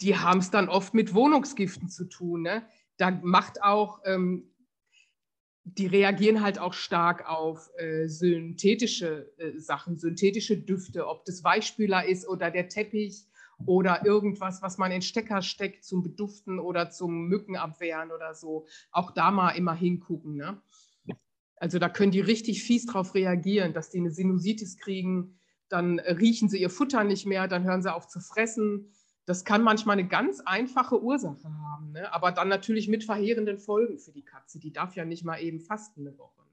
die 0.00 0.16
haben 0.16 0.40
es 0.40 0.50
dann 0.50 0.68
oft 0.68 0.94
mit 0.94 1.14
Wohnungsgiften 1.14 1.88
zu 1.88 2.04
tun. 2.04 2.42
Ne? 2.42 2.62
Da 2.96 3.10
macht 3.10 3.62
auch, 3.62 4.00
ähm, 4.04 4.50
die 5.64 5.86
reagieren 5.86 6.42
halt 6.42 6.58
auch 6.58 6.72
stark 6.72 7.28
auf 7.28 7.70
äh, 7.76 8.08
synthetische 8.08 9.30
äh, 9.36 9.58
Sachen, 9.58 9.96
synthetische 9.96 10.56
Düfte, 10.56 11.06
ob 11.06 11.24
das 11.24 11.44
Weichspüler 11.44 12.06
ist 12.06 12.26
oder 12.26 12.50
der 12.50 12.68
Teppich 12.68 13.26
oder 13.66 14.04
irgendwas, 14.04 14.62
was 14.62 14.78
man 14.78 14.92
in 14.92 15.02
Stecker 15.02 15.42
steckt 15.42 15.84
zum 15.84 16.02
Beduften 16.02 16.58
oder 16.58 16.90
zum 16.90 17.26
Mückenabwehren 17.28 18.12
oder 18.12 18.34
so. 18.34 18.66
Auch 18.90 19.10
da 19.10 19.30
mal 19.30 19.50
immer 19.50 19.74
hingucken. 19.74 20.36
Ne? 20.36 20.60
Also 21.56 21.78
da 21.78 21.88
können 21.88 22.12
die 22.12 22.20
richtig 22.20 22.62
fies 22.62 22.86
drauf 22.86 23.14
reagieren, 23.14 23.72
dass 23.72 23.90
die 23.90 23.98
eine 23.98 24.10
Sinusitis 24.10 24.76
kriegen, 24.76 25.38
dann 25.68 25.98
riechen 25.98 26.48
sie 26.48 26.60
ihr 26.60 26.70
Futter 26.70 27.04
nicht 27.04 27.26
mehr, 27.26 27.48
dann 27.48 27.64
hören 27.64 27.82
sie 27.82 27.92
auf 27.92 28.08
zu 28.08 28.20
fressen. 28.20 28.92
Das 29.26 29.44
kann 29.44 29.62
manchmal 29.62 29.98
eine 29.98 30.08
ganz 30.08 30.40
einfache 30.40 31.02
Ursache 31.02 31.44
haben, 31.44 31.92
ne? 31.92 32.12
aber 32.14 32.32
dann 32.32 32.48
natürlich 32.48 32.88
mit 32.88 33.04
verheerenden 33.04 33.58
Folgen 33.58 33.98
für 33.98 34.12
die 34.12 34.24
Katze. 34.24 34.58
Die 34.58 34.72
darf 34.72 34.96
ja 34.96 35.04
nicht 35.04 35.24
mal 35.24 35.38
eben 35.38 35.60
fasten 35.60 36.06
eine 36.06 36.16
Woche. 36.16 36.47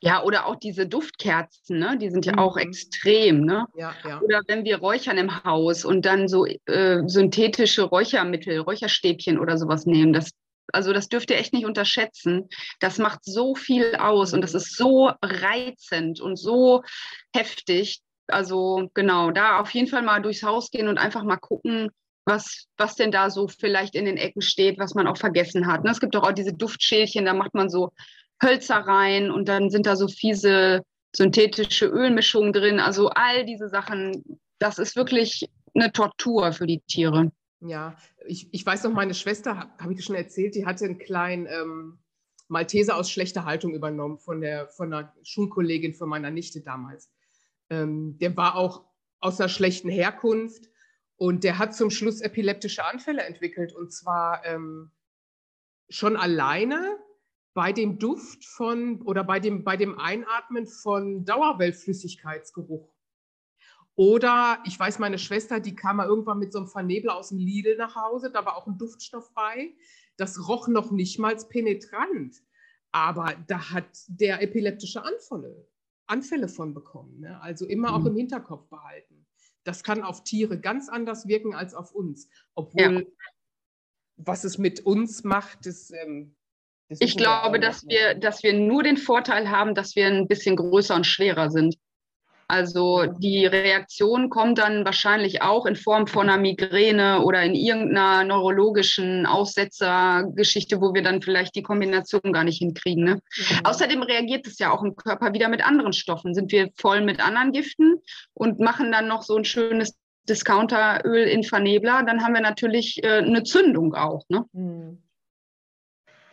Ja, 0.00 0.22
oder 0.22 0.46
auch 0.46 0.56
diese 0.56 0.86
Duftkerzen, 0.86 1.78
ne? 1.78 1.96
die 1.98 2.10
sind 2.10 2.26
ja 2.26 2.32
mhm. 2.32 2.38
auch 2.38 2.56
extrem. 2.58 3.44
Ne? 3.44 3.66
Ja, 3.76 3.94
ja. 4.06 4.20
Oder 4.20 4.42
wenn 4.46 4.64
wir 4.64 4.78
räuchern 4.78 5.16
im 5.16 5.42
Haus 5.44 5.84
und 5.84 6.04
dann 6.04 6.28
so 6.28 6.44
äh, 6.44 7.02
synthetische 7.06 7.82
Räuchermittel, 7.82 8.58
Räucherstäbchen 8.58 9.38
oder 9.38 9.56
sowas 9.56 9.86
nehmen, 9.86 10.12
das, 10.12 10.32
also 10.72 10.92
das 10.92 11.08
dürft 11.08 11.30
ihr 11.30 11.38
echt 11.38 11.54
nicht 11.54 11.64
unterschätzen. 11.64 12.48
Das 12.78 12.98
macht 12.98 13.20
so 13.24 13.54
viel 13.54 13.96
aus 13.96 14.34
und 14.34 14.42
das 14.42 14.54
ist 14.54 14.76
so 14.76 15.10
reizend 15.22 16.20
und 16.20 16.36
so 16.36 16.82
heftig. 17.34 18.00
Also 18.26 18.90
genau, 18.92 19.30
da 19.30 19.60
auf 19.60 19.70
jeden 19.70 19.88
Fall 19.88 20.02
mal 20.02 20.20
durchs 20.20 20.42
Haus 20.42 20.70
gehen 20.70 20.88
und 20.88 20.98
einfach 20.98 21.22
mal 21.22 21.36
gucken, 21.36 21.90
was, 22.26 22.66
was 22.76 22.96
denn 22.96 23.12
da 23.12 23.30
so 23.30 23.48
vielleicht 23.48 23.94
in 23.94 24.04
den 24.04 24.16
Ecken 24.16 24.42
steht, 24.42 24.78
was 24.78 24.94
man 24.94 25.06
auch 25.06 25.16
vergessen 25.16 25.68
hat. 25.68 25.84
Ne? 25.84 25.90
Es 25.90 26.00
gibt 26.00 26.14
doch 26.14 26.24
auch 26.24 26.32
diese 26.32 26.52
Duftschälchen, 26.52 27.24
da 27.24 27.32
macht 27.32 27.54
man 27.54 27.70
so 27.70 27.92
Hölzer 28.42 28.76
rein 28.76 29.30
und 29.30 29.48
dann 29.48 29.70
sind 29.70 29.86
da 29.86 29.96
so 29.96 30.08
fiese 30.08 30.82
synthetische 31.14 31.86
Ölmischungen 31.86 32.52
drin. 32.52 32.80
Also 32.80 33.08
all 33.08 33.46
diese 33.46 33.68
Sachen, 33.68 34.40
das 34.58 34.78
ist 34.78 34.96
wirklich 34.96 35.48
eine 35.74 35.92
Tortur 35.92 36.52
für 36.52 36.66
die 36.66 36.80
Tiere. 36.80 37.32
Ja, 37.60 37.96
ich, 38.26 38.52
ich 38.52 38.64
weiß 38.64 38.84
noch, 38.84 38.92
meine 38.92 39.14
Schwester, 39.14 39.56
habe 39.56 39.70
hab 39.78 39.90
ich 39.90 39.96
dir 39.96 40.02
schon 40.02 40.16
erzählt, 40.16 40.54
die 40.54 40.66
hatte 40.66 40.84
einen 40.84 40.98
kleinen 40.98 41.46
ähm, 41.46 41.98
Malteser 42.48 42.96
aus 42.96 43.10
schlechter 43.10 43.44
Haltung 43.44 43.74
übernommen 43.74 44.18
von, 44.18 44.40
der, 44.40 44.68
von 44.68 44.92
einer 44.92 45.12
Schulkollegin 45.22 45.94
von 45.94 46.08
meiner 46.08 46.30
Nichte 46.30 46.60
damals. 46.60 47.10
Ähm, 47.70 48.18
der 48.18 48.36
war 48.36 48.56
auch 48.56 48.84
aus 49.20 49.40
einer 49.40 49.48
schlechten 49.48 49.88
Herkunft 49.88 50.68
und 51.16 51.44
der 51.44 51.58
hat 51.58 51.74
zum 51.74 51.90
Schluss 51.90 52.20
epileptische 52.20 52.84
Anfälle 52.84 53.22
entwickelt 53.22 53.72
und 53.72 53.92
zwar 53.92 54.44
ähm, 54.44 54.92
schon 55.88 56.16
alleine 56.16 56.98
bei 57.56 57.72
dem 57.72 57.98
Duft 57.98 58.44
von 58.44 59.00
oder 59.00 59.24
bei 59.24 59.40
dem, 59.40 59.64
bei 59.64 59.78
dem 59.78 59.98
Einatmen 59.98 60.66
von 60.66 61.24
Dauerwellflüssigkeitsgeruch. 61.24 62.94
Oder 63.94 64.62
ich 64.66 64.78
weiß, 64.78 64.98
meine 64.98 65.18
Schwester, 65.18 65.58
die 65.58 65.74
kam 65.74 65.96
mal 65.96 66.06
irgendwann 66.06 66.38
mit 66.38 66.52
so 66.52 66.58
einem 66.58 66.68
Vernebler 66.68 67.16
aus 67.16 67.30
dem 67.30 67.38
Lidl 67.38 67.78
nach 67.78 67.96
Hause, 67.96 68.30
da 68.30 68.44
war 68.44 68.58
auch 68.58 68.66
ein 68.66 68.76
Duftstoff 68.76 69.32
bei. 69.32 69.74
Das 70.18 70.46
roch 70.46 70.68
noch 70.68 70.90
nicht 70.90 71.18
mal 71.18 71.34
penetrant, 71.48 72.36
aber 72.92 73.34
da 73.46 73.70
hat 73.70 73.88
der 74.06 74.42
epileptische 74.42 75.02
Anfälle, 75.02 75.66
Anfälle 76.06 76.48
von 76.48 76.74
bekommen. 76.74 77.20
Ne? 77.20 77.40
Also 77.40 77.64
immer 77.64 77.94
auch 77.94 78.00
mhm. 78.00 78.08
im 78.08 78.16
Hinterkopf 78.16 78.68
behalten. 78.68 79.26
Das 79.64 79.82
kann 79.82 80.02
auf 80.02 80.24
Tiere 80.24 80.60
ganz 80.60 80.90
anders 80.90 81.26
wirken 81.26 81.54
als 81.54 81.72
auf 81.72 81.94
uns. 81.94 82.28
Obwohl, 82.54 83.00
ja. 83.00 83.28
was 84.16 84.44
es 84.44 84.58
mit 84.58 84.84
uns 84.84 85.24
macht, 85.24 85.64
das 85.64 85.90
ähm, 85.90 86.36
ich 86.88 87.16
glaube, 87.16 87.58
dass 87.58 87.86
wir, 87.86 88.14
dass 88.14 88.42
wir 88.42 88.52
nur 88.52 88.82
den 88.82 88.96
Vorteil 88.96 89.50
haben, 89.50 89.74
dass 89.74 89.96
wir 89.96 90.06
ein 90.06 90.28
bisschen 90.28 90.56
größer 90.56 90.94
und 90.94 91.06
schwerer 91.06 91.50
sind. 91.50 91.76
Also 92.48 93.06
die 93.06 93.44
Reaktion 93.44 94.30
kommt 94.30 94.58
dann 94.58 94.84
wahrscheinlich 94.84 95.42
auch 95.42 95.66
in 95.66 95.74
Form 95.74 96.06
von 96.06 96.28
einer 96.28 96.40
Migräne 96.40 97.22
oder 97.22 97.42
in 97.42 97.56
irgendeiner 97.56 98.22
neurologischen 98.22 99.26
Aussetzergeschichte, 99.26 100.80
wo 100.80 100.94
wir 100.94 101.02
dann 101.02 101.22
vielleicht 101.22 101.56
die 101.56 101.64
Kombination 101.64 102.32
gar 102.32 102.44
nicht 102.44 102.58
hinkriegen. 102.58 103.02
Ne? 103.02 103.14
Mhm. 103.14 103.60
Außerdem 103.64 104.00
reagiert 104.02 104.46
es 104.46 104.60
ja 104.60 104.70
auch 104.70 104.84
im 104.84 104.94
Körper 104.94 105.32
wieder 105.32 105.48
mit 105.48 105.66
anderen 105.66 105.92
Stoffen. 105.92 106.34
Sind 106.34 106.52
wir 106.52 106.70
voll 106.76 107.00
mit 107.00 107.20
anderen 107.20 107.50
Giften 107.50 107.96
und 108.32 108.60
machen 108.60 108.92
dann 108.92 109.08
noch 109.08 109.22
so 109.22 109.36
ein 109.36 109.44
schönes 109.44 109.96
Discounteröl 110.28 111.24
in 111.24 111.44
Vernebler, 111.44 112.02
dann 112.04 112.22
haben 112.22 112.34
wir 112.34 112.40
natürlich 112.40 113.02
äh, 113.02 113.18
eine 113.18 113.44
Zündung 113.44 113.94
auch. 113.94 114.24
Ne? 114.28 114.44
Mhm. 114.52 115.02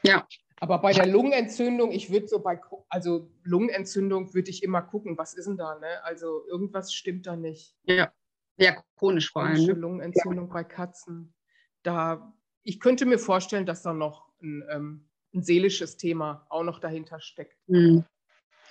Ja. 0.04 0.28
Aber 0.64 0.80
bei 0.80 0.93
der 0.93 1.07
Lungenentzündung, 1.07 1.91
ich 1.91 2.09
würde 2.09 2.30
so 2.30 2.39
bei, 2.39 2.57
also 2.88 3.30
Lungenentzündung 3.43 4.34
würde 4.34 4.49
ich 4.49 4.64
immer 4.64 4.82
gucken, 4.82 5.18
was 5.18 5.34
ist 5.34 5.45
denn 5.45 5.57
da, 5.57 5.78
ne? 5.78 6.01
Also 6.05 6.47
irgendwas 6.47 6.93
stimmt 6.93 7.28
da 7.28 7.36
nicht. 7.36 7.76
Ja. 7.84 8.14
Ja, 8.55 8.82
chronisch 8.95 9.34
vor 9.34 9.43
allem. 9.43 9.61
Ne? 9.61 9.74
Lungenentzündung 9.74 10.47
ja. 10.47 10.53
bei 10.53 10.64
Katzen. 10.64 11.34
Da, 11.82 12.34
ich 12.61 12.80
könnte 12.80 13.05
mir 13.05 13.20
vorstellen, 13.20 13.66
dass 13.66 13.82
da 13.82 13.91
noch 13.91 14.32
ein, 14.41 14.64
ähm, 14.72 15.09
ein 15.34 15.43
seelisches 15.43 15.97
Thema 15.97 16.47
auch 16.49 16.64
noch 16.64 16.80
dahinter 16.80 17.20
steckt. 17.20 17.57
Mhm. 17.68 18.05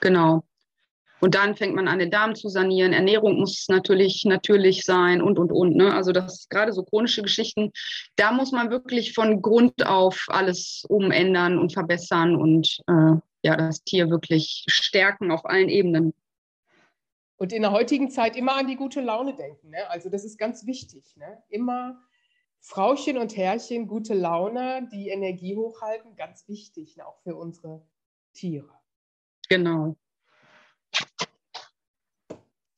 Genau. 0.01 0.45
Und 1.23 1.37
dann 1.37 1.55
fängt 1.55 1.77
man 1.77 1.87
an, 1.87 2.01
den 2.01 2.11
Darm 2.11 2.35
zu 2.35 2.49
sanieren. 2.49 2.93
Ernährung 2.93 3.39
muss 3.39 3.67
natürlich 3.69 4.25
natürlich 4.25 4.85
sein 4.85 5.23
und, 5.23 5.39
und, 5.39 5.53
und. 5.53 5.77
Ne? 5.77 5.95
Also 5.95 6.11
das 6.11 6.49
gerade 6.49 6.73
so 6.73 6.83
chronische 6.83 7.23
Geschichten, 7.23 7.71
da 8.17 8.33
muss 8.33 8.51
man 8.51 8.71
wirklich 8.71 9.15
von 9.15 9.41
Grund 9.41 9.87
auf 9.87 10.25
alles 10.27 10.85
umändern 10.89 11.59
und 11.59 11.73
verbessern 11.73 12.35
und 12.35 12.77
äh, 12.89 13.15
ja, 13.45 13.57
das 13.57 13.85
Tier 13.85 14.11
wirklich 14.11 14.65
stärken 14.67 15.31
auf 15.31 15.47
allen 15.47 15.69
Ebenen. 15.69 16.13
Und 17.37 17.53
in 17.53 17.63
der 17.63 17.71
heutigen 17.71 18.11
Zeit 18.11 18.37
immer 18.37 18.57
an 18.57 18.67
die 18.67 18.77
gute 18.77 19.01
Laune 19.01 19.37
denken. 19.37 19.71
Ne? 19.71 19.89
Also 19.91 20.09
das 20.09 20.25
ist 20.25 20.39
ganz 20.39 20.67
wichtig. 20.67 21.17
Ne? 21.17 21.41
Immer 21.51 22.03
Frauchen 22.59 23.17
und 23.17 23.37
Herrchen, 23.37 23.87
gute 23.87 24.15
Laune, 24.15 24.89
die 24.93 25.09
Energie 25.09 25.55
hochhalten, 25.55 26.17
ganz 26.17 26.49
wichtig, 26.49 26.97
ne? 26.97 27.07
auch 27.07 27.21
für 27.23 27.37
unsere 27.37 27.87
Tiere. 28.33 28.71
Genau. 29.49 29.97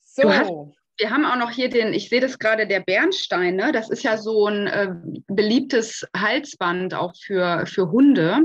So. 0.00 0.32
Hast, 0.32 0.50
wir 0.98 1.10
haben 1.10 1.24
auch 1.24 1.36
noch 1.36 1.50
hier 1.50 1.68
den, 1.68 1.92
ich 1.92 2.08
sehe 2.08 2.20
das 2.20 2.38
gerade, 2.38 2.66
der 2.66 2.80
Bernstein, 2.80 3.56
ne? 3.56 3.72
das 3.72 3.90
ist 3.90 4.04
ja 4.04 4.16
so 4.16 4.46
ein 4.46 4.66
äh, 4.68 4.94
beliebtes 5.26 6.06
Halsband 6.16 6.94
auch 6.94 7.14
für, 7.16 7.66
für 7.66 7.90
Hunde. 7.90 8.40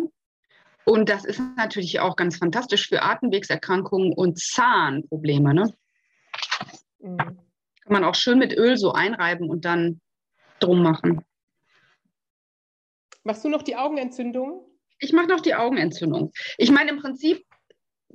Und 0.85 1.09
das 1.09 1.25
ist 1.25 1.39
natürlich 1.57 1.99
auch 1.99 2.15
ganz 2.15 2.37
fantastisch 2.37 2.87
für 2.87 3.03
Atemwegserkrankungen 3.03 4.13
und 4.13 4.39
Zahnprobleme. 4.39 5.53
Ne? 5.53 5.73
Mhm. 6.99 7.17
Kann 7.17 7.37
man 7.93 8.03
auch 8.03 8.15
schön 8.15 8.39
mit 8.39 8.57
Öl 8.57 8.77
so 8.77 8.93
einreiben 8.93 9.49
und 9.49 9.65
dann 9.65 10.01
drum 10.59 10.81
machen. 10.81 11.23
Machst 13.23 13.45
du 13.45 13.49
noch 13.49 13.61
die 13.61 13.75
Augenentzündung? 13.75 14.65
Ich 14.97 15.13
mache 15.13 15.27
noch 15.27 15.41
die 15.41 15.53
Augenentzündung. 15.53 16.31
Ich 16.57 16.71
meine, 16.71 16.89
im 16.89 16.97
Prinzip 16.97 17.45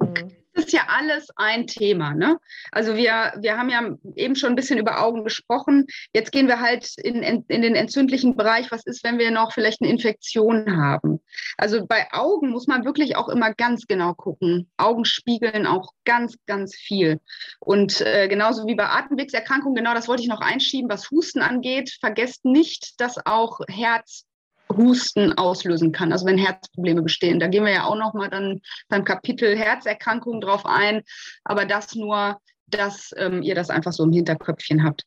Mhm. 0.01 0.44
Ist 0.55 0.73
ja 0.73 0.83
alles 0.87 1.29
ein 1.37 1.67
Thema. 1.67 2.15
Ne? 2.15 2.39
Also 2.71 2.95
wir, 2.97 3.35
wir 3.41 3.57
haben 3.59 3.71
ja 3.71 3.91
eben 4.15 4.37
schon 4.37 4.51
ein 4.51 4.57
bisschen 4.57 4.79
über 4.79 5.03
Augen 5.03 5.25
gesprochen. 5.25 5.87
Jetzt 6.13 6.31
gehen 6.31 6.47
wir 6.47 6.61
halt 6.61 6.97
in, 6.99 7.23
in, 7.23 7.45
in 7.49 7.63
den 7.63 7.75
entzündlichen 7.75 8.37
Bereich. 8.37 8.71
Was 8.71 8.87
ist, 8.87 9.03
wenn 9.03 9.19
wir 9.19 9.33
noch 9.33 9.53
vielleicht 9.53 9.83
eine 9.83 9.91
Infektion 9.91 10.77
haben? 10.77 11.21
Also 11.59 11.85
bei 11.87 12.07
Augen 12.13 12.51
muss 12.51 12.69
man 12.69 12.85
wirklich 12.85 13.17
auch 13.17 13.29
immer 13.29 13.53
ganz 13.53 13.87
genau 13.87 14.15
gucken. 14.15 14.71
Augen 14.77 15.05
spiegeln 15.05 15.67
auch 15.67 15.93
ganz, 16.05 16.37
ganz 16.47 16.77
viel. 16.77 17.21
Und 17.59 18.01
äh, 18.01 18.29
genauso 18.29 18.67
wie 18.67 18.77
bei 18.77 18.87
Atemwegserkrankungen, 18.87 19.75
genau 19.75 19.95
das 19.95 20.07
wollte 20.07 20.23
ich 20.23 20.29
noch 20.29 20.41
einschieben, 20.41 20.89
was 20.89 21.11
Husten 21.11 21.41
angeht. 21.41 21.97
Vergesst 22.01 22.45
nicht, 22.45 23.01
dass 23.01 23.17
auch 23.27 23.59
Herz 23.69 24.25
Husten 24.73 25.33
auslösen 25.35 25.93
kann, 25.93 26.13
also 26.13 26.27
wenn 26.27 26.39
Herzprobleme 26.39 27.03
bestehen. 27.03 27.41
Da 27.41 27.49
gehen 27.49 27.65
wir 27.65 27.73
ja 27.73 27.85
auch 27.85 27.97
noch 27.97 28.15
mal 28.15 28.31
dann 28.31 28.61
beim 28.89 29.05
Kapitel 29.05 29.57
Herzerkrankungen 29.57 30.41
drauf 30.41 30.67
ein, 30.67 31.03
aber 31.45 31.65
das 31.65 31.95
nur, 31.95 32.39
dass 32.67 33.13
ähm, 33.17 33.43
ihr 33.43 33.55
das 33.55 33.71
einfach 33.71 33.93
so 33.93 34.05
im 34.05 34.13
Hinterköpfchen 34.13 34.85
habt. 34.85 35.05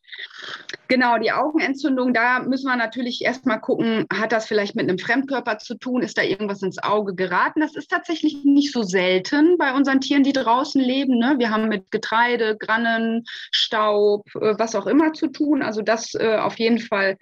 Genau, 0.87 1.17
die 1.17 1.31
Augenentzündung, 1.31 2.13
da 2.13 2.39
müssen 2.39 2.67
wir 2.67 2.75
natürlich 2.75 3.21
erstmal 3.21 3.59
gucken, 3.59 4.05
hat 4.13 4.31
das 4.31 4.45
vielleicht 4.45 4.75
mit 4.75 4.87
einem 4.87 4.99
Fremdkörper 4.99 5.57
zu 5.57 5.75
tun? 5.75 6.01
Ist 6.01 6.17
da 6.17 6.21
irgendwas 6.21 6.61
ins 6.61 6.81
Auge 6.81 7.15
geraten? 7.15 7.59
Das 7.59 7.75
ist 7.75 7.89
tatsächlich 7.89 8.45
nicht 8.45 8.71
so 8.71 8.83
selten 8.83 9.57
bei 9.57 9.73
unseren 9.73 10.01
Tieren, 10.01 10.23
die 10.23 10.33
draußen 10.33 10.81
leben. 10.81 11.17
Ne? 11.17 11.35
Wir 11.39 11.49
haben 11.49 11.67
mit 11.67 11.91
Getreide, 11.91 12.55
Grannen, 12.57 13.25
Staub, 13.51 14.23
äh, 14.35 14.55
was 14.57 14.75
auch 14.75 14.87
immer 14.87 15.13
zu 15.13 15.27
tun. 15.27 15.61
Also 15.61 15.81
das 15.81 16.13
äh, 16.13 16.37
auf 16.37 16.57
jeden 16.59 16.79
Fall 16.79 17.17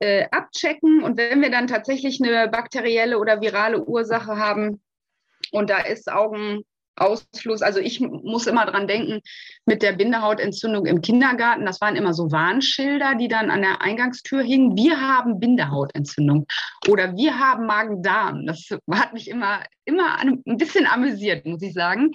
äh, 0.00 0.26
abchecken. 0.30 1.02
Und 1.02 1.16
wenn 1.16 1.40
wir 1.40 1.50
dann 1.50 1.66
tatsächlich 1.66 2.20
eine 2.22 2.48
bakterielle 2.48 3.18
oder 3.18 3.40
virale 3.40 3.84
Ursache 3.84 4.36
haben 4.36 4.82
und 5.52 5.70
da 5.70 5.78
ist 5.78 6.10
Augen, 6.10 6.64
Ausfluss. 7.00 7.62
Also 7.62 7.80
ich 7.80 8.00
muss 8.00 8.46
immer 8.46 8.66
dran 8.66 8.86
denken, 8.86 9.20
mit 9.64 9.82
der 9.82 9.92
Bindehautentzündung 9.92 10.86
im 10.86 11.00
Kindergarten, 11.00 11.64
das 11.64 11.80
waren 11.80 11.96
immer 11.96 12.14
so 12.14 12.30
Warnschilder, 12.30 13.14
die 13.14 13.28
dann 13.28 13.50
an 13.50 13.62
der 13.62 13.80
Eingangstür 13.80 14.42
hingen. 14.42 14.76
Wir 14.76 15.00
haben 15.00 15.40
Bindehautentzündung 15.40 16.46
oder 16.88 17.16
wir 17.16 17.38
haben 17.38 17.66
Magen-Darm. 17.66 18.46
Das 18.46 18.68
hat 18.92 19.12
mich 19.14 19.28
immer, 19.28 19.60
immer 19.90 20.18
ein 20.18 20.42
bisschen 20.56 20.86
amüsiert, 20.86 21.44
muss 21.46 21.62
ich 21.62 21.74
sagen. 21.74 22.12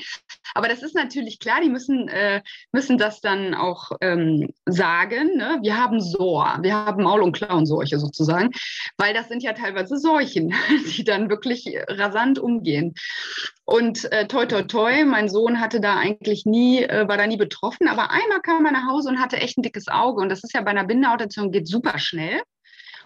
Aber 0.53 0.67
das 0.67 0.81
ist 0.81 0.95
natürlich 0.95 1.39
klar, 1.39 1.59
die 1.61 1.69
müssen, 1.69 2.07
äh, 2.07 2.41
müssen 2.71 2.97
das 2.97 3.21
dann 3.21 3.53
auch 3.53 3.91
ähm, 4.01 4.49
sagen. 4.65 5.35
Ne? 5.35 5.59
Wir 5.61 5.77
haben 5.77 5.99
SOR, 5.99 6.59
wir 6.61 6.75
haben 6.75 7.03
Maul- 7.03 7.21
und 7.21 7.35
Klauenseuche 7.35 7.99
sozusagen, 7.99 8.51
weil 8.97 9.13
das 9.13 9.27
sind 9.27 9.43
ja 9.43 9.53
teilweise 9.53 9.97
Seuchen, 9.97 10.53
die 10.95 11.03
dann 11.03 11.29
wirklich 11.29 11.67
rasant 11.87 12.39
umgehen. 12.39 12.93
Und 13.65 14.11
äh, 14.11 14.27
toi, 14.27 14.45
toi, 14.45 14.63
toi, 14.63 15.03
mein 15.05 15.27
Sohn 15.27 15.59
hatte 15.59 15.81
da 15.81 15.97
eigentlich 15.97 16.45
nie, 16.45 16.83
äh, 16.83 17.07
war 17.07 17.17
da 17.17 17.27
nie 17.27 17.37
betroffen, 17.37 17.87
aber 17.87 18.11
einmal 18.11 18.41
kam 18.41 18.65
er 18.65 18.71
nach 18.71 18.87
Hause 18.87 19.09
und 19.09 19.19
hatte 19.19 19.37
echt 19.37 19.57
ein 19.57 19.63
dickes 19.63 19.87
Auge. 19.87 20.21
Und 20.21 20.29
das 20.29 20.43
ist 20.43 20.53
ja 20.53 20.61
bei 20.61 20.71
einer 20.71 20.85
Bindehautentzündung, 20.85 21.51
geht 21.51 21.67
super 21.67 21.97
schnell. 21.99 22.41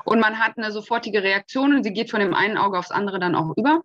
Und 0.06 0.20
man 0.20 0.40
hat 0.40 0.58
eine 0.58 0.72
sofortige 0.72 1.24
Reaktion 1.24 1.74
und 1.74 1.84
sie 1.84 1.94
geht 1.94 2.10
von 2.10 2.20
dem 2.20 2.34
einen 2.34 2.58
Auge 2.58 2.78
aufs 2.78 2.92
andere 2.92 3.20
dann 3.20 3.36
auch 3.36 3.56
über. 3.58 3.82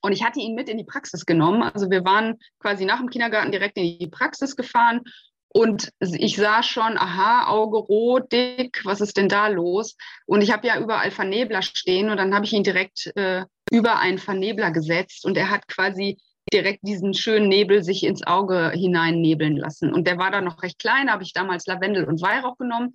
Und 0.00 0.12
ich 0.12 0.24
hatte 0.24 0.40
ihn 0.40 0.54
mit 0.54 0.68
in 0.68 0.78
die 0.78 0.84
Praxis 0.84 1.26
genommen. 1.26 1.62
Also 1.62 1.90
wir 1.90 2.04
waren 2.04 2.38
quasi 2.60 2.84
nach 2.84 2.98
dem 2.98 3.10
Kindergarten 3.10 3.52
direkt 3.52 3.76
in 3.76 3.98
die 3.98 4.06
Praxis 4.06 4.56
gefahren 4.56 5.02
und 5.50 5.90
ich 6.00 6.36
sah 6.36 6.62
schon, 6.62 6.98
aha, 6.98 7.48
Auge 7.48 7.78
rot, 7.78 8.30
dick, 8.32 8.82
was 8.84 9.00
ist 9.00 9.16
denn 9.16 9.28
da 9.28 9.48
los? 9.48 9.96
Und 10.26 10.42
ich 10.42 10.52
habe 10.52 10.66
ja 10.66 10.78
überall 10.78 11.10
Vernebler 11.10 11.62
stehen 11.62 12.10
und 12.10 12.18
dann 12.18 12.34
habe 12.34 12.44
ich 12.44 12.52
ihn 12.52 12.64
direkt 12.64 13.10
äh, 13.16 13.44
über 13.70 13.98
einen 13.98 14.18
Vernebler 14.18 14.70
gesetzt 14.70 15.24
und 15.24 15.36
er 15.38 15.50
hat 15.50 15.66
quasi 15.66 16.18
direkt 16.52 16.80
diesen 16.82 17.14
schönen 17.14 17.48
Nebel 17.48 17.82
sich 17.82 18.04
ins 18.04 18.26
Auge 18.26 18.70
hineinnebeln 18.74 19.56
lassen. 19.56 19.92
Und 19.92 20.06
der 20.06 20.18
war 20.18 20.30
dann 20.30 20.44
noch 20.44 20.62
recht 20.62 20.78
klein, 20.78 21.10
habe 21.10 21.22
ich 21.22 21.32
damals 21.32 21.66
Lavendel 21.66 22.04
und 22.04 22.22
Weihrauch 22.22 22.56
genommen. 22.56 22.92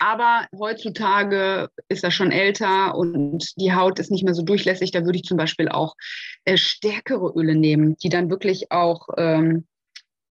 Aber 0.00 0.46
heutzutage 0.58 1.68
ist 1.88 2.04
er 2.04 2.10
schon 2.10 2.32
älter 2.32 2.94
und 2.94 3.52
die 3.56 3.74
Haut 3.74 3.98
ist 3.98 4.10
nicht 4.10 4.24
mehr 4.24 4.32
so 4.32 4.42
durchlässig. 4.42 4.92
Da 4.92 5.04
würde 5.04 5.18
ich 5.18 5.24
zum 5.24 5.36
Beispiel 5.36 5.68
auch 5.68 5.94
äh, 6.46 6.56
stärkere 6.56 7.32
Öle 7.36 7.54
nehmen, 7.54 7.96
die 7.96 8.08
dann 8.08 8.30
wirklich 8.30 8.72
auch 8.72 9.08
ähm, 9.18 9.66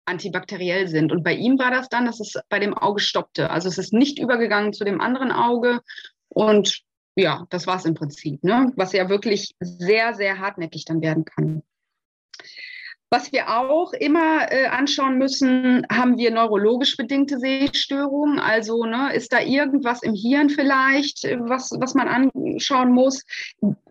antibakteriell 0.06 0.88
sind. 0.88 1.12
Und 1.12 1.24
bei 1.24 1.36
ihm 1.36 1.60
war 1.60 1.70
das 1.70 1.88
dann, 1.88 2.08
dass 2.08 2.20
es 2.20 2.34
bei 2.50 2.58
dem 2.58 2.74
Auge 2.74 3.00
stoppte. 3.00 3.52
Also 3.52 3.70
es 3.70 3.78
ist 3.78 3.94
nicht 3.94 4.18
übergegangen 4.18 4.74
zu 4.74 4.84
dem 4.84 5.02
anderen 5.02 5.32
Auge. 5.32 5.82
Und 6.30 6.82
ja, 7.16 7.46
das 7.52 7.68
war 7.68 7.78
es 7.78 7.86
im 7.86 7.94
Prinzip, 7.94 8.44
ne? 8.44 8.72
was 8.76 8.92
ja 8.94 9.08
wirklich 9.08 9.56
sehr, 9.60 10.16
sehr 10.16 10.40
hartnäckig 10.40 10.86
dann 10.86 11.02
werden 11.02 11.26
kann. 11.26 11.62
Was 13.12 13.32
wir 13.32 13.50
auch 13.50 13.92
immer 13.94 14.52
äh, 14.52 14.68
anschauen 14.68 15.18
müssen, 15.18 15.84
haben 15.92 16.20
wir 16.20 16.30
neurologisch 16.30 16.96
bedingte 16.96 17.40
Sehstörungen. 17.40 18.38
Also 18.38 18.86
ne, 18.86 19.14
ist 19.16 19.34
da 19.34 19.40
irgendwas 19.40 20.04
im 20.04 20.14
Hirn 20.14 20.50
vielleicht, 20.50 21.26
äh, 21.26 21.40
was, 21.40 21.72
was 21.80 21.96
man 21.96 22.08
anschauen 22.08 22.92
muss. 22.92 23.24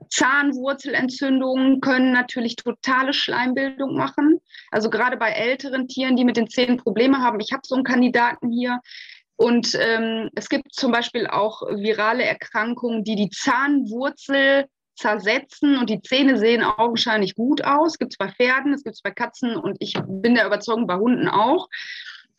Zahnwurzelentzündungen 0.08 1.80
können 1.80 2.12
natürlich 2.12 2.54
totale 2.54 3.12
Schleimbildung 3.12 3.96
machen. 3.96 4.40
Also 4.70 4.88
gerade 4.88 5.16
bei 5.16 5.30
älteren 5.30 5.88
Tieren, 5.88 6.14
die 6.14 6.24
mit 6.24 6.36
den 6.36 6.48
Zähnen 6.48 6.76
Probleme 6.76 7.18
haben. 7.18 7.40
Ich 7.40 7.52
habe 7.52 7.62
so 7.64 7.74
einen 7.74 7.84
Kandidaten 7.84 8.52
hier. 8.52 8.78
Und 9.34 9.76
ähm, 9.80 10.30
es 10.36 10.48
gibt 10.48 10.72
zum 10.72 10.92
Beispiel 10.92 11.26
auch 11.26 11.62
virale 11.62 12.24
Erkrankungen, 12.24 13.02
die 13.02 13.16
die 13.16 13.30
Zahnwurzel 13.30 14.66
zersetzen 14.98 15.78
und 15.78 15.88
die 15.90 16.02
Zähne 16.02 16.38
sehen 16.38 16.62
augenscheinlich 16.62 17.34
gut 17.34 17.64
aus. 17.64 17.98
Gibt 17.98 18.14
es 18.14 18.18
bei 18.18 18.28
Pferden, 18.28 18.74
es 18.74 18.82
gibt 18.82 18.96
es 18.96 19.02
bei 19.02 19.10
Katzen 19.10 19.56
und 19.56 19.76
ich 19.80 19.94
bin 20.06 20.34
der 20.34 20.46
Überzeugung 20.46 20.86
bei 20.86 20.96
Hunden 20.96 21.28
auch. 21.28 21.68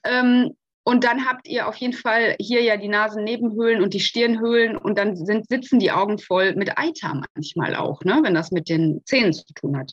Ähm, 0.04 0.52
und 0.84 1.04
dann 1.04 1.26
habt 1.26 1.48
ihr 1.48 1.68
auf 1.68 1.76
jeden 1.76 1.94
Fall 1.94 2.36
hier 2.40 2.62
ja 2.62 2.78
die 2.78 2.88
Nasennebenhöhlen 2.88 3.82
und 3.84 3.94
die 3.94 4.00
Stirnhöhlen 4.00 4.76
und 4.78 4.98
dann 4.98 5.16
sind, 5.16 5.48
sitzen 5.48 5.80
die 5.80 5.92
Augen 5.92 6.18
voll 6.18 6.56
mit 6.56 6.78
Eiter 6.78 7.22
manchmal 7.36 7.76
auch, 7.76 8.02
ne, 8.04 8.20
wenn 8.24 8.34
das 8.34 8.52
mit 8.52 8.70
den 8.70 9.02
Zähnen 9.06 9.34
zu 9.34 9.46
tun 9.54 9.78
hat. 9.78 9.92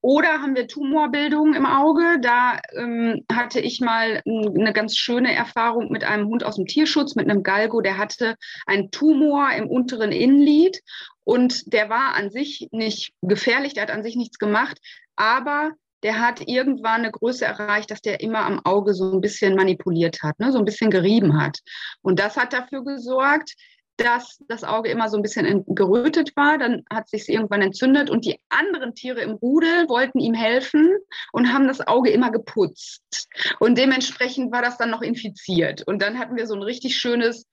Oder 0.00 0.40
haben 0.40 0.54
wir 0.54 0.68
Tumorbildung 0.68 1.54
im 1.54 1.66
Auge? 1.66 2.20
Da 2.20 2.60
ähm, 2.76 3.24
hatte 3.32 3.60
ich 3.60 3.80
mal 3.80 4.22
eine 4.24 4.72
ganz 4.72 4.96
schöne 4.96 5.34
Erfahrung 5.34 5.90
mit 5.90 6.04
einem 6.04 6.28
Hund 6.28 6.44
aus 6.44 6.56
dem 6.56 6.66
Tierschutz, 6.66 7.14
mit 7.14 7.28
einem 7.28 7.42
Galgo, 7.42 7.80
der 7.80 7.98
hatte 7.98 8.36
einen 8.66 8.90
Tumor 8.90 9.50
im 9.52 9.68
unteren 9.68 10.12
Innenlid 10.12 10.80
und 11.24 11.72
der 11.72 11.90
war 11.90 12.14
an 12.14 12.30
sich 12.30 12.68
nicht 12.70 13.12
gefährlich, 13.22 13.74
der 13.74 13.84
hat 13.84 13.90
an 13.90 14.02
sich 14.02 14.16
nichts 14.16 14.38
gemacht, 14.38 14.78
aber 15.16 15.72
der 16.02 16.20
hat 16.20 16.46
irgendwann 16.46 17.02
eine 17.02 17.10
Größe 17.10 17.44
erreicht, 17.44 17.90
dass 17.90 18.00
der 18.00 18.20
immer 18.20 18.46
am 18.46 18.60
Auge 18.64 18.94
so 18.94 19.12
ein 19.12 19.20
bisschen 19.20 19.56
manipuliert 19.56 20.22
hat, 20.22 20.38
ne, 20.38 20.52
so 20.52 20.58
ein 20.58 20.64
bisschen 20.64 20.90
gerieben 20.90 21.40
hat. 21.40 21.58
Und 22.02 22.20
das 22.20 22.36
hat 22.36 22.52
dafür 22.52 22.84
gesorgt, 22.84 23.54
dass 23.98 24.38
das 24.48 24.62
Auge 24.62 24.90
immer 24.90 25.08
so 25.08 25.16
ein 25.16 25.22
bisschen 25.22 25.64
gerötet 25.66 26.34
war. 26.36 26.56
Dann 26.56 26.84
hat 26.88 27.08
sich 27.08 27.28
irgendwann 27.28 27.62
entzündet 27.62 28.10
und 28.10 28.24
die 28.24 28.40
anderen 28.48 28.94
Tiere 28.94 29.20
im 29.20 29.32
Rudel 29.32 29.88
wollten 29.88 30.20
ihm 30.20 30.34
helfen 30.34 30.96
und 31.32 31.52
haben 31.52 31.66
das 31.66 31.86
Auge 31.86 32.10
immer 32.10 32.30
geputzt. 32.30 33.28
Und 33.58 33.76
dementsprechend 33.76 34.52
war 34.52 34.62
das 34.62 34.78
dann 34.78 34.90
noch 34.90 35.02
infiziert. 35.02 35.82
Und 35.86 36.00
dann 36.00 36.18
hatten 36.18 36.36
wir 36.36 36.46
so 36.46 36.54
ein 36.54 36.62
richtig 36.62 36.96
schönes 36.96 37.46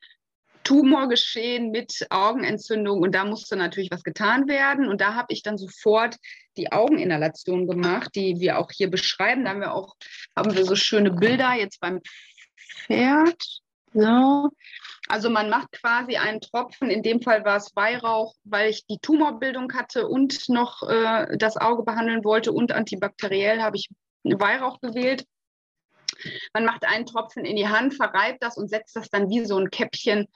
Tumorgeschehen 0.64 1.72
mit 1.72 2.06
Augenentzündung 2.10 3.02
und 3.02 3.14
da 3.14 3.24
musste 3.24 3.56
natürlich 3.56 3.92
was 3.92 4.04
getan 4.04 4.48
werden. 4.48 4.88
Und 4.88 5.02
da 5.02 5.14
habe 5.14 5.34
ich 5.34 5.44
dann 5.44 5.58
sofort 5.58 6.16
die 6.58 6.72
Augeninhalation 6.72 7.68
gemacht, 7.68 8.12
die 8.16 8.40
wir 8.40 8.60
auch 8.60 8.72
hier 8.72 8.90
beschreiben. 8.90 9.46
Da 9.46 9.52
haben 9.52 9.62
wir 9.62 9.74
auch 9.74 9.96
haben 10.36 10.56
wir 10.56 10.66
so 10.66 10.76
schöne 10.76 11.12
Bilder 11.12 11.54
jetzt 11.54 11.80
beim 11.80 12.02
Pferd. 12.58 13.62
So. 13.94 14.50
Also 15.08 15.30
man 15.30 15.50
macht 15.50 15.72
quasi 15.72 16.18
einen 16.18 16.42
Tropfen, 16.42 16.90
in 16.90 17.04
dem 17.04 17.22
Fall 17.22 17.46
war 17.46 17.58
es 17.58 17.76
Weihrauch, 17.76 18.34
weil 18.44 18.70
ich 18.70 18.86
die 18.88 19.00
Tumorbildung 19.00 19.74
hatte 19.74 20.08
und 20.08 20.50
noch 20.50 20.82
äh, 20.84 21.38
das 21.38 21.58
Auge 21.58 21.84
behandeln 21.84 22.24
wollte 22.24 22.52
und 22.52 22.72
antibakteriell 22.72 23.62
habe 23.62 23.78
ich 23.78 23.90
Weihrauch 24.24 24.80
gewählt. 24.82 25.26
Man 26.54 26.66
macht 26.66 26.86
einen 26.86 27.06
Tropfen 27.06 27.46
in 27.46 27.56
die 27.56 27.68
Hand, 27.68 27.94
verreibt 27.94 28.42
das 28.44 28.58
und 28.58 28.70
setzt 28.70 28.96
das 28.96 29.10
dann 29.10 29.30
wie 29.30 29.46
so 29.46 29.58
ein 29.58 29.70
Käppchen 29.70 30.28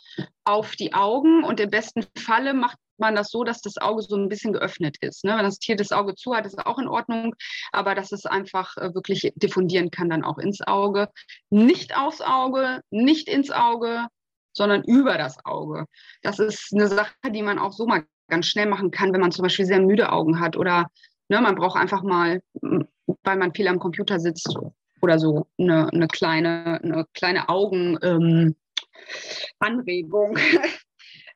auf 0.44 0.76
die 0.76 0.94
Augen. 0.94 1.44
Und 1.44 1.60
im 1.60 1.70
besten 1.70 2.06
Falle 2.18 2.54
macht 2.54 2.78
man 2.98 3.16
das 3.16 3.30
so, 3.30 3.44
dass 3.44 3.62
das 3.62 3.78
Auge 3.78 4.02
so 4.02 4.16
ein 4.16 4.30
bisschen 4.30 4.54
geöffnet 4.54 4.98
ist. 5.02 5.24
Ne? 5.24 5.36
Wenn 5.36 5.46
das 5.46 5.60
Tier 5.60 5.76
das 5.76 5.92
Auge 5.92 6.16
zu 6.16 6.36
hat, 6.36 6.46
ist 6.46 6.60
auch 6.60 6.80
in 6.80 6.88
Ordnung, 6.88 7.34
aber 7.72 7.96
dass 7.96 8.12
es 8.12 8.26
einfach 8.26 8.76
äh, 8.78 8.94
wirklich 8.94 9.32
diffundieren 9.36 9.90
kann 9.90 10.10
dann 10.10 10.24
auch 10.24 10.38
ins 10.38 10.62
Auge. 10.62 11.10
Nicht 11.50 11.96
aufs 11.96 12.22
Auge, 12.22 12.82
nicht 12.90 13.30
ins 13.30 13.52
Auge, 13.52 14.08
sondern 14.54 14.84
über 14.84 15.18
das 15.18 15.44
Auge. 15.46 15.86
Das 16.22 16.40
ist 16.40 16.74
eine 16.74 16.88
Sache, 16.88 17.14
die 17.32 17.42
man 17.42 17.60
auch 17.60 17.74
so 17.74 17.86
mal 17.86 18.04
ganz 18.28 18.48
schnell 18.48 18.68
machen 18.68 18.92
kann, 18.92 19.14
wenn 19.14 19.22
man 19.22 19.32
zum 19.32 19.44
Beispiel 19.44 19.66
sehr 19.66 19.82
müde 19.82 20.12
Augen 20.12 20.40
hat 20.40 20.56
oder 20.56 20.88
ne, 21.30 21.42
man 21.42 21.56
braucht 21.56 21.80
einfach 21.80 22.04
mal, 22.04 22.42
weil 22.62 23.38
man 23.38 23.54
viel 23.54 23.68
am 23.68 23.80
Computer 23.80 24.20
sitzt 24.20 24.56
oder 25.02 25.20
so, 25.20 25.48
eine, 25.58 25.92
eine 25.92 26.08
kleine, 26.08 26.80
eine 26.84 27.06
kleine 27.14 27.50
Augenanregung. 27.50 27.96
Ähm, 28.04 28.56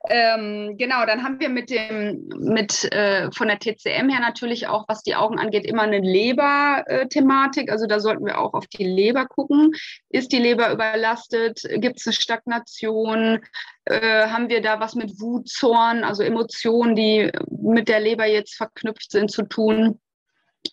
Ähm, 0.10 0.76
genau, 0.78 1.06
dann 1.06 1.24
haben 1.24 1.40
wir 1.40 1.48
mit 1.48 1.70
dem, 1.70 2.28
mit 2.38 2.92
äh, 2.92 3.32
von 3.32 3.48
der 3.48 3.60
TCM 3.60 4.10
her 4.10 4.20
natürlich 4.20 4.68
auch, 4.68 4.84
was 4.90 5.02
die 5.02 5.16
Augen 5.16 5.40
angeht, 5.40 5.66
immer 5.66 5.84
eine 5.84 6.00
Leber-Thematik. 6.00 7.72
Also 7.72 7.86
da 7.88 8.02
sollten 8.02 8.26
wir 8.26 8.38
auch 8.38 8.54
auf 8.54 8.68
die 8.68 8.84
Leber 8.84 9.26
gucken. 9.26 9.72
Ist 10.10 10.34
die 10.34 10.40
Leber 10.40 10.72
überlastet? 10.72 11.62
Gibt 11.76 12.02
es 12.02 12.08
eine 12.08 12.14
Stagnation? 12.14 13.40
Äh, 13.86 14.28
haben 14.28 14.50
wir 14.50 14.62
da 14.62 14.82
was 14.82 14.96
mit 14.96 15.22
Wut, 15.22 15.48
Zorn, 15.48 16.04
also 16.04 16.22
Emotionen, 16.22 16.96
die 16.96 17.32
mit 17.50 17.88
der 17.88 18.02
Leber 18.02 18.26
jetzt 18.26 18.56
verknüpft 18.56 19.10
sind, 19.10 19.32
zu 19.32 19.44
tun? 19.44 20.00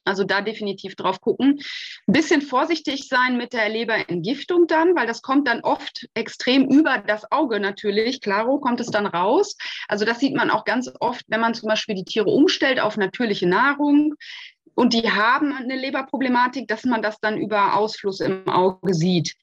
Also 0.04 0.24
da 0.24 0.40
definitiv 0.40 0.94
drauf 0.94 1.20
gucken. 1.20 1.60
Ein 2.06 2.12
bisschen 2.12 2.42
vorsichtig 2.42 3.08
sein 3.08 3.36
mit 3.36 3.52
der 3.52 3.68
Leberentgiftung 3.68 4.66
dann, 4.66 4.94
weil 4.96 5.06
das 5.06 5.22
kommt 5.22 5.48
dann 5.48 5.60
oft 5.60 6.08
extrem 6.14 6.68
über 6.68 6.98
das 6.98 7.30
Auge 7.30 7.60
natürlich. 7.60 8.20
Klaro 8.20 8.58
kommt 8.58 8.80
es 8.80 8.88
dann 8.88 9.06
raus. 9.06 9.56
Also 9.88 10.04
das 10.04 10.20
sieht 10.20 10.34
man 10.34 10.50
auch 10.50 10.64
ganz 10.64 10.90
oft, 11.00 11.24
wenn 11.28 11.40
man 11.40 11.54
zum 11.54 11.68
Beispiel 11.68 11.94
die 11.94 12.04
Tiere 12.04 12.30
umstellt 12.30 12.80
auf 12.80 12.96
natürliche 12.96 13.46
Nahrung 13.46 14.14
und 14.74 14.94
die 14.94 15.10
haben 15.10 15.52
eine 15.52 15.76
Leberproblematik, 15.76 16.68
dass 16.68 16.84
man 16.84 17.02
das 17.02 17.20
dann 17.20 17.36
über 17.36 17.76
Ausfluss 17.76 18.20
im 18.20 18.48
Auge 18.48 18.94
sieht. 18.94 19.36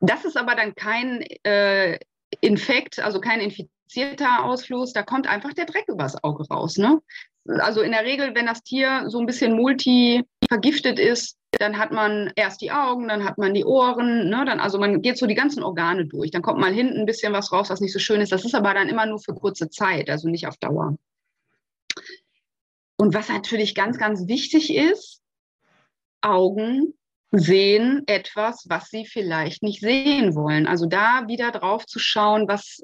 Das 0.00 0.24
ist 0.24 0.36
aber 0.36 0.56
dann 0.56 0.74
kein 0.74 1.22
äh, 1.44 1.98
Infekt, 2.40 2.98
also 2.98 3.20
kein 3.20 3.40
infizierter 3.40 3.81
Ausfluss, 4.44 4.92
da 4.92 5.02
kommt 5.02 5.26
einfach 5.26 5.52
der 5.52 5.66
Dreck 5.66 5.84
übers 5.88 6.22
Auge 6.22 6.46
raus. 6.48 6.76
Ne? 6.76 7.00
also 7.46 7.82
in 7.82 7.92
der 7.92 8.04
Regel, 8.04 8.34
wenn 8.34 8.46
das 8.46 8.62
Tier 8.62 9.04
so 9.08 9.18
ein 9.18 9.26
bisschen 9.26 9.54
multi 9.54 10.24
vergiftet 10.48 10.98
ist, 10.98 11.38
dann 11.52 11.78
hat 11.78 11.92
man 11.92 12.32
erst 12.36 12.60
die 12.60 12.70
Augen, 12.70 13.08
dann 13.08 13.24
hat 13.24 13.36
man 13.36 13.52
die 13.52 13.64
Ohren, 13.64 14.30
ne, 14.30 14.44
dann, 14.46 14.60
also 14.60 14.78
man 14.78 15.02
geht 15.02 15.18
so 15.18 15.26
die 15.26 15.34
ganzen 15.34 15.62
Organe 15.62 16.06
durch. 16.06 16.30
Dann 16.30 16.42
kommt 16.42 16.60
mal 16.60 16.72
hinten 16.72 17.00
ein 17.00 17.06
bisschen 17.06 17.32
was 17.32 17.52
raus, 17.52 17.68
was 17.68 17.80
nicht 17.80 17.92
so 17.92 17.98
schön 17.98 18.20
ist. 18.20 18.32
Das 18.32 18.44
ist 18.44 18.54
aber 18.54 18.72
dann 18.74 18.88
immer 18.88 19.06
nur 19.06 19.18
für 19.18 19.34
kurze 19.34 19.68
Zeit, 19.68 20.08
also 20.08 20.28
nicht 20.28 20.46
auf 20.46 20.56
Dauer. 20.56 20.96
Und 22.96 23.14
was 23.14 23.28
natürlich 23.28 23.74
ganz, 23.74 23.98
ganz 23.98 24.28
wichtig 24.28 24.74
ist, 24.74 25.20
Augen 26.22 26.94
sehen 27.32 28.02
etwas, 28.06 28.66
was 28.68 28.88
sie 28.88 29.04
vielleicht 29.06 29.62
nicht 29.62 29.80
sehen 29.80 30.34
wollen. 30.34 30.66
Also 30.66 30.86
da 30.86 31.26
wieder 31.26 31.50
drauf 31.50 31.86
zu 31.86 31.98
schauen, 31.98 32.46
was 32.46 32.82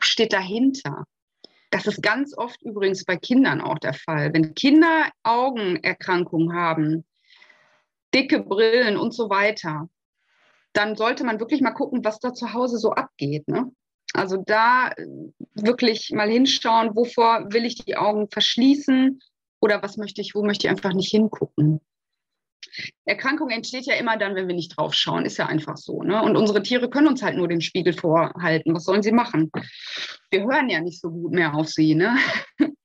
steht 0.00 0.32
dahinter. 0.32 1.04
Das 1.70 1.86
ist 1.86 2.02
ganz 2.02 2.36
oft 2.36 2.62
übrigens 2.62 3.04
bei 3.04 3.16
Kindern 3.16 3.60
auch 3.60 3.78
der 3.78 3.94
Fall. 3.94 4.32
Wenn 4.32 4.54
Kinder 4.54 5.10
Augenerkrankungen 5.22 6.54
haben, 6.54 7.04
dicke 8.14 8.40
Brillen 8.40 8.96
und 8.96 9.12
so 9.12 9.28
weiter, 9.28 9.88
dann 10.72 10.96
sollte 10.96 11.24
man 11.24 11.40
wirklich 11.40 11.60
mal 11.60 11.72
gucken, 11.72 12.04
was 12.04 12.20
da 12.20 12.32
zu 12.32 12.52
Hause 12.54 12.78
so 12.78 12.92
abgeht. 12.92 13.48
Ne? 13.48 13.70
Also 14.14 14.42
da 14.46 14.92
wirklich 15.54 16.10
mal 16.10 16.30
hinschauen, 16.30 16.96
wovor 16.96 17.52
will 17.52 17.64
ich 17.64 17.76
die 17.76 17.96
Augen 17.96 18.28
verschließen 18.30 19.20
oder 19.60 19.82
was 19.82 19.96
möchte 19.96 20.20
ich, 20.20 20.34
wo 20.34 20.42
möchte 20.42 20.66
ich 20.66 20.70
einfach 20.70 20.94
nicht 20.94 21.10
hingucken. 21.10 21.80
Erkrankung 23.04 23.50
entsteht 23.50 23.86
ja 23.86 23.94
immer 23.94 24.16
dann, 24.16 24.34
wenn 24.34 24.48
wir 24.48 24.54
nicht 24.54 24.76
drauf 24.76 24.94
schauen. 24.94 25.24
Ist 25.24 25.38
ja 25.38 25.46
einfach 25.46 25.76
so. 25.76 26.02
Ne? 26.02 26.22
Und 26.22 26.36
unsere 26.36 26.62
Tiere 26.62 26.90
können 26.90 27.08
uns 27.08 27.22
halt 27.22 27.36
nur 27.36 27.48
den 27.48 27.60
Spiegel 27.60 27.92
vorhalten. 27.92 28.74
Was 28.74 28.84
sollen 28.84 29.02
sie 29.02 29.12
machen? 29.12 29.50
Wir 30.30 30.42
hören 30.42 30.68
ja 30.68 30.80
nicht 30.80 31.00
so 31.00 31.10
gut 31.10 31.32
mehr 31.32 31.54
auf 31.54 31.68
sie. 31.68 31.94
Ne? 31.94 32.16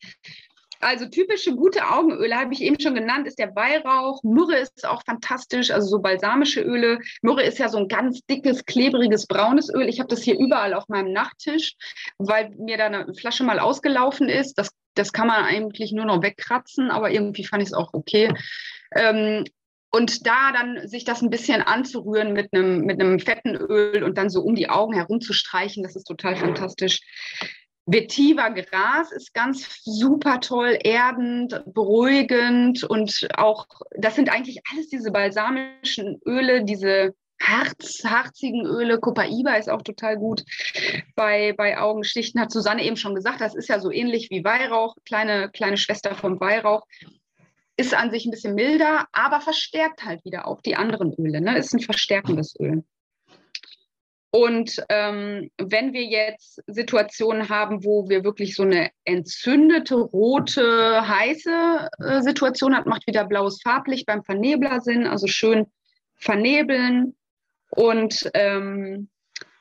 Also 0.84 1.06
typische 1.06 1.56
gute 1.56 1.90
Augenöle 1.90 2.36
habe 2.36 2.54
ich 2.54 2.62
eben 2.62 2.78
schon 2.78 2.94
genannt, 2.94 3.26
ist 3.26 3.40
der 3.40 3.56
Weihrauch. 3.56 4.22
Myrrhe 4.24 4.58
ist 4.58 4.86
auch 4.86 5.02
fantastisch, 5.06 5.72
also 5.72 5.88
so 5.88 6.00
balsamische 6.00 6.62
Öle. 6.62 7.00
Myrrhe 7.22 7.44
ist 7.44 7.58
ja 7.58 7.70
so 7.70 7.78
ein 7.78 7.88
ganz 7.88 8.20
dickes, 8.30 8.66
klebriges, 8.66 9.26
braunes 9.26 9.74
Öl. 9.74 9.88
Ich 9.88 10.00
habe 10.00 10.10
das 10.10 10.24
hier 10.24 10.38
überall 10.38 10.74
auf 10.74 10.90
meinem 10.90 11.14
Nachttisch, 11.14 11.76
weil 12.18 12.50
mir 12.58 12.78
da 12.78 12.88
eine 12.88 13.14
Flasche 13.14 13.46
mal 13.46 13.60
ausgelaufen 13.60 14.28
ist. 14.28 14.56
Das, 14.56 14.72
das 14.94 15.14
kann 15.14 15.28
man 15.28 15.46
eigentlich 15.46 15.94
nur 15.94 16.06
noch 16.06 16.22
wegkratzen, 16.22 16.92
aber 16.92 17.12
irgendwie 17.12 17.46
fand 17.46 17.64
ich 17.64 17.70
es 17.70 17.74
auch 17.74 17.94
okay. 17.94 18.34
Ähm, 18.94 19.46
und 19.96 20.26
da 20.26 20.52
dann 20.52 20.88
sich 20.88 21.06
das 21.06 21.22
ein 21.22 21.30
bisschen 21.30 21.62
anzurühren 21.62 22.34
mit 22.34 22.52
einem, 22.52 22.82
mit 22.82 23.00
einem 23.00 23.20
fetten 23.20 23.56
Öl 23.56 24.04
und 24.04 24.18
dann 24.18 24.30
so 24.30 24.42
um 24.42 24.56
die 24.56 24.70
Augen 24.70 24.94
herumzustreichen, 24.94 25.84
das 25.84 25.96
ist 25.96 26.06
total 26.06 26.36
fantastisch. 26.36 27.02
Vetiver 27.86 28.50
Gras 28.52 29.12
ist 29.12 29.34
ganz 29.34 29.82
super 29.84 30.40
toll, 30.40 30.80
erdend, 30.84 31.62
beruhigend 31.66 32.84
und 32.84 33.28
auch, 33.38 33.68
das 33.96 34.16
sind 34.16 34.30
eigentlich 34.30 34.62
alles 34.72 34.88
diese 34.88 35.12
balsamischen 35.12 36.20
Öle, 36.26 36.64
diese 36.64 37.14
Harz, 37.40 38.04
harzigen 38.04 38.66
Öle. 38.66 39.00
Copaiba 39.00 39.56
ist 39.56 39.70
auch 39.70 39.82
total 39.82 40.18
gut 40.18 40.44
bei, 41.16 41.54
bei 41.56 41.78
Augenstichten, 41.78 42.40
hat 42.40 42.52
Susanne 42.52 42.84
eben 42.84 42.98
schon 42.98 43.16
gesagt, 43.16 43.42
das 43.42 43.54
ist 43.54 43.70
ja 43.70 43.80
so 43.80 43.92
ähnlich 43.92 44.30
wie 44.32 44.44
Weihrauch, 44.44 44.96
kleine, 45.06 45.50
kleine 45.50 45.78
Schwester 45.78 46.16
vom 46.16 46.40
Weihrauch 46.40 46.88
ist 47.78 47.94
an 47.94 48.12
sich 48.12 48.26
ein 48.26 48.32
bisschen 48.32 48.56
milder, 48.56 49.08
aber 49.12 49.42
verstärkt 49.42 50.06
halt 50.06 50.24
wieder 50.26 50.48
auch 50.48 50.62
die 50.62 50.76
anderen 50.76 51.14
Öle. 51.14 51.42
Ne? 51.42 51.58
Ist 51.58 51.74
ein 51.74 51.80
verstärkendes 51.80 52.56
Öl. 52.60 52.84
Und 54.36 54.84
ähm, 54.90 55.52
wenn 55.60 55.94
wir 55.94 56.06
jetzt 56.06 56.60
Situationen 56.66 57.50
haben, 57.50 57.84
wo 57.84 58.10
wir 58.10 58.24
wirklich 58.24 58.56
so 58.56 58.64
eine 58.64 58.90
entzündete, 59.06 59.94
rote, 59.94 61.08
heiße 61.08 61.90
äh, 62.00 62.22
Situation 62.22 62.76
haben, 62.76 62.90
macht 62.90 63.06
wieder 63.06 63.26
blaues 63.26 63.62
Farblicht 63.62 64.08
beim 64.08 64.24
Vernebler 64.24 64.82
also 65.08 65.28
schön 65.28 65.68
vernebeln. 66.16 67.16
Und 67.70 68.28
ähm, 68.34 69.10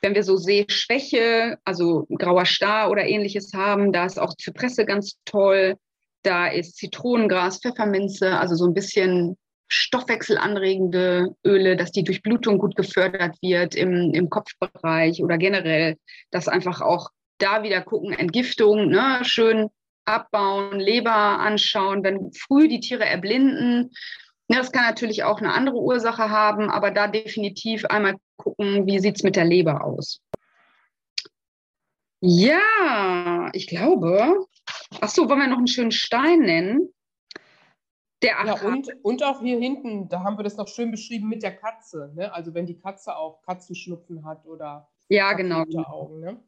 wenn 0.01 0.15
wir 0.15 0.23
so 0.23 0.37
Sehschwäche, 0.37 1.59
also 1.63 2.07
grauer 2.09 2.45
Star 2.45 2.89
oder 2.89 3.05
ähnliches 3.05 3.53
haben, 3.53 3.93
da 3.93 4.05
ist 4.05 4.19
auch 4.19 4.35
Zypresse 4.35 4.85
ganz 4.85 5.19
toll. 5.25 5.75
Da 6.23 6.47
ist 6.47 6.77
Zitronengras, 6.77 7.59
Pfefferminze, 7.59 8.39
also 8.39 8.55
so 8.55 8.65
ein 8.65 8.73
bisschen 8.73 9.37
stoffwechselanregende 9.67 11.35
Öle, 11.45 11.75
dass 11.75 11.91
die 11.91 12.03
Durchblutung 12.03 12.59
gut 12.59 12.75
gefördert 12.75 13.37
wird 13.41 13.75
im, 13.75 14.13
im 14.13 14.29
Kopfbereich 14.29 15.23
oder 15.23 15.37
generell, 15.37 15.97
dass 16.31 16.47
einfach 16.47 16.81
auch 16.81 17.09
da 17.39 17.63
wieder 17.63 17.81
gucken, 17.81 18.13
Entgiftung, 18.13 18.89
ne, 18.89 19.19
schön 19.23 19.69
abbauen, 20.05 20.79
Leber 20.79 21.39
anschauen, 21.39 22.03
wenn 22.03 22.31
früh 22.33 22.67
die 22.67 22.81
Tiere 22.81 23.05
erblinden. 23.05 23.91
Ja, 24.47 24.57
das 24.59 24.71
kann 24.71 24.85
natürlich 24.85 25.23
auch 25.23 25.39
eine 25.39 25.53
andere 25.53 25.77
Ursache 25.77 26.29
haben, 26.29 26.69
aber 26.69 26.91
da 26.91 27.07
definitiv 27.07 27.85
einmal 27.85 28.15
gucken, 28.37 28.85
wie 28.85 28.99
sieht 28.99 29.15
es 29.15 29.23
mit 29.23 29.35
der 29.35 29.45
Leber 29.45 29.83
aus. 29.83 30.21
Ja, 32.21 33.49
ich 33.53 33.67
glaube, 33.67 34.45
Ach 35.01 35.09
so, 35.09 35.27
wollen 35.29 35.39
wir 35.39 35.47
noch 35.47 35.57
einen 35.57 35.67
schönen 35.67 35.91
Stein 35.91 36.39
nennen? 36.39 36.89
Der 38.23 38.37
ja, 38.45 38.53
und, 38.61 38.87
und 39.03 39.21
auch 39.23 39.41
hier 39.41 39.59
hinten, 39.59 40.07
da 40.07 40.23
haben 40.23 40.37
wir 40.37 40.43
das 40.43 40.55
noch 40.55 40.69
schön 40.69 40.91
beschrieben 40.91 41.27
mit 41.27 41.43
der 41.43 41.55
Katze. 41.55 42.13
Ne? 42.15 42.33
Also 42.33 42.53
wenn 42.53 42.65
die 42.65 42.77
Katze 42.77 43.15
auch 43.17 43.41
Katzenschnupfen 43.41 44.23
hat 44.25 44.45
oder 44.45 44.89
ja, 45.09 45.33
genau. 45.33 45.63
Augen. 45.85 46.21
Ne? 46.21 46.41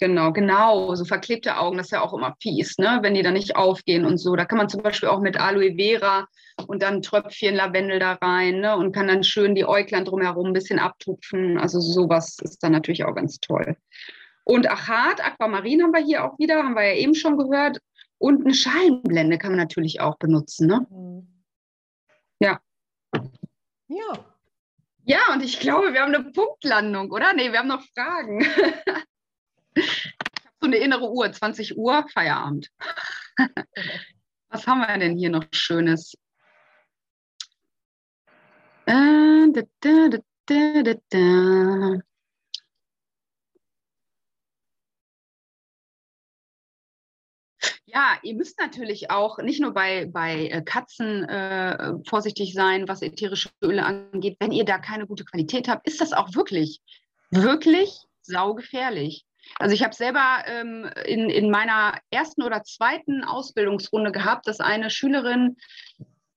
Genau, 0.00 0.32
genau. 0.32 0.94
So 0.94 1.04
verklebte 1.04 1.58
Augen, 1.58 1.76
das 1.76 1.88
ist 1.88 1.92
ja 1.92 2.00
auch 2.00 2.14
immer 2.14 2.34
fies, 2.40 2.78
ne? 2.78 3.00
wenn 3.02 3.12
die 3.12 3.22
dann 3.22 3.34
nicht 3.34 3.54
aufgehen 3.54 4.06
und 4.06 4.16
so. 4.16 4.34
Da 4.34 4.46
kann 4.46 4.56
man 4.56 4.70
zum 4.70 4.82
Beispiel 4.82 5.10
auch 5.10 5.20
mit 5.20 5.38
Aloe 5.38 5.74
Vera 5.76 6.26
und 6.66 6.82
dann 6.82 7.02
Tröpfchen 7.02 7.54
Lavendel 7.54 7.98
da 7.98 8.14
rein 8.14 8.60
ne? 8.60 8.74
und 8.76 8.92
kann 8.92 9.08
dann 9.08 9.22
schön 9.22 9.54
die 9.54 9.66
Äuglein 9.66 10.06
drumherum 10.06 10.46
ein 10.46 10.52
bisschen 10.54 10.78
abtupfen. 10.78 11.58
Also 11.58 11.80
sowas 11.80 12.38
ist 12.40 12.62
dann 12.62 12.72
natürlich 12.72 13.04
auch 13.04 13.14
ganz 13.14 13.40
toll. 13.40 13.76
Und 14.50 14.68
Achat, 14.68 15.24
Aquamarin 15.24 15.80
haben 15.80 15.92
wir 15.92 16.04
hier 16.04 16.24
auch 16.24 16.36
wieder, 16.40 16.64
haben 16.64 16.74
wir 16.74 16.82
ja 16.82 16.96
eben 16.96 17.14
schon 17.14 17.38
gehört. 17.38 17.78
Und 18.18 18.44
eine 18.44 18.52
Schalenblende 18.52 19.38
kann 19.38 19.52
man 19.52 19.60
natürlich 19.60 20.00
auch 20.00 20.18
benutzen. 20.18 20.66
Ne? 20.66 20.86
Mhm. 20.90 21.44
Ja. 22.40 22.60
Ja. 23.86 24.24
Ja, 25.04 25.20
und 25.32 25.44
ich 25.44 25.60
glaube, 25.60 25.92
wir 25.92 26.00
haben 26.00 26.12
eine 26.12 26.32
Punktlandung, 26.32 27.12
oder? 27.12 27.32
Nee, 27.32 27.52
wir 27.52 27.60
haben 27.60 27.68
noch 27.68 27.84
Fragen. 27.94 28.44
Ich 29.76 30.04
habe 30.44 30.56
so 30.62 30.66
eine 30.66 30.78
innere 30.78 31.12
Uhr, 31.12 31.30
20 31.30 31.78
Uhr, 31.78 32.04
Feierabend. 32.12 32.70
Was 34.48 34.66
haben 34.66 34.80
wir 34.80 34.98
denn 34.98 35.16
hier 35.16 35.30
noch 35.30 35.44
Schönes? 35.52 36.14
Äh, 38.84 39.46
da, 39.52 39.62
da, 39.78 40.82
da, 41.08 42.00
Ja, 47.92 48.18
ihr 48.22 48.34
müsst 48.34 48.58
natürlich 48.60 49.10
auch 49.10 49.38
nicht 49.38 49.60
nur 49.60 49.72
bei, 49.72 50.06
bei 50.06 50.46
äh, 50.46 50.62
Katzen 50.62 51.24
äh, 51.24 51.94
vorsichtig 52.08 52.54
sein, 52.54 52.86
was 52.86 53.02
ätherische 53.02 53.48
Öle 53.62 53.84
angeht. 53.84 54.36
Wenn 54.38 54.52
ihr 54.52 54.64
da 54.64 54.78
keine 54.78 55.06
gute 55.06 55.24
Qualität 55.24 55.68
habt, 55.68 55.88
ist 55.88 56.00
das 56.00 56.12
auch 56.12 56.34
wirklich, 56.34 56.80
wirklich 57.30 57.98
saugefährlich. 58.22 59.24
Also 59.58 59.74
ich 59.74 59.82
habe 59.82 59.94
selber 59.94 60.44
ähm, 60.46 60.88
in, 61.04 61.30
in 61.30 61.50
meiner 61.50 61.94
ersten 62.10 62.42
oder 62.42 62.62
zweiten 62.62 63.24
Ausbildungsrunde 63.24 64.12
gehabt, 64.12 64.46
dass 64.46 64.60
eine 64.60 64.90
Schülerin 64.90 65.56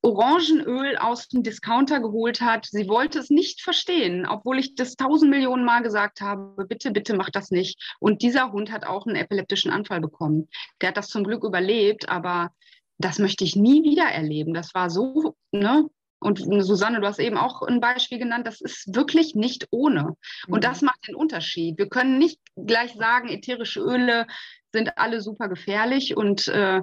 Orangenöl 0.04 0.98
aus 0.98 1.30
dem 1.30 1.44
Discounter 1.44 2.02
geholt 2.02 2.42
hat. 2.42 2.66
Sie 2.66 2.90
wollte 2.90 3.20
es 3.20 3.30
nicht 3.30 3.62
verstehen, 3.62 4.28
obwohl 4.28 4.60
ich 4.60 4.76
das 4.76 4.96
tausend 4.96 5.32
Millionen 5.32 5.64
Mal 5.64 5.82
gesagt 5.82 6.20
habe, 6.20 6.66
bitte, 6.66 6.92
bitte 6.92 7.16
mach 7.16 7.30
das 7.30 7.52
nicht. 7.52 7.82
Und 8.00 8.22
dieser 8.22 8.52
Hund 8.52 8.72
hat 8.72 8.86
auch 8.86 9.08
einen 9.08 9.16
epileptischen 9.16 9.72
Anfall 9.72 10.02
bekommen. 10.02 10.50
Der 10.82 10.90
hat 10.90 10.98
das 10.98 11.08
zum 11.08 11.24
Glück 11.24 11.46
überlebt, 11.46 12.10
aber 12.10 12.52
das 12.98 13.18
möchte 13.18 13.46
ich 13.46 13.56
nie 13.56 13.84
wieder 13.84 14.04
erleben. 14.04 14.54
Das 14.54 14.74
war 14.74 14.90
so, 14.90 15.36
ne? 15.52 15.88
Und 16.20 16.40
Susanne, 16.64 17.02
du 17.02 17.08
hast 17.08 17.20
eben 17.20 17.38
auch 17.38 17.62
ein 17.64 17.82
Beispiel 17.82 18.18
genannt, 18.18 18.48
das 18.48 18.62
ist 18.62 18.96
wirklich 18.96 19.36
nicht 19.36 19.68
ohne. 19.72 20.16
Und 20.48 20.60
mhm. 20.60 20.62
das 20.62 20.82
macht 20.82 21.06
den 21.08 21.16
Unterschied. 21.16 21.78
Wir 21.78 21.90
können 21.90 22.18
nicht 22.18 22.40
gleich 22.56 22.94
sagen, 22.94 23.28
ätherische 23.28 23.82
Öle 23.82 24.28
sind 24.72 24.98
alle 24.98 25.22
super 25.22 25.50
gefährlich 25.50 26.16
und 26.16 26.48
äh, 26.48 26.82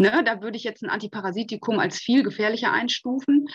ne, 0.00 0.24
da 0.24 0.42
würde 0.42 0.56
ich 0.56 0.64
jetzt 0.64 0.82
ein 0.82 0.90
Antiparasitikum 0.90 1.78
als 1.78 1.98
viel 1.98 2.22
gefährlicher 2.22 2.72
einstufen. 2.72 3.46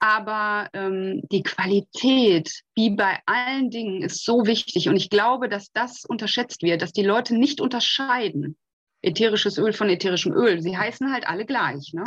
Aber 0.00 0.68
ähm, 0.74 1.22
die 1.30 1.42
Qualität, 1.42 2.62
wie 2.74 2.90
bei 2.90 3.20
allen 3.26 3.70
Dingen, 3.70 4.02
ist 4.02 4.24
so 4.24 4.46
wichtig. 4.46 4.88
Und 4.88 4.96
ich 4.96 5.08
glaube, 5.08 5.48
dass 5.48 5.72
das 5.72 6.04
unterschätzt 6.04 6.62
wird, 6.62 6.82
dass 6.82 6.92
die 6.92 7.04
Leute 7.04 7.34
nicht 7.34 7.60
unterscheiden. 7.60 8.56
Ätherisches 9.00 9.58
Öl 9.58 9.72
von 9.72 9.88
ätherischem 9.88 10.32
Öl. 10.32 10.60
Sie 10.60 10.76
heißen 10.76 11.12
halt 11.12 11.26
alle 11.26 11.46
gleich. 11.46 11.92
Ne? 11.92 12.04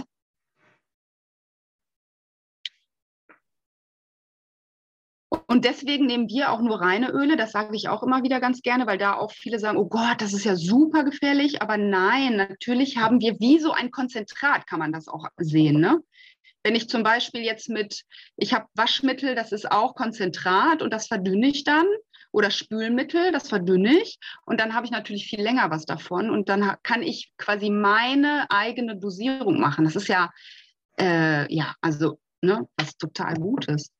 Und 5.47 5.65
deswegen 5.65 6.05
nehmen 6.05 6.29
wir 6.29 6.51
auch 6.51 6.61
nur 6.61 6.81
reine 6.81 7.11
Öle. 7.11 7.37
Das 7.37 7.51
sage 7.51 7.75
ich 7.75 7.89
auch 7.89 8.03
immer 8.03 8.23
wieder 8.23 8.39
ganz 8.39 8.61
gerne, 8.61 8.87
weil 8.87 8.97
da 8.97 9.13
auch 9.13 9.31
viele 9.31 9.59
sagen, 9.59 9.77
oh 9.77 9.87
Gott, 9.87 10.19
das 10.21 10.33
ist 10.33 10.45
ja 10.45 10.55
super 10.55 11.03
gefährlich. 11.03 11.61
Aber 11.61 11.77
nein, 11.77 12.35
natürlich 12.35 12.97
haben 12.97 13.19
wir 13.19 13.39
wie 13.39 13.59
so 13.59 13.71
ein 13.71 13.91
Konzentrat, 13.91 14.67
kann 14.67 14.79
man 14.79 14.91
das 14.91 15.07
auch 15.07 15.27
sehen. 15.37 15.79
Ne? 15.79 16.01
Wenn 16.63 16.75
ich 16.75 16.89
zum 16.89 17.03
Beispiel 17.03 17.41
jetzt 17.41 17.69
mit, 17.69 18.03
ich 18.37 18.53
habe 18.53 18.65
Waschmittel, 18.73 19.35
das 19.35 19.51
ist 19.51 19.71
auch 19.71 19.93
Konzentrat 19.93 20.81
und 20.81 20.91
das 20.91 21.07
verdünne 21.07 21.47
ich 21.47 21.63
dann. 21.63 21.85
Oder 22.31 22.49
Spülmittel, 22.49 23.31
das 23.31 23.47
verdünne 23.47 23.93
ich. 24.01 24.17
Und 24.45 24.59
dann 24.59 24.73
habe 24.73 24.85
ich 24.85 24.91
natürlich 24.91 25.27
viel 25.27 25.41
länger 25.41 25.69
was 25.69 25.85
davon. 25.85 26.29
Und 26.29 26.49
dann 26.49 26.75
kann 26.83 27.01
ich 27.01 27.31
quasi 27.37 27.69
meine 27.69 28.47
eigene 28.49 28.97
Dosierung 28.97 29.59
machen. 29.59 29.85
Das 29.85 29.95
ist 29.95 30.09
ja, 30.09 30.31
äh, 30.99 31.53
ja, 31.53 31.75
also, 31.79 32.19
ne, 32.41 32.67
was 32.77 32.97
total 32.97 33.35
gut 33.35 33.67
ist. 33.67 33.93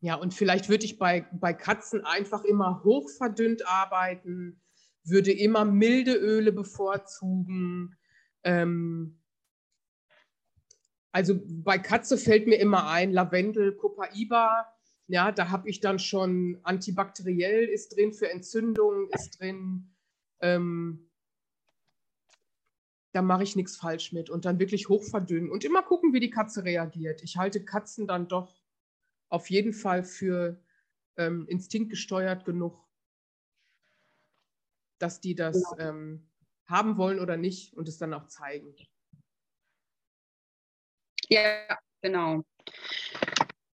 Ja, 0.00 0.14
und 0.14 0.32
vielleicht 0.32 0.68
würde 0.70 0.86
ich 0.86 0.98
bei, 0.98 1.26
bei 1.32 1.52
Katzen 1.52 2.04
einfach 2.04 2.42
immer 2.44 2.82
hochverdünnt 2.84 3.68
arbeiten, 3.68 4.60
würde 5.04 5.30
immer 5.30 5.66
milde 5.66 6.14
Öle 6.14 6.52
bevorzugen. 6.52 7.96
Ähm, 8.42 9.20
also 11.12 11.38
bei 11.46 11.78
Katze 11.78 12.16
fällt 12.16 12.46
mir 12.46 12.56
immer 12.56 12.88
ein 12.88 13.12
Lavendel, 13.12 13.76
Copaiba. 13.76 14.66
Ja, 15.06 15.32
da 15.32 15.50
habe 15.50 15.68
ich 15.68 15.80
dann 15.80 15.98
schon 15.98 16.60
antibakteriell 16.62 17.64
ist 17.64 17.96
drin, 17.96 18.12
für 18.14 18.30
Entzündungen 18.30 19.08
ist 19.10 19.38
drin. 19.38 19.92
Ähm, 20.40 21.10
da 23.12 23.22
mache 23.22 23.42
ich 23.42 23.56
nichts 23.56 23.76
falsch 23.76 24.12
mit 24.12 24.30
und 24.30 24.44
dann 24.44 24.60
wirklich 24.60 24.88
hochverdünnen 24.88 25.50
und 25.50 25.64
immer 25.64 25.82
gucken, 25.82 26.12
wie 26.12 26.20
die 26.20 26.30
Katze 26.30 26.64
reagiert. 26.64 27.22
Ich 27.22 27.36
halte 27.36 27.64
Katzen 27.64 28.06
dann 28.06 28.28
doch 28.28 28.59
auf 29.30 29.48
jeden 29.48 29.72
Fall 29.72 30.04
für 30.04 30.62
ähm, 31.16 31.46
instinktgesteuert 31.48 32.44
genug, 32.44 32.86
dass 34.98 35.20
die 35.20 35.34
das 35.34 35.62
ähm, 35.78 36.28
haben 36.66 36.98
wollen 36.98 37.20
oder 37.20 37.36
nicht 37.36 37.74
und 37.74 37.88
es 37.88 37.98
dann 37.98 38.12
auch 38.12 38.26
zeigen. 38.26 38.74
Ja, 41.28 41.78
genau. 42.02 42.42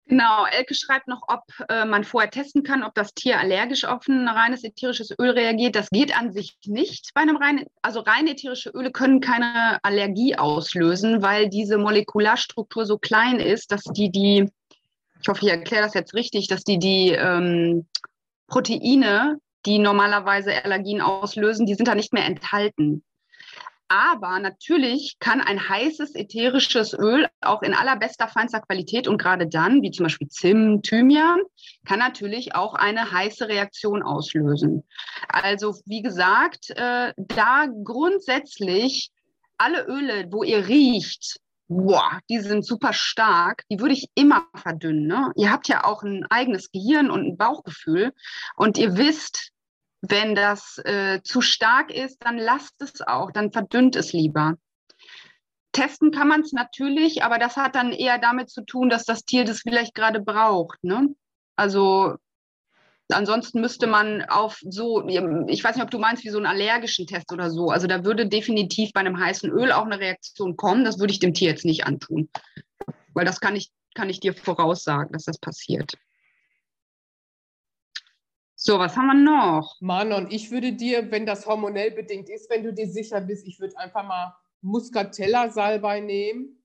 Genau, 0.05 0.45
Elke 0.45 0.75
schreibt 0.75 1.07
noch, 1.07 1.21
ob 1.27 1.41
äh, 1.69 1.85
man 1.85 2.03
vorher 2.03 2.29
testen 2.29 2.61
kann, 2.61 2.83
ob 2.83 2.93
das 2.93 3.13
Tier 3.13 3.39
allergisch 3.39 3.85
auf 3.85 4.07
ein 4.07 4.27
reines 4.27 4.63
ätherisches 4.63 5.11
Öl 5.17 5.31
reagiert. 5.31 5.75
Das 5.75 5.89
geht 5.89 6.15
an 6.15 6.31
sich 6.33 6.57
nicht 6.65 7.11
bei 7.15 7.21
einem 7.21 7.37
reinen, 7.37 7.65
also 7.81 8.01
rein 8.01 8.27
ätherische 8.27 8.69
Öle 8.71 8.91
können 8.91 9.21
keine 9.21 9.79
Allergie 9.81 10.35
auslösen, 10.35 11.23
weil 11.23 11.49
diese 11.49 11.77
Molekularstruktur 11.77 12.85
so 12.85 12.97
klein 12.97 13.39
ist, 13.39 13.71
dass 13.71 13.83
die 13.83 14.11
die 14.11 14.51
ich 15.23 15.29
hoffe, 15.29 15.45
ich 15.45 15.51
erkläre 15.51 15.83
das 15.83 15.93
jetzt 15.93 16.13
richtig, 16.13 16.47
dass 16.47 16.63
die 16.63 16.77
die 16.77 17.11
ähm, 17.11 17.87
Proteine, 18.47 19.39
die 19.65 19.79
normalerweise 19.79 20.63
Allergien 20.65 20.99
auslösen, 20.99 21.65
die 21.65 21.75
sind 21.75 21.87
da 21.87 21.95
nicht 21.95 22.11
mehr 22.11 22.25
enthalten. 22.25 23.03
Aber 23.87 24.39
natürlich 24.39 25.17
kann 25.19 25.39
ein 25.39 25.69
heißes 25.69 26.15
ätherisches 26.15 26.93
Öl 26.93 27.27
auch 27.41 27.61
in 27.61 27.73
allerbester 27.73 28.27
feinster 28.27 28.59
Qualität 28.59 29.07
und 29.07 29.17
gerade 29.17 29.47
dann, 29.47 29.81
wie 29.81 29.91
zum 29.91 30.05
Beispiel 30.05 30.27
Zimt, 30.27 30.85
Thymian, 30.85 31.39
kann 31.85 31.99
natürlich 31.99 32.55
auch 32.55 32.73
eine 32.73 33.11
heiße 33.11 33.47
Reaktion 33.47 34.03
auslösen. 34.03 34.83
Also 35.29 35.75
wie 35.85 36.01
gesagt, 36.01 36.71
äh, 36.71 37.13
da 37.17 37.67
grundsätzlich 37.83 39.11
alle 39.57 39.85
Öle, 39.85 40.27
wo 40.31 40.43
ihr 40.43 40.67
riecht, 40.67 41.39
boah, 41.67 42.19
die 42.29 42.39
sind 42.39 42.65
super 42.65 42.93
stark, 42.93 43.63
die 43.69 43.79
würde 43.79 43.93
ich 43.93 44.09
immer 44.15 44.47
verdünnen. 44.55 45.07
Ne? 45.07 45.31
Ihr 45.35 45.51
habt 45.51 45.67
ja 45.67 45.83
auch 45.83 46.03
ein 46.03 46.25
eigenes 46.29 46.71
Gehirn 46.71 47.09
und 47.09 47.25
ein 47.25 47.37
Bauchgefühl 47.37 48.13
und 48.55 48.77
ihr 48.77 48.97
wisst, 48.97 49.51
wenn 50.01 50.35
das 50.35 50.79
äh, 50.83 51.21
zu 51.23 51.41
stark 51.41 51.89
ist, 51.89 52.17
dann 52.19 52.37
lasst 52.37 52.81
es 52.81 53.01
auch, 53.01 53.31
dann 53.31 53.51
verdünnt 53.51 53.95
es 53.95 54.11
lieber. 54.11 54.55
Testen 55.71 56.11
kann 56.11 56.27
man 56.27 56.41
es 56.41 56.51
natürlich, 56.51 57.23
aber 57.23 57.39
das 57.39 57.57
hat 57.57 57.75
dann 57.75 57.91
eher 57.91 58.19
damit 58.19 58.49
zu 58.49 58.63
tun, 58.63 58.89
dass 58.89 59.05
das 59.05 59.23
Tier 59.25 59.45
das 59.45 59.61
vielleicht 59.61 59.95
gerade 59.95 60.19
braucht. 60.19 60.83
Ne? 60.83 61.15
Also 61.55 62.15
Ansonsten 63.13 63.61
müsste 63.61 63.87
man 63.87 64.23
auf 64.23 64.59
so, 64.61 65.07
ich 65.07 65.63
weiß 65.63 65.75
nicht, 65.75 65.83
ob 65.83 65.91
du 65.91 65.99
meinst, 65.99 66.23
wie 66.23 66.29
so 66.29 66.37
einen 66.37 66.45
allergischen 66.45 67.07
Test 67.07 67.31
oder 67.31 67.49
so. 67.49 67.69
Also 67.69 67.87
da 67.87 68.03
würde 68.03 68.27
definitiv 68.27 68.91
bei 68.93 68.99
einem 68.99 69.19
heißen 69.19 69.49
Öl 69.49 69.71
auch 69.71 69.85
eine 69.85 69.99
Reaktion 69.99 70.55
kommen. 70.57 70.83
Das 70.83 70.99
würde 70.99 71.13
ich 71.13 71.19
dem 71.19 71.33
Tier 71.33 71.49
jetzt 71.49 71.65
nicht 71.65 71.85
antun. 71.85 72.29
Weil 73.13 73.25
das 73.25 73.39
kann 73.39 73.55
ich, 73.55 73.71
kann 73.95 74.09
ich 74.09 74.19
dir 74.19 74.33
voraussagen, 74.33 75.13
dass 75.13 75.25
das 75.25 75.37
passiert. 75.37 75.93
So, 78.55 78.79
was 78.79 78.95
haben 78.95 79.07
wir 79.07 79.13
noch? 79.13 79.77
Manon, 79.81 80.31
ich 80.31 80.49
würde 80.49 80.73
dir, 80.73 81.11
wenn 81.11 81.25
das 81.25 81.45
hormonell 81.45 81.91
bedingt 81.91 82.29
ist, 82.29 82.49
wenn 82.49 82.63
du 82.63 82.73
dir 82.73 82.87
sicher 82.87 83.19
bist, 83.19 83.45
ich 83.45 83.59
würde 83.59 83.77
einfach 83.77 84.07
mal 84.07 84.33
Muscatella-Salbei 84.61 85.99
nehmen, 85.99 86.63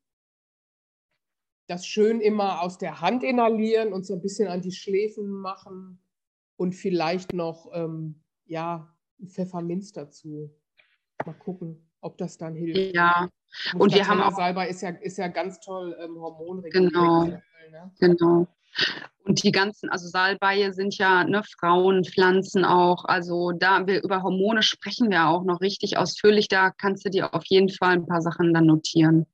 das 1.67 1.87
schön 1.87 2.21
immer 2.21 2.63
aus 2.63 2.79
der 2.79 3.01
Hand 3.01 3.25
inhalieren 3.25 3.93
und 3.93 4.07
so 4.07 4.15
ein 4.15 4.23
bisschen 4.23 4.49
an 4.49 4.63
die 4.63 4.73
Schläfen 4.73 5.29
machen 5.29 6.01
und 6.59 6.75
vielleicht 6.75 7.33
noch 7.33 7.71
ähm, 7.73 8.21
ja, 8.45 8.95
Pfefferminz 9.27 9.93
dazu. 9.93 10.55
Mal 11.25 11.33
gucken, 11.33 11.89
ob 12.01 12.19
das 12.19 12.37
dann 12.37 12.55
hilft. 12.55 12.95
Ja, 12.95 13.29
und 13.79 13.95
wir 13.95 14.07
haben 14.07 14.21
auch. 14.21 14.37
Salbei 14.37 14.69
ist 14.69 14.83
ja, 14.83 14.91
ist 14.91 15.19
ja 15.19 15.29
ganz 15.29 15.61
toll 15.61 15.97
ähm, 16.01 16.17
hormonregulierend. 16.21 16.93
Genau. 16.93 17.25
Ne? 17.25 17.43
genau. 17.99 18.47
Und 19.25 19.43
die 19.43 19.53
ganzen, 19.53 19.89
also 19.91 20.09
Salbeie 20.09 20.73
sind 20.73 20.97
ja 20.97 21.25
ne, 21.25 21.43
Frauenpflanzen 21.59 22.65
auch. 22.65 23.05
Also 23.05 23.53
da 23.53 23.87
wir 23.87 24.03
über 24.03 24.23
Hormone 24.23 24.63
sprechen 24.63 25.11
wir 25.11 25.29
auch 25.29 25.45
noch 25.45 25.61
richtig 25.61 25.97
ausführlich. 25.97 26.49
Da 26.49 26.71
kannst 26.71 27.05
du 27.05 27.11
dir 27.11 27.35
auf 27.35 27.45
jeden 27.47 27.69
Fall 27.69 27.93
ein 27.93 28.07
paar 28.07 28.23
Sachen 28.23 28.53
dann 28.55 28.67
notieren. 28.67 29.27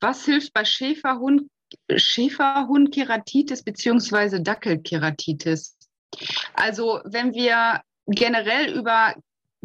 Was 0.00 0.24
hilft 0.24 0.52
bei 0.54 0.64
Schäferhund, 0.64 1.50
Schäferhund-Keratitis 1.94 3.62
bzw. 3.62 4.40
Dackelkeratitis? 4.42 5.76
Also 6.54 7.00
wenn 7.04 7.34
wir 7.34 7.82
generell 8.06 8.76
über 8.76 9.14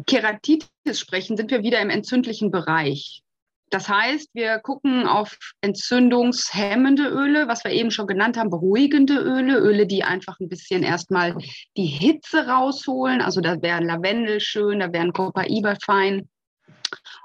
Keratitis 0.06 0.68
sprechen, 1.00 1.36
sind 1.36 1.50
wir 1.50 1.62
wieder 1.62 1.80
im 1.80 1.90
entzündlichen 1.90 2.50
Bereich. 2.50 3.22
Das 3.70 3.88
heißt, 3.88 4.30
wir 4.32 4.60
gucken 4.60 5.08
auf 5.08 5.36
entzündungshemmende 5.60 7.08
Öle, 7.08 7.48
was 7.48 7.64
wir 7.64 7.72
eben 7.72 7.90
schon 7.90 8.06
genannt 8.06 8.36
haben, 8.36 8.50
beruhigende 8.50 9.14
Öle, 9.14 9.58
Öle, 9.58 9.86
die 9.86 10.04
einfach 10.04 10.38
ein 10.38 10.48
bisschen 10.48 10.84
erstmal 10.84 11.36
die 11.76 11.86
Hitze 11.86 12.46
rausholen. 12.46 13.20
Also 13.20 13.40
da 13.40 13.60
wäre 13.60 13.82
Lavendel 13.82 14.40
schön, 14.40 14.78
da 14.78 14.92
wäre 14.92 15.04
ein 15.04 15.12
Copaiba 15.12 15.74
fein. 15.84 16.28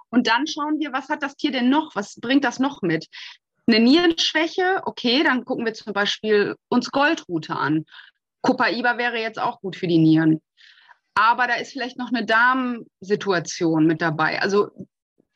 Und 0.10 0.28
dann 0.28 0.48
schauen 0.48 0.80
wir, 0.80 0.92
was 0.94 1.10
hat 1.10 1.22
das 1.22 1.36
Tier 1.36 1.52
denn 1.52 1.70
noch? 1.70 1.96
Was 1.96 2.16
bringt 2.16 2.44
das 2.44 2.58
noch 2.58 2.82
mit? 2.82 3.08
Eine 3.74 3.84
Nierenschwäche, 3.84 4.82
okay, 4.86 5.24
dann 5.24 5.46
gucken 5.46 5.66
wir 5.66 5.74
zum 5.74 5.94
Beispiel 5.94 6.56
uns 6.68 6.92
Goldrute 6.92 7.56
an. 7.56 7.86
Copaiba 8.42 8.98
wäre 8.98 9.18
jetzt 9.18 9.40
auch 9.40 9.62
gut 9.62 9.78
für 9.78 9.88
die 9.88 9.98
Nieren. 9.98 10.42
Aber 11.14 11.48
da 11.48 11.54
ist 11.54 11.72
vielleicht 11.72 11.98
noch 11.98 12.10
eine 12.12 12.26
Darmsituation 12.26 13.86
mit 13.86 14.02
dabei. 14.02 14.42
Also 14.42 14.72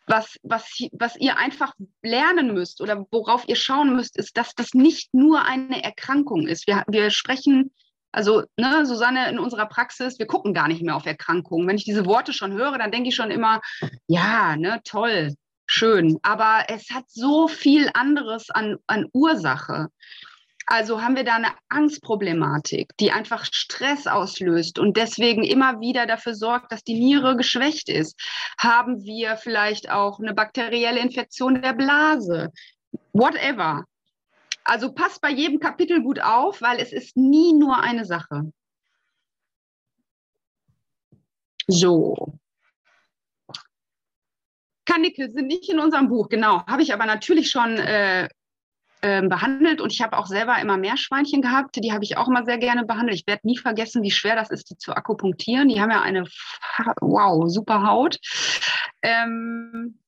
was, 0.07 0.37
was, 0.43 0.69
was 0.91 1.15
ihr 1.15 1.37
einfach 1.37 1.71
lernen 2.01 2.53
müsst 2.53 2.81
oder 2.81 3.05
worauf 3.09 3.47
ihr 3.47 3.55
schauen 3.55 3.95
müsst, 3.95 4.17
ist, 4.17 4.37
dass 4.37 4.53
das 4.53 4.73
nicht 4.73 5.13
nur 5.13 5.45
eine 5.45 5.81
Erkrankung 5.83 6.47
ist. 6.47 6.67
Wir, 6.67 6.83
wir 6.87 7.11
sprechen, 7.11 7.71
also 8.11 8.43
ne, 8.57 8.85
Susanne, 8.85 9.29
in 9.29 9.39
unserer 9.39 9.65
Praxis, 9.65 10.19
wir 10.19 10.27
gucken 10.27 10.53
gar 10.53 10.67
nicht 10.67 10.83
mehr 10.83 10.95
auf 10.95 11.05
Erkrankungen. 11.05 11.67
Wenn 11.67 11.77
ich 11.77 11.85
diese 11.85 12.05
Worte 12.05 12.33
schon 12.33 12.51
höre, 12.51 12.77
dann 12.77 12.91
denke 12.91 13.09
ich 13.09 13.15
schon 13.15 13.31
immer, 13.31 13.61
ja, 14.07 14.57
ne, 14.57 14.81
toll, 14.83 15.33
schön. 15.65 16.19
Aber 16.23 16.65
es 16.67 16.89
hat 16.91 17.05
so 17.07 17.47
viel 17.47 17.89
anderes 17.93 18.49
an, 18.49 18.77
an 18.87 19.07
Ursache. 19.13 19.89
Also 20.67 21.01
haben 21.01 21.15
wir 21.15 21.23
da 21.23 21.35
eine 21.35 21.51
Angstproblematik, 21.69 22.97
die 22.99 23.11
einfach 23.11 23.45
Stress 23.45 24.07
auslöst 24.07 24.79
und 24.79 24.97
deswegen 24.97 25.43
immer 25.43 25.79
wieder 25.79 26.07
dafür 26.07 26.33
sorgt, 26.33 26.71
dass 26.71 26.83
die 26.83 26.99
Niere 26.99 27.37
geschwächt 27.37 27.87
ist. 27.87 28.19
Haben 28.57 29.03
wir 29.03 29.37
vielleicht 29.37 29.91
auch 29.91 30.19
eine 30.19 30.33
bakterielle 30.33 30.99
Infektion 30.99 31.61
der 31.61 31.73
Blase? 31.73 32.51
Whatever. 33.13 33.85
Also 34.63 34.91
passt 34.91 35.21
bei 35.21 35.29
jedem 35.29 35.59
Kapitel 35.59 36.01
gut 36.01 36.19
auf, 36.19 36.61
weil 36.61 36.79
es 36.79 36.91
ist 36.91 37.15
nie 37.15 37.53
nur 37.53 37.79
eine 37.79 38.05
Sache. 38.05 38.51
So. 41.67 42.39
Karnickel 44.85 45.31
sind 45.31 45.47
nicht 45.47 45.69
in 45.69 45.79
unserem 45.79 46.09
Buch, 46.09 46.29
genau. 46.29 46.65
Habe 46.67 46.83
ich 46.83 46.93
aber 46.93 47.05
natürlich 47.05 47.49
schon 47.49 47.77
äh, 47.77 48.27
ähm, 49.01 49.29
behandelt 49.29 49.81
und 49.81 49.93
ich 49.93 50.01
habe 50.01 50.17
auch 50.17 50.25
selber 50.25 50.57
immer 50.59 50.77
Meerschweinchen 50.77 51.41
gehabt. 51.41 51.75
Die 51.75 51.93
habe 51.93 52.03
ich 52.03 52.17
auch 52.17 52.27
immer 52.27 52.43
sehr 52.43 52.57
gerne 52.57 52.85
behandelt. 52.85 53.19
Ich 53.19 53.27
werde 53.27 53.45
nie 53.45 53.57
vergessen, 53.57 54.01
wie 54.01 54.11
schwer 54.11 54.35
das 54.35 54.49
ist, 54.49 54.69
die 54.69 54.77
zu 54.77 54.95
akupunktieren. 54.95 55.69
Die 55.69 55.79
haben 55.79 55.91
ja 55.91 56.01
eine, 56.01 56.25
wow, 57.01 57.43
super 57.47 57.83
Haut. 57.87 58.17
Ähm, 59.03 59.99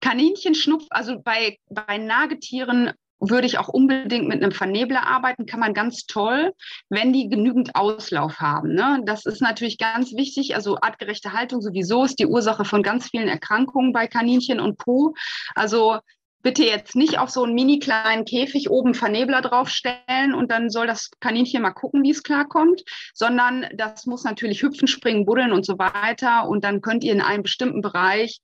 Kaninchenschnupf, 0.00 0.86
also 0.90 1.20
bei, 1.20 1.58
bei 1.70 1.98
Nagetieren 1.98 2.92
würde 3.30 3.46
ich 3.46 3.58
auch 3.58 3.68
unbedingt 3.68 4.26
mit 4.26 4.42
einem 4.42 4.52
Vernebler 4.52 5.06
arbeiten, 5.06 5.46
kann 5.46 5.60
man 5.60 5.74
ganz 5.74 6.06
toll, 6.06 6.52
wenn 6.88 7.12
die 7.12 7.28
genügend 7.28 7.76
Auslauf 7.76 8.40
haben. 8.40 8.74
Ne? 8.74 9.00
Das 9.04 9.26
ist 9.26 9.40
natürlich 9.40 9.78
ganz 9.78 10.12
wichtig. 10.12 10.54
Also 10.54 10.78
artgerechte 10.80 11.32
Haltung 11.32 11.60
sowieso 11.60 12.04
ist 12.04 12.18
die 12.18 12.26
Ursache 12.26 12.64
von 12.64 12.82
ganz 12.82 13.08
vielen 13.10 13.28
Erkrankungen 13.28 13.92
bei 13.92 14.06
Kaninchen 14.06 14.60
und 14.60 14.78
Po. 14.78 15.14
Also 15.54 15.98
bitte 16.42 16.64
jetzt 16.64 16.96
nicht 16.96 17.18
auf 17.18 17.30
so 17.30 17.44
einen 17.44 17.54
mini 17.54 17.78
kleinen 17.78 18.24
Käfig 18.24 18.68
oben 18.70 18.94
Vernebler 18.94 19.40
draufstellen 19.42 20.34
und 20.34 20.50
dann 20.50 20.70
soll 20.70 20.86
das 20.86 21.10
Kaninchen 21.20 21.62
mal 21.62 21.70
gucken, 21.70 22.02
wie 22.02 22.10
es 22.10 22.22
klarkommt, 22.22 22.82
sondern 23.14 23.66
das 23.74 24.06
muss 24.06 24.24
natürlich 24.24 24.62
hüpfen, 24.62 24.88
springen, 24.88 25.24
buddeln 25.24 25.52
und 25.52 25.64
so 25.64 25.78
weiter. 25.78 26.48
Und 26.48 26.64
dann 26.64 26.80
könnt 26.80 27.04
ihr 27.04 27.12
in 27.12 27.20
einem 27.20 27.44
bestimmten 27.44 27.80
Bereich 27.80 28.40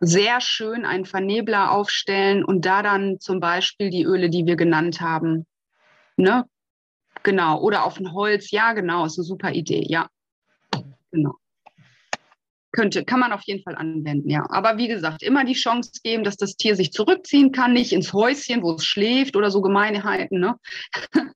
sehr 0.00 0.40
schön 0.40 0.84
einen 0.84 1.04
Vernebler 1.04 1.72
aufstellen 1.72 2.44
und 2.44 2.64
da 2.64 2.82
dann 2.82 3.18
zum 3.20 3.40
Beispiel 3.40 3.90
die 3.90 4.04
Öle, 4.04 4.30
die 4.30 4.46
wir 4.46 4.56
genannt 4.56 5.00
haben, 5.00 5.46
ne? 6.16 6.44
Genau. 7.22 7.60
Oder 7.60 7.84
auf 7.84 7.98
ein 7.98 8.12
Holz. 8.12 8.52
Ja, 8.52 8.72
genau. 8.72 9.04
Ist 9.04 9.18
eine 9.18 9.24
super 9.24 9.52
Idee. 9.52 9.84
Ja. 9.88 10.08
Genau 11.10 11.34
könnte, 12.76 13.04
kann 13.04 13.18
man 13.18 13.32
auf 13.32 13.42
jeden 13.46 13.64
Fall 13.64 13.74
anwenden, 13.74 14.30
ja. 14.30 14.46
Aber 14.50 14.76
wie 14.76 14.86
gesagt, 14.86 15.24
immer 15.24 15.44
die 15.44 15.54
Chance 15.54 15.90
geben, 16.04 16.22
dass 16.22 16.36
das 16.36 16.54
Tier 16.56 16.76
sich 16.76 16.92
zurückziehen 16.92 17.50
kann, 17.50 17.72
nicht 17.72 17.92
ins 17.92 18.12
Häuschen, 18.12 18.62
wo 18.62 18.74
es 18.74 18.84
schläft 18.84 19.34
oder 19.34 19.50
so 19.50 19.60
Gemeinheiten. 19.62 20.38
Ne? 20.38 20.54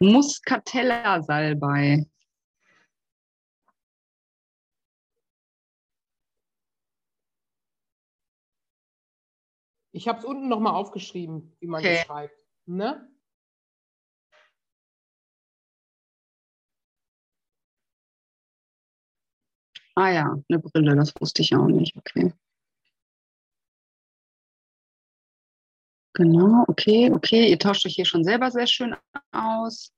Muscatella-Salbei. 0.00 2.06
Ich 9.94 10.08
habe 10.08 10.18
es 10.18 10.24
unten 10.24 10.48
nochmal 10.48 10.74
aufgeschrieben, 10.74 11.56
wie 11.60 11.68
man 11.68 11.78
okay. 11.78 11.98
das 11.98 12.06
schreibt. 12.06 12.44
Ne? 12.66 13.08
Ah 19.94 20.10
ja, 20.10 20.36
eine 20.48 20.58
Brille, 20.58 20.96
das 20.96 21.14
wusste 21.20 21.42
ich 21.42 21.54
auch 21.54 21.68
nicht. 21.68 21.96
Okay. 21.96 22.32
Genau, 26.14 26.64
okay, 26.66 27.12
okay. 27.12 27.48
Ihr 27.48 27.58
tauscht 27.60 27.86
euch 27.86 27.94
hier 27.94 28.04
schon 28.04 28.24
selber 28.24 28.50
sehr 28.50 28.66
schön 28.66 28.96
aus. 29.30 29.92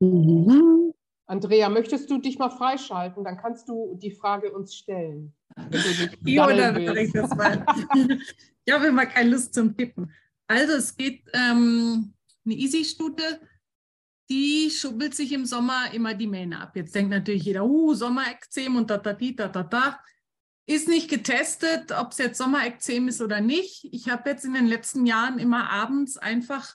Mhm. 0.00 0.94
Andrea, 1.26 1.68
möchtest 1.68 2.10
du 2.10 2.16
dich 2.16 2.38
mal 2.38 2.50
freischalten? 2.50 3.24
Dann 3.24 3.36
kannst 3.36 3.68
du 3.68 3.98
die 4.00 4.12
Frage 4.12 4.52
uns 4.52 4.74
stellen. 4.74 5.34
ja, 6.24 6.46
dann 6.46 6.96
ich 6.96 7.12
das 7.12 7.28
mal. 7.36 7.66
ich 8.66 8.74
habe 8.74 8.88
immer 8.88 9.06
keine 9.06 9.30
Lust 9.30 9.54
zum 9.54 9.74
Tippen. 9.74 10.12
Also 10.46 10.74
es 10.74 10.94
geht 10.94 11.22
ähm, 11.32 12.12
eine 12.44 12.54
Easy-Stute 12.54 13.40
die 14.28 14.70
schubbelt 14.70 15.14
sich 15.14 15.32
im 15.32 15.46
Sommer 15.46 15.92
immer 15.92 16.14
die 16.14 16.26
Mähne 16.26 16.60
ab. 16.60 16.74
Jetzt 16.74 16.94
denkt 16.94 17.10
natürlich 17.10 17.44
jeder, 17.44 17.64
uh, 17.64 17.94
Sommerekzem 17.94 18.76
und 18.76 18.90
da, 18.90 18.98
da, 18.98 19.12
da, 19.12 19.48
da, 19.48 19.62
da. 19.62 20.00
Ist 20.68 20.88
nicht 20.88 21.08
getestet, 21.08 21.92
ob 21.92 22.10
es 22.10 22.18
jetzt 22.18 22.38
Sommerekzem 22.38 23.06
ist 23.06 23.22
oder 23.22 23.40
nicht. 23.40 23.88
Ich 23.92 24.08
habe 24.08 24.30
jetzt 24.30 24.44
in 24.44 24.54
den 24.54 24.66
letzten 24.66 25.06
Jahren 25.06 25.38
immer 25.38 25.70
abends 25.70 26.16
einfach 26.16 26.74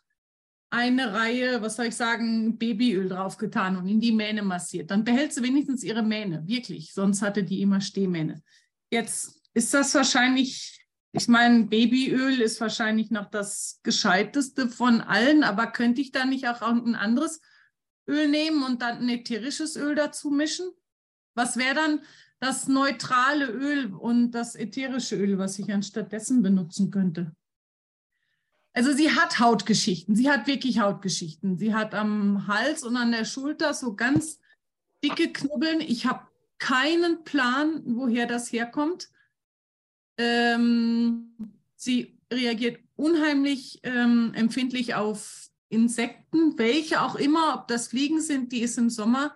eine 0.70 1.14
Reihe, 1.14 1.62
was 1.62 1.76
soll 1.76 1.88
ich 1.88 1.96
sagen, 1.98 2.58
Babyöl 2.58 3.10
draufgetan 3.10 3.76
und 3.76 3.88
in 3.88 4.00
die 4.00 4.14
Mähne 4.14 4.44
massiert. 4.44 4.92
Dann 4.92 5.04
behält 5.04 5.34
sie 5.34 5.44
wenigstens 5.44 5.84
ihre 5.84 6.04
Mähne, 6.04 6.48
wirklich. 6.48 6.94
Sonst 6.94 7.22
hatte 7.22 7.44
die 7.44 7.62
immer 7.62 7.82
Stehmähne. 7.82 8.42
Jetzt 8.90 9.42
ist 9.54 9.74
das 9.74 9.94
wahrscheinlich 9.94 10.81
ich 11.14 11.28
meine, 11.28 11.66
Babyöl 11.66 12.42
ist 12.42 12.62
wahrscheinlich 12.62 13.12
noch 13.12 13.30
das 13.30 13.80
gescheiteste 13.84 14.70
von 14.70 15.02
allen, 15.02 15.44
aber 15.44 15.68
könnte 15.68 16.02
ich 16.02 16.12
da 16.12 16.26
nicht 16.26 16.48
auch 16.48 16.62
ein 16.62 16.96
anderes 16.96 17.42
Öl 18.08 18.30
nehmen 18.30 18.64
und 18.64 18.82
dann 18.82 19.00
ein 19.00 19.10
ätherisches 19.10 19.76
Öl 19.76 19.96
dazu 19.96 20.30
mischen? 20.30 20.70
Was 21.36 21.58
wäre 21.58 21.76
dann 21.76 22.02
das 22.40 22.68
neutrale 22.68 23.46
Öl 23.46 23.94
und 23.94 24.32
das 24.32 24.56
ätherische 24.56 25.16
Öl, 25.16 25.38
was 25.38 25.60
ich 25.60 25.72
anstattdessen 25.72 26.42
benutzen 26.42 26.92
könnte? 26.92 27.36
Also 28.74 28.94
sie 28.94 29.12
hat 29.12 29.40
Hautgeschichten, 29.40 30.16
sie 30.16 30.32
hat 30.32 30.48
wirklich 30.48 30.80
Hautgeschichten. 30.80 31.58
Sie 31.58 31.74
hat 31.74 31.94
am 31.94 32.48
Hals 32.48 32.84
und 32.84 32.96
an 32.96 33.12
der 33.12 33.26
Schulter 33.26 33.74
so 33.74 33.96
ganz 33.96 34.40
dicke 35.04 35.34
Knubbeln. 35.34 35.82
Ich 35.82 36.06
habe 36.06 36.28
keinen 36.58 37.24
Plan, 37.26 37.82
woher 37.86 38.28
das 38.28 38.52
herkommt. 38.52 39.10
Ähm, 40.18 41.34
sie 41.76 42.18
reagiert 42.32 42.80
unheimlich 42.96 43.80
ähm, 43.84 44.34
empfindlich 44.36 44.96
auf 44.96 45.50
Insekten, 45.70 46.58
welche 46.58 47.02
auch 47.02 47.16
immer, 47.16 47.56
ob 47.56 47.68
das 47.68 47.88
Fliegen 47.88 48.22
sind, 48.22 48.52
die 48.52 48.62
ist 48.62 48.78
im 48.78 48.90
Sommer, 48.90 49.36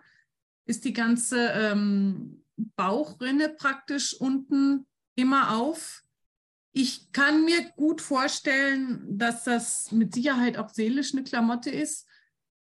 ist 0.65 0.85
die 0.85 0.93
ganze 0.93 1.49
ähm, 1.49 2.43
Bauchrinne 2.75 3.49
praktisch 3.49 4.13
unten 4.13 4.85
immer 5.15 5.55
auf. 5.57 6.03
Ich 6.73 7.11
kann 7.13 7.45
mir 7.45 7.69
gut 7.77 8.01
vorstellen, 8.01 9.17
dass 9.17 9.45
das 9.45 9.91
mit 9.91 10.13
Sicherheit 10.13 10.57
auch 10.57 10.69
seelisch 10.69 11.13
eine 11.13 11.23
Klamotte 11.23 11.69
ist. 11.69 12.05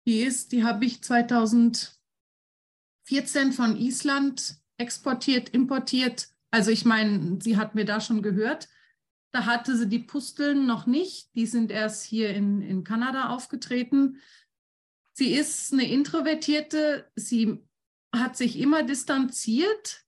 Die 0.06 0.20
ist, 0.20 0.52
die 0.52 0.62
habe 0.62 0.84
ich 0.84 1.02
2014 1.02 1.98
von 3.52 3.76
Island 3.76 4.60
exportiert, 4.76 5.48
importiert 5.48 6.28
also 6.50 6.70
ich 6.70 6.84
meine, 6.84 7.38
sie 7.40 7.56
hat 7.56 7.74
mir 7.74 7.84
da 7.84 8.00
schon 8.00 8.22
gehört. 8.22 8.68
Da 9.32 9.44
hatte 9.44 9.76
sie 9.76 9.88
die 9.88 9.98
Pusteln 9.98 10.66
noch 10.66 10.86
nicht. 10.86 11.34
Die 11.34 11.46
sind 11.46 11.70
erst 11.70 12.04
hier 12.04 12.30
in, 12.30 12.62
in 12.62 12.84
Kanada 12.84 13.28
aufgetreten. 13.28 14.20
Sie 15.12 15.32
ist 15.34 15.72
eine 15.72 15.90
Introvertierte. 15.90 17.10
Sie 17.16 17.62
hat 18.14 18.36
sich 18.36 18.58
immer 18.58 18.82
distanziert, 18.82 20.04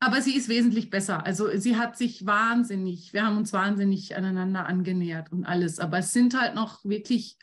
aber 0.00 0.20
sie 0.20 0.36
ist 0.36 0.48
wesentlich 0.48 0.90
besser. 0.90 1.24
Also 1.24 1.48
sie 1.56 1.76
hat 1.76 1.96
sich 1.96 2.26
wahnsinnig, 2.26 3.12
wir 3.12 3.24
haben 3.24 3.38
uns 3.38 3.52
wahnsinnig 3.52 4.16
aneinander 4.16 4.66
angenähert 4.66 5.32
und 5.32 5.44
alles. 5.44 5.78
Aber 5.78 5.98
es 5.98 6.12
sind 6.12 6.38
halt 6.38 6.54
noch 6.54 6.84
wirklich 6.84 7.38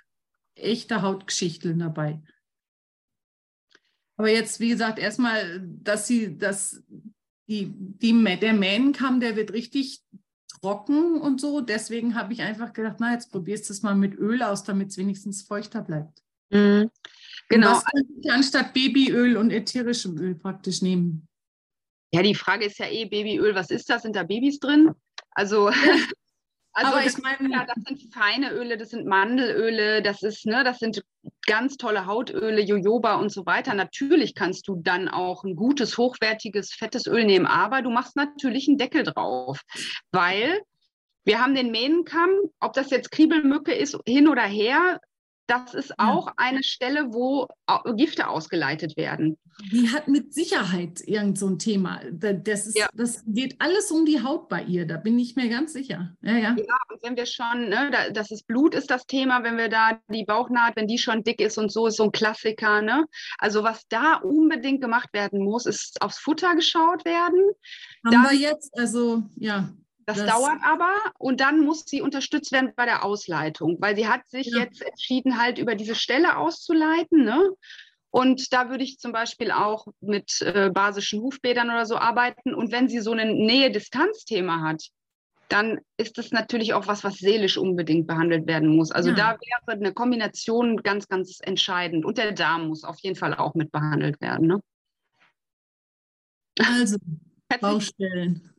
echte 0.56 1.02
Hautgeschichten 1.02 1.80
dabei. 1.80 2.22
Aber 4.18 4.30
jetzt, 4.30 4.60
wie 4.60 4.70
gesagt, 4.70 5.00
erstmal, 5.00 5.62
dass 5.66 6.06
sie, 6.06 6.38
dass 6.38 6.84
die, 7.52 7.70
die, 7.76 8.40
der 8.40 8.54
Mähnenkamm, 8.54 9.20
der 9.20 9.36
wird 9.36 9.52
richtig 9.52 10.02
trocken 10.62 11.20
und 11.20 11.42
so. 11.42 11.60
Deswegen 11.60 12.16
habe 12.16 12.32
ich 12.32 12.42
einfach 12.42 12.72
gedacht, 12.72 12.98
na, 13.00 13.12
jetzt 13.12 13.30
probierst 13.30 13.68
du 13.68 13.74
es 13.74 13.82
mal 13.82 13.94
mit 13.94 14.18
Öl 14.18 14.42
aus, 14.42 14.64
damit 14.64 14.90
es 14.90 14.98
wenigstens 14.98 15.42
feuchter 15.42 15.82
bleibt. 15.82 16.24
Mhm. 16.50 16.90
Genau. 17.50 17.72
Was 17.72 17.84
kann 17.84 18.04
ich 18.22 18.32
anstatt 18.32 18.74
Babyöl 18.74 19.36
und 19.36 19.52
ätherischem 19.52 20.18
Öl 20.18 20.36
praktisch 20.36 20.82
nehmen? 20.82 21.28
Ja, 22.14 22.22
die 22.22 22.36
Frage 22.36 22.66
ist 22.66 22.80
ja 22.80 22.88
eh, 22.88 23.06
Babyöl, 23.06 23.54
was 23.54 23.70
ist 23.70 23.90
das? 23.90 24.04
Sind 24.04 24.16
da 24.16 24.24
Babys 24.24 24.60
drin? 24.60 24.92
Also. 25.32 25.72
also 26.74 26.94
Aber 26.94 27.06
ich 27.06 27.18
meine, 27.18 27.52
ja, 27.52 27.66
das 27.66 27.84
sind 27.86 28.14
feine 28.14 28.52
Öle, 28.52 28.78
das 28.78 28.90
sind 28.90 29.06
Mandelöle, 29.06 30.02
das 30.02 30.24
ist, 30.24 30.46
ne, 30.46 30.64
das 30.64 30.80
sind 30.80 31.04
ganz 31.46 31.78
tolle 31.78 32.06
Hautöle, 32.06 32.62
Jojoba 32.62 33.16
und 33.16 33.32
so 33.32 33.46
weiter. 33.46 33.74
Natürlich 33.74 34.36
kannst 34.36 34.68
du 34.68 34.76
dann 34.82 35.10
auch 35.10 35.44
ein 35.44 35.56
gutes, 35.56 35.98
hochwertiges, 35.98 36.74
fettes 36.74 37.08
Öl 37.08 37.26
nehmen, 37.26 37.46
aber 37.46 37.82
du 37.82 37.90
machst 37.90 38.16
natürlich 38.16 38.68
einen 38.68 38.78
Deckel 38.78 39.04
drauf, 39.04 39.62
weil 40.12 40.62
wir 41.24 41.42
haben 41.42 41.54
den 41.54 41.72
Mähnenkamm, 41.72 42.32
ob 42.60 42.74
das 42.74 42.90
jetzt 42.90 43.12
Kriebelmücke 43.12 43.74
ist, 43.74 43.98
hin 44.06 44.28
oder 44.28 44.44
her, 44.44 45.00
das 45.52 45.74
ist 45.74 46.00
auch 46.00 46.28
ja. 46.28 46.34
eine 46.38 46.64
Stelle, 46.64 47.14
wo 47.14 47.48
Gifte 47.98 48.30
ausgeleitet 48.30 48.96
werden. 48.96 49.38
Die 49.72 49.90
hat 49.90 50.08
mit 50.08 50.34
Sicherheit 50.34 51.02
irgend 51.06 51.38
so 51.38 51.48
ein 51.48 51.60
Thema. 51.60 52.02
Das, 52.12 52.68
ist, 52.68 52.78
ja. 52.78 52.88
das 52.94 53.24
geht 53.28 53.56
alles 53.60 53.92
um 53.92 54.06
die 54.06 54.24
Haut 54.24 54.48
bei 54.48 54.64
ihr, 54.64 54.88
da 54.88 54.96
bin 54.96 55.20
ich 55.20 55.36
mir 55.36 55.50
ganz 55.50 55.74
sicher. 55.74 56.16
Ja, 56.22 56.34
ja. 56.34 56.56
ja 56.58 56.78
und 56.90 57.04
wenn 57.04 57.18
wir 57.18 57.26
schon, 57.26 57.70
ne, 57.70 58.12
das 58.14 58.32
ist 58.32 58.48
Blut 58.48 58.74
ist 58.74 58.90
das 58.90 59.06
Thema, 59.06 59.44
wenn 59.44 59.58
wir 59.58 59.68
da 59.68 60.00
die 60.10 60.24
Bauchnaht, 60.24 60.78
wenn 60.78 60.88
die 60.88 60.98
schon 60.98 61.24
dick 61.24 61.42
ist 61.42 61.58
und 61.58 61.72
so, 61.72 61.88
ist 61.88 61.98
so 61.98 62.04
ein 62.04 62.12
Klassiker. 62.12 62.82
Ne? 62.82 63.06
Also 63.38 63.64
was 63.64 63.86
da 63.90 64.16
unbedingt 64.16 64.82
gemacht 64.82 65.10
werden 65.14 65.44
muss, 65.44 65.66
ist 65.66 66.02
aufs 66.02 66.18
Futter 66.18 66.56
geschaut 66.56 67.04
werden. 67.04 67.52
Haben 68.06 68.24
Dann, 68.24 68.24
wir 68.24 68.38
jetzt, 68.38 68.78
also 68.78 69.24
ja. 69.36 69.70
Das, 70.06 70.18
das, 70.18 70.28
dauert 70.28 70.60
aber 70.64 70.96
und 71.20 71.40
dann 71.42 71.64
muss 71.64 71.84
sie 71.86 72.02
unterstützt 72.02 72.52
werden 72.52 72.74
bei 72.76 72.86
der 72.86 73.06
Ausleitung, 73.06 73.78
weil 73.80 73.96
sie 73.96 74.08
hat 74.08 74.28
sich 74.30 74.48
ja. 74.48 74.60
jetzt 74.60 74.82
entschieden, 74.82 75.40
halt 75.40 75.60
über 75.60 75.76
diese 75.76 75.96
Stelle 75.96 76.38
auszuleiten. 76.38 77.24
Ne? 77.24 77.52
Und 78.10 78.52
da 78.52 78.70
würde 78.70 78.84
ich 78.84 79.00
zum 79.00 79.12
Beispiel 79.12 79.52
auch 79.52 79.88
mit 80.02 80.42
äh, 80.42 80.70
basischen 80.70 81.22
Hufbädern 81.22 81.70
oder 81.70 81.86
so 81.86 81.98
arbeiten. 81.98 82.54
Und 82.54 82.72
wenn 82.72 82.90
sie 82.90 83.00
so 83.00 83.14
ein 83.14 83.38
Nähe-Distanz-Thema 83.38 84.62
hat, 84.62 84.84
dann 85.48 85.80
ist 85.98 86.18
das 86.18 86.32
natürlich 86.32 86.74
auch 86.74 86.88
was, 86.88 87.04
was 87.04 87.16
seelisch 87.16 87.58
unbedingt 87.58 88.08
behandelt 88.08 88.48
werden 88.48 88.76
muss. 88.76 88.92
Also 88.92 89.10
ja. 89.10 89.16
da 89.16 89.32
wäre 89.32 89.78
eine 89.78 89.94
Kombination 89.94 90.78
ganz, 90.78 91.08
ganz 91.08 91.40
entscheidend. 91.42 92.06
Und 92.06 92.18
der 92.18 92.32
Darm 92.32 92.68
muss 92.68 92.84
auf 92.84 93.00
jeden 93.00 93.16
Fall 93.16 93.34
auch 93.34 93.54
mit 93.54 93.72
behandelt 93.72 94.20
werden. 94.22 94.48
Ne? 94.48 94.62
Also, 96.60 96.98
Baustellen. 97.62 98.51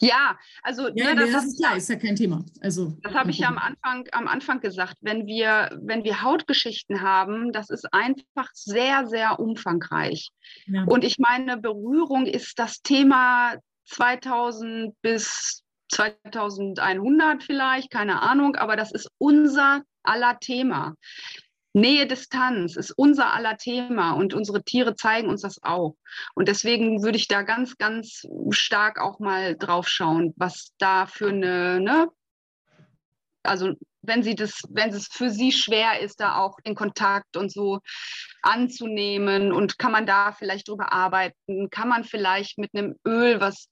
Ja, 0.00 0.38
also 0.62 0.88
ja, 0.94 1.14
ne, 1.14 1.20
das, 1.20 1.32
das, 1.32 1.44
ist 1.46 1.58
klar, 1.58 1.76
ist 1.76 1.88
ja 1.88 1.96
kein 1.96 2.16
Thema. 2.16 2.44
Also 2.60 2.96
das 3.02 3.14
habe 3.14 3.30
ich 3.30 3.38
ja 3.38 3.48
am 3.48 3.58
Anfang, 3.58 4.06
am 4.12 4.28
Anfang 4.28 4.60
gesagt. 4.60 4.96
Wenn 5.00 5.26
wir, 5.26 5.78
wenn 5.82 6.04
wir 6.04 6.22
Hautgeschichten 6.22 7.02
haben, 7.02 7.52
das 7.52 7.70
ist 7.70 7.92
einfach 7.92 8.50
sehr, 8.54 9.06
sehr 9.06 9.40
umfangreich. 9.40 10.30
Ja. 10.66 10.84
Und 10.84 11.04
ich 11.04 11.18
meine, 11.18 11.56
Berührung 11.56 12.26
ist 12.26 12.58
das 12.58 12.82
Thema 12.82 13.56
2000 13.86 14.94
bis 15.02 15.62
2100 15.90 17.42
vielleicht, 17.42 17.90
keine 17.90 18.22
Ahnung, 18.22 18.56
aber 18.56 18.76
das 18.76 18.92
ist 18.92 19.08
unser 19.18 19.82
aller 20.02 20.38
Thema. 20.38 20.94
Nähe, 21.74 22.06
Distanz 22.06 22.76
ist 22.76 22.92
unser 22.92 23.32
aller 23.32 23.56
Thema 23.56 24.12
und 24.12 24.32
unsere 24.32 24.62
Tiere 24.62 24.94
zeigen 24.94 25.28
uns 25.28 25.42
das 25.42 25.60
auch. 25.62 25.96
Und 26.34 26.46
deswegen 26.48 27.02
würde 27.02 27.18
ich 27.18 27.26
da 27.26 27.42
ganz, 27.42 27.76
ganz 27.76 28.22
stark 28.50 29.00
auch 29.00 29.18
mal 29.18 29.56
drauf 29.56 29.88
schauen, 29.88 30.32
was 30.36 30.72
da 30.78 31.06
für 31.06 31.30
eine, 31.30 31.80
ne? 31.80 32.08
also 33.42 33.74
wenn 34.02 34.22
sie 34.22 34.36
das, 34.36 34.62
wenn 34.70 34.90
es 34.90 35.08
für 35.08 35.30
sie 35.30 35.50
schwer 35.50 36.00
ist, 36.00 36.20
da 36.20 36.36
auch 36.36 36.60
den 36.60 36.76
Kontakt 36.76 37.36
und 37.36 37.50
so 37.50 37.80
anzunehmen 38.42 39.50
und 39.52 39.76
kann 39.78 39.92
man 39.92 40.06
da 40.06 40.32
vielleicht 40.32 40.68
drüber 40.68 40.92
arbeiten, 40.92 41.70
kann 41.70 41.88
man 41.88 42.04
vielleicht 42.04 42.56
mit 42.56 42.70
einem 42.74 42.94
Öl, 43.04 43.40
was 43.40 43.68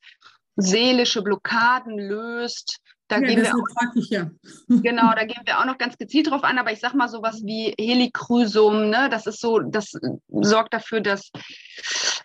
seelische 0.57 1.23
Blockaden 1.23 1.99
löst, 1.99 2.81
da 3.13 3.19
ja, 3.19 3.27
gehen 3.27 3.43
wir 3.43 3.55
auch, 3.55 4.11
ja. 4.11 4.31
Genau, 4.83 5.13
da 5.15 5.25
gehen 5.25 5.43
wir 5.45 5.59
auch 5.61 5.67
noch 5.67 5.79
ganz 5.79 5.99
gezielt 5.99 6.31
drauf 6.31 6.45
an, 6.45 6.59
aber 6.59 6.73
ich 6.73 6.81
sage 6.81 6.97
mal 6.97 7.09
sowas 7.09 7.43
wie 7.45 7.75
Helichrysum, 7.79 8.89
ne? 8.89 9.09
das 9.11 9.27
ist 9.27 9.41
so, 9.41 9.59
das 9.59 9.93
sorgt 10.29 10.73
dafür, 10.73 11.01
dass 11.01 11.31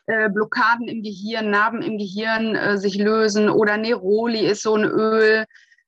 äh, 0.06 0.30
Blockaden 0.30 0.88
im 0.88 1.04
Gehirn, 1.04 1.50
Narben 1.50 1.82
im 1.82 1.98
Gehirn 1.98 2.56
äh, 2.56 2.78
sich 2.78 2.96
lösen 2.96 3.50
oder 3.50 3.78
Neroli 3.78 4.46
ist 4.46 4.64
so 4.64 4.76
ein 4.76 4.86
Öl, 4.86 5.46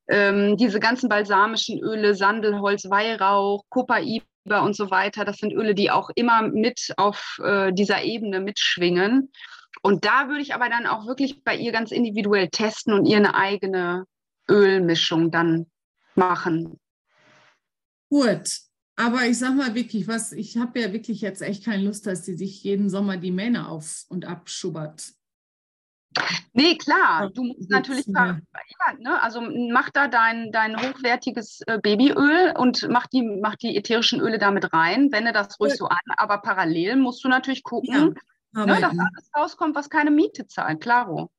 ähm, 0.09 0.57
diese 0.57 0.79
ganzen 0.79 1.07
balsamischen 1.07 1.79
Öle, 1.79 2.15
Sandelholz, 2.15 2.89
Weihrauch, 2.89 3.63
Copaiba 3.69 4.59
und 4.61 4.75
so 4.75 4.91
weiter, 4.91 5.23
das 5.23 5.37
sind 5.37 5.53
Öle, 5.53 5.75
die 5.75 5.91
auch 5.91 6.09
immer 6.15 6.41
mit 6.41 6.93
auf 6.97 7.39
äh, 7.43 7.71
dieser 7.71 8.03
Ebene 8.03 8.41
mitschwingen. 8.41 9.31
Und 9.81 10.03
da 10.03 10.27
würde 10.27 10.41
ich 10.41 10.53
aber 10.53 10.67
dann 10.67 10.87
auch 10.87 11.05
wirklich 11.05 11.43
bei 11.43 11.55
ihr 11.55 11.71
ganz 11.71 11.91
individuell 11.91 12.49
testen 12.49 12.93
und 12.93 13.05
ihr 13.05 13.17
eine 13.17 13.35
eigene 13.35 14.05
Ölmischung 14.49 15.31
dann 15.31 15.67
machen. 16.15 16.79
Gut, 18.09 18.49
aber 18.95 19.25
ich 19.25 19.39
sag 19.39 19.55
mal 19.55 19.75
wirklich, 19.75 20.07
was, 20.07 20.31
ich 20.31 20.57
habe 20.57 20.79
ja 20.79 20.91
wirklich 20.91 21.21
jetzt 21.21 21.41
echt 21.41 21.63
keine 21.63 21.83
Lust, 21.83 22.05
dass 22.05 22.25
sie 22.25 22.35
sich 22.35 22.63
jeden 22.63 22.89
Sommer 22.89 23.17
die 23.17 23.31
Mähne 23.31 23.69
auf 23.69 24.03
und 24.09 24.25
abschubbert. 24.25 25.13
Nee, 26.53 26.75
klar, 26.75 27.29
du 27.29 27.43
musst 27.43 27.69
natürlich, 27.69 28.07
ja, 28.07 28.39
ne, 28.97 29.21
also 29.21 29.41
mach 29.41 29.89
da 29.91 30.07
dein, 30.07 30.51
dein 30.51 30.75
hochwertiges 30.75 31.61
äh, 31.67 31.77
Babyöl 31.77 32.53
und 32.57 32.87
mach 32.89 33.05
die, 33.07 33.21
mach 33.21 33.55
die 33.55 33.77
ätherischen 33.77 34.19
Öle 34.19 34.39
damit 34.39 34.73
rein, 34.73 35.11
wende 35.11 35.31
das 35.31 35.59
ruhig 35.59 35.75
so 35.75 35.85
an, 35.85 35.97
aber 36.17 36.39
parallel 36.39 36.95
musst 36.95 37.23
du 37.23 37.29
natürlich 37.29 37.63
gucken, 37.63 38.15
ja, 38.53 38.65
ne, 38.65 38.81
dass 38.81 38.91
alles 38.91 39.29
rauskommt, 39.37 39.75
was 39.75 39.89
keine 39.89 40.11
Miete 40.11 40.47
zahlt, 40.47 40.81
klaro. 40.81 41.31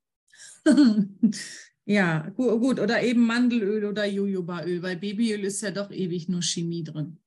Ja, 1.90 2.28
gut, 2.36 2.78
oder 2.78 3.02
eben 3.02 3.26
Mandelöl 3.26 3.84
oder 3.84 4.06
Jojobaöl, 4.06 4.80
weil 4.80 4.94
Babyöl 4.94 5.42
ist 5.42 5.60
ja 5.60 5.72
doch 5.72 5.90
ewig 5.90 6.28
nur 6.28 6.40
Chemie 6.40 6.84
drin. 6.84 7.18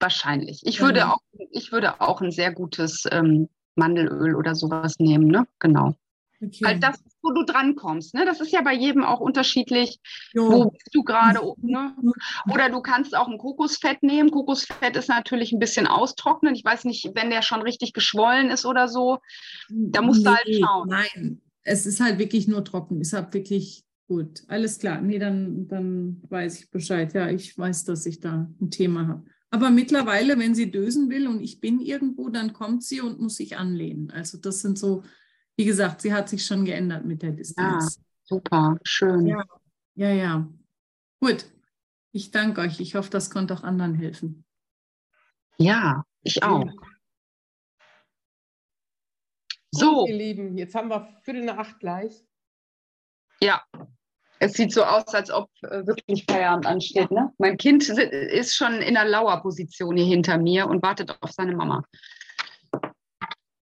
Wahrscheinlich. 0.00 0.62
Ich, 0.64 0.78
ja. 0.78 0.86
würde, 0.86 1.08
auch, 1.12 1.20
ich 1.50 1.70
würde 1.70 2.00
auch 2.00 2.22
ein 2.22 2.30
sehr 2.30 2.54
gutes 2.54 3.04
ähm, 3.10 3.50
Mandelöl 3.74 4.36
oder 4.36 4.54
sowas 4.54 4.98
nehmen, 4.98 5.26
ne? 5.26 5.46
Genau. 5.58 5.94
Okay. 6.40 6.64
Halt 6.64 6.82
das, 6.82 6.98
wo 7.20 7.32
du 7.32 7.44
drankommst. 7.44 8.14
Ne? 8.14 8.24
Das 8.24 8.40
ist 8.40 8.52
ja 8.52 8.62
bei 8.62 8.72
jedem 8.72 9.04
auch 9.04 9.20
unterschiedlich. 9.20 9.98
Jo. 10.32 10.50
Wo 10.50 10.70
bist 10.70 10.88
du 10.92 11.04
gerade? 11.04 11.40
Ne? 11.58 11.94
Oder 12.52 12.70
du 12.70 12.80
kannst 12.80 13.14
auch 13.14 13.28
ein 13.28 13.38
Kokosfett 13.38 14.02
nehmen. 14.02 14.30
Kokosfett 14.30 14.96
ist 14.96 15.08
natürlich 15.10 15.52
ein 15.52 15.58
bisschen 15.58 15.86
austrocknen. 15.86 16.54
Ich 16.54 16.64
weiß 16.64 16.84
nicht, 16.84 17.10
wenn 17.14 17.28
der 17.28 17.42
schon 17.42 17.60
richtig 17.60 17.92
geschwollen 17.92 18.50
ist 18.50 18.64
oder 18.66 18.88
so. 18.88 19.20
Da 19.68 20.02
musst 20.02 20.24
nee, 20.24 20.30
du 20.30 20.36
halt 20.36 20.56
schauen. 20.60 20.88
Nein, 20.88 21.40
es 21.64 21.86
ist 21.86 22.00
halt 22.00 22.18
wirklich 22.18 22.46
nur 22.46 22.64
trocken. 22.64 23.00
Ich 23.00 23.12
habe 23.12 23.32
wirklich 23.34 23.84
gut, 24.06 24.44
alles 24.48 24.78
klar. 24.78 25.00
Nee, 25.00 25.18
dann, 25.18 25.66
dann 25.66 26.22
weiß 26.28 26.60
ich 26.60 26.70
Bescheid. 26.70 27.12
Ja, 27.14 27.28
ich 27.30 27.56
weiß, 27.56 27.84
dass 27.84 28.06
ich 28.06 28.20
da 28.20 28.48
ein 28.60 28.70
Thema 28.70 29.08
habe. 29.08 29.24
Aber 29.50 29.70
mittlerweile, 29.70 30.38
wenn 30.38 30.54
sie 30.54 30.70
dösen 30.70 31.10
will 31.10 31.28
und 31.28 31.40
ich 31.40 31.60
bin 31.60 31.80
irgendwo, 31.80 32.28
dann 32.28 32.52
kommt 32.52 32.82
sie 32.82 33.00
und 33.00 33.20
muss 33.20 33.36
sich 33.36 33.56
anlehnen. 33.56 34.10
Also 34.10 34.38
das 34.38 34.60
sind 34.60 34.78
so, 34.78 35.02
wie 35.56 35.64
gesagt, 35.64 36.02
sie 36.02 36.12
hat 36.12 36.28
sich 36.28 36.44
schon 36.44 36.64
geändert 36.64 37.04
mit 37.04 37.22
der 37.22 37.32
Distanz. 37.32 37.96
Ja, 37.96 38.02
super, 38.24 38.78
schön. 38.82 39.26
Ja, 39.26 39.44
ja, 39.94 40.10
ja. 40.12 40.48
Gut. 41.20 41.46
Ich 42.14 42.30
danke 42.30 42.60
euch. 42.60 42.78
Ich 42.78 42.94
hoffe, 42.94 43.10
das 43.10 43.28
konnte 43.28 43.54
auch 43.54 43.64
anderen 43.64 43.94
helfen. 43.94 44.44
Ja, 45.58 46.04
ich 46.22 46.42
auch. 46.44 46.70
So. 49.78 50.06
ihr 50.06 50.16
Lieben, 50.16 50.56
jetzt 50.56 50.74
haben 50.74 50.88
wir 50.88 51.08
Viertel 51.22 51.44
nach 51.44 51.58
acht 51.58 51.80
gleich. 51.80 52.24
Ja, 53.40 53.62
es 54.38 54.54
sieht 54.54 54.72
so 54.72 54.82
aus, 54.82 55.06
als 55.14 55.30
ob 55.30 55.48
äh, 55.62 55.86
wirklich 55.86 56.24
Feierabend 56.28 56.66
ansteht. 56.66 57.10
Ne? 57.10 57.32
Mein 57.38 57.56
Kind 57.56 57.88
ist 57.88 58.54
schon 58.54 58.74
in 58.74 58.94
der 58.94 59.06
Lauerposition 59.06 59.96
hier 59.96 60.06
hinter 60.06 60.38
mir 60.38 60.68
und 60.68 60.82
wartet 60.82 61.16
auf 61.20 61.30
seine 61.32 61.56
Mama. 61.56 61.84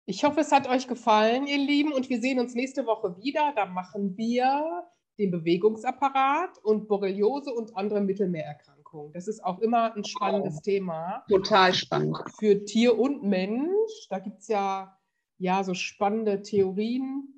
Ich 0.06 0.24
hoffe, 0.24 0.40
es 0.40 0.52
hat 0.52 0.68
euch 0.68 0.86
gefallen, 0.86 1.46
ihr 1.46 1.58
Lieben, 1.58 1.92
und 1.92 2.10
wir 2.10 2.20
sehen 2.20 2.38
uns 2.38 2.54
nächste 2.54 2.84
Woche 2.86 3.16
wieder. 3.22 3.52
Da 3.56 3.66
machen 3.66 4.16
wir 4.16 4.84
den 5.18 5.30
Bewegungsapparat 5.30 6.58
und 6.62 6.88
Borreliose 6.88 7.52
und 7.52 7.76
andere 7.76 8.00
Mittelmeererkrankungen. 8.00 9.12
Das 9.12 9.28
ist 9.28 9.42
auch 9.42 9.60
immer 9.60 9.94
ein 9.94 10.04
spannendes 10.04 10.56
oh, 10.58 10.62
Thema. 10.62 11.24
Total 11.28 11.72
spannend. 11.72 12.18
Für 12.38 12.64
Tier 12.64 12.98
und 12.98 13.22
Mensch. 13.22 14.08
Da 14.10 14.18
gibt 14.18 14.40
es 14.40 14.48
ja, 14.48 14.98
ja 15.38 15.64
so 15.64 15.74
spannende 15.74 16.42
Theorien. 16.42 17.28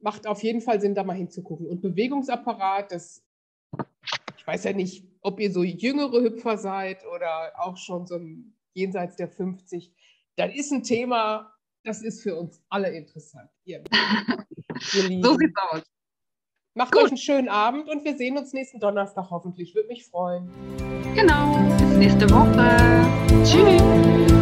Macht 0.00 0.26
auf 0.26 0.42
jeden 0.42 0.60
Fall 0.60 0.80
Sinn, 0.80 0.94
da 0.94 1.04
mal 1.04 1.16
hinzugucken. 1.16 1.66
Und 1.66 1.80
Bewegungsapparat, 1.80 2.92
das, 2.92 3.24
ich 4.36 4.46
weiß 4.46 4.64
ja 4.64 4.72
nicht, 4.72 5.04
ob 5.20 5.40
ihr 5.40 5.50
so 5.50 5.64
jüngere 5.64 6.22
Hüpfer 6.22 6.58
seid 6.58 7.04
oder 7.06 7.52
auch 7.58 7.76
schon 7.76 8.06
so 8.06 8.20
jenseits 8.74 9.16
der 9.16 9.28
50. 9.28 9.92
Das 10.36 10.54
ist 10.54 10.70
ein 10.70 10.82
Thema, 10.82 11.52
das 11.82 12.02
ist 12.02 12.22
für 12.22 12.36
uns 12.36 12.62
alle 12.68 12.90
interessant. 12.90 13.50
Ihr, 13.64 13.82
ihr 14.94 15.22
so 15.22 15.34
sieht's 15.34 15.60
aus. 15.70 15.82
Macht 16.74 16.92
Gut. 16.92 17.04
euch 17.04 17.08
einen 17.08 17.16
schönen 17.16 17.48
Abend 17.48 17.88
und 17.88 18.04
wir 18.04 18.18
sehen 18.18 18.36
uns 18.36 18.52
nächsten 18.52 18.78
Donnerstag 18.78 19.30
hoffentlich. 19.30 19.74
Würde 19.74 19.88
mich 19.88 20.04
freuen. 20.04 20.50
Genau. 21.14 21.56
Bis 21.78 21.96
nächste 21.96 22.28
Woche. 22.28 22.76
Tschüss. 23.44 24.35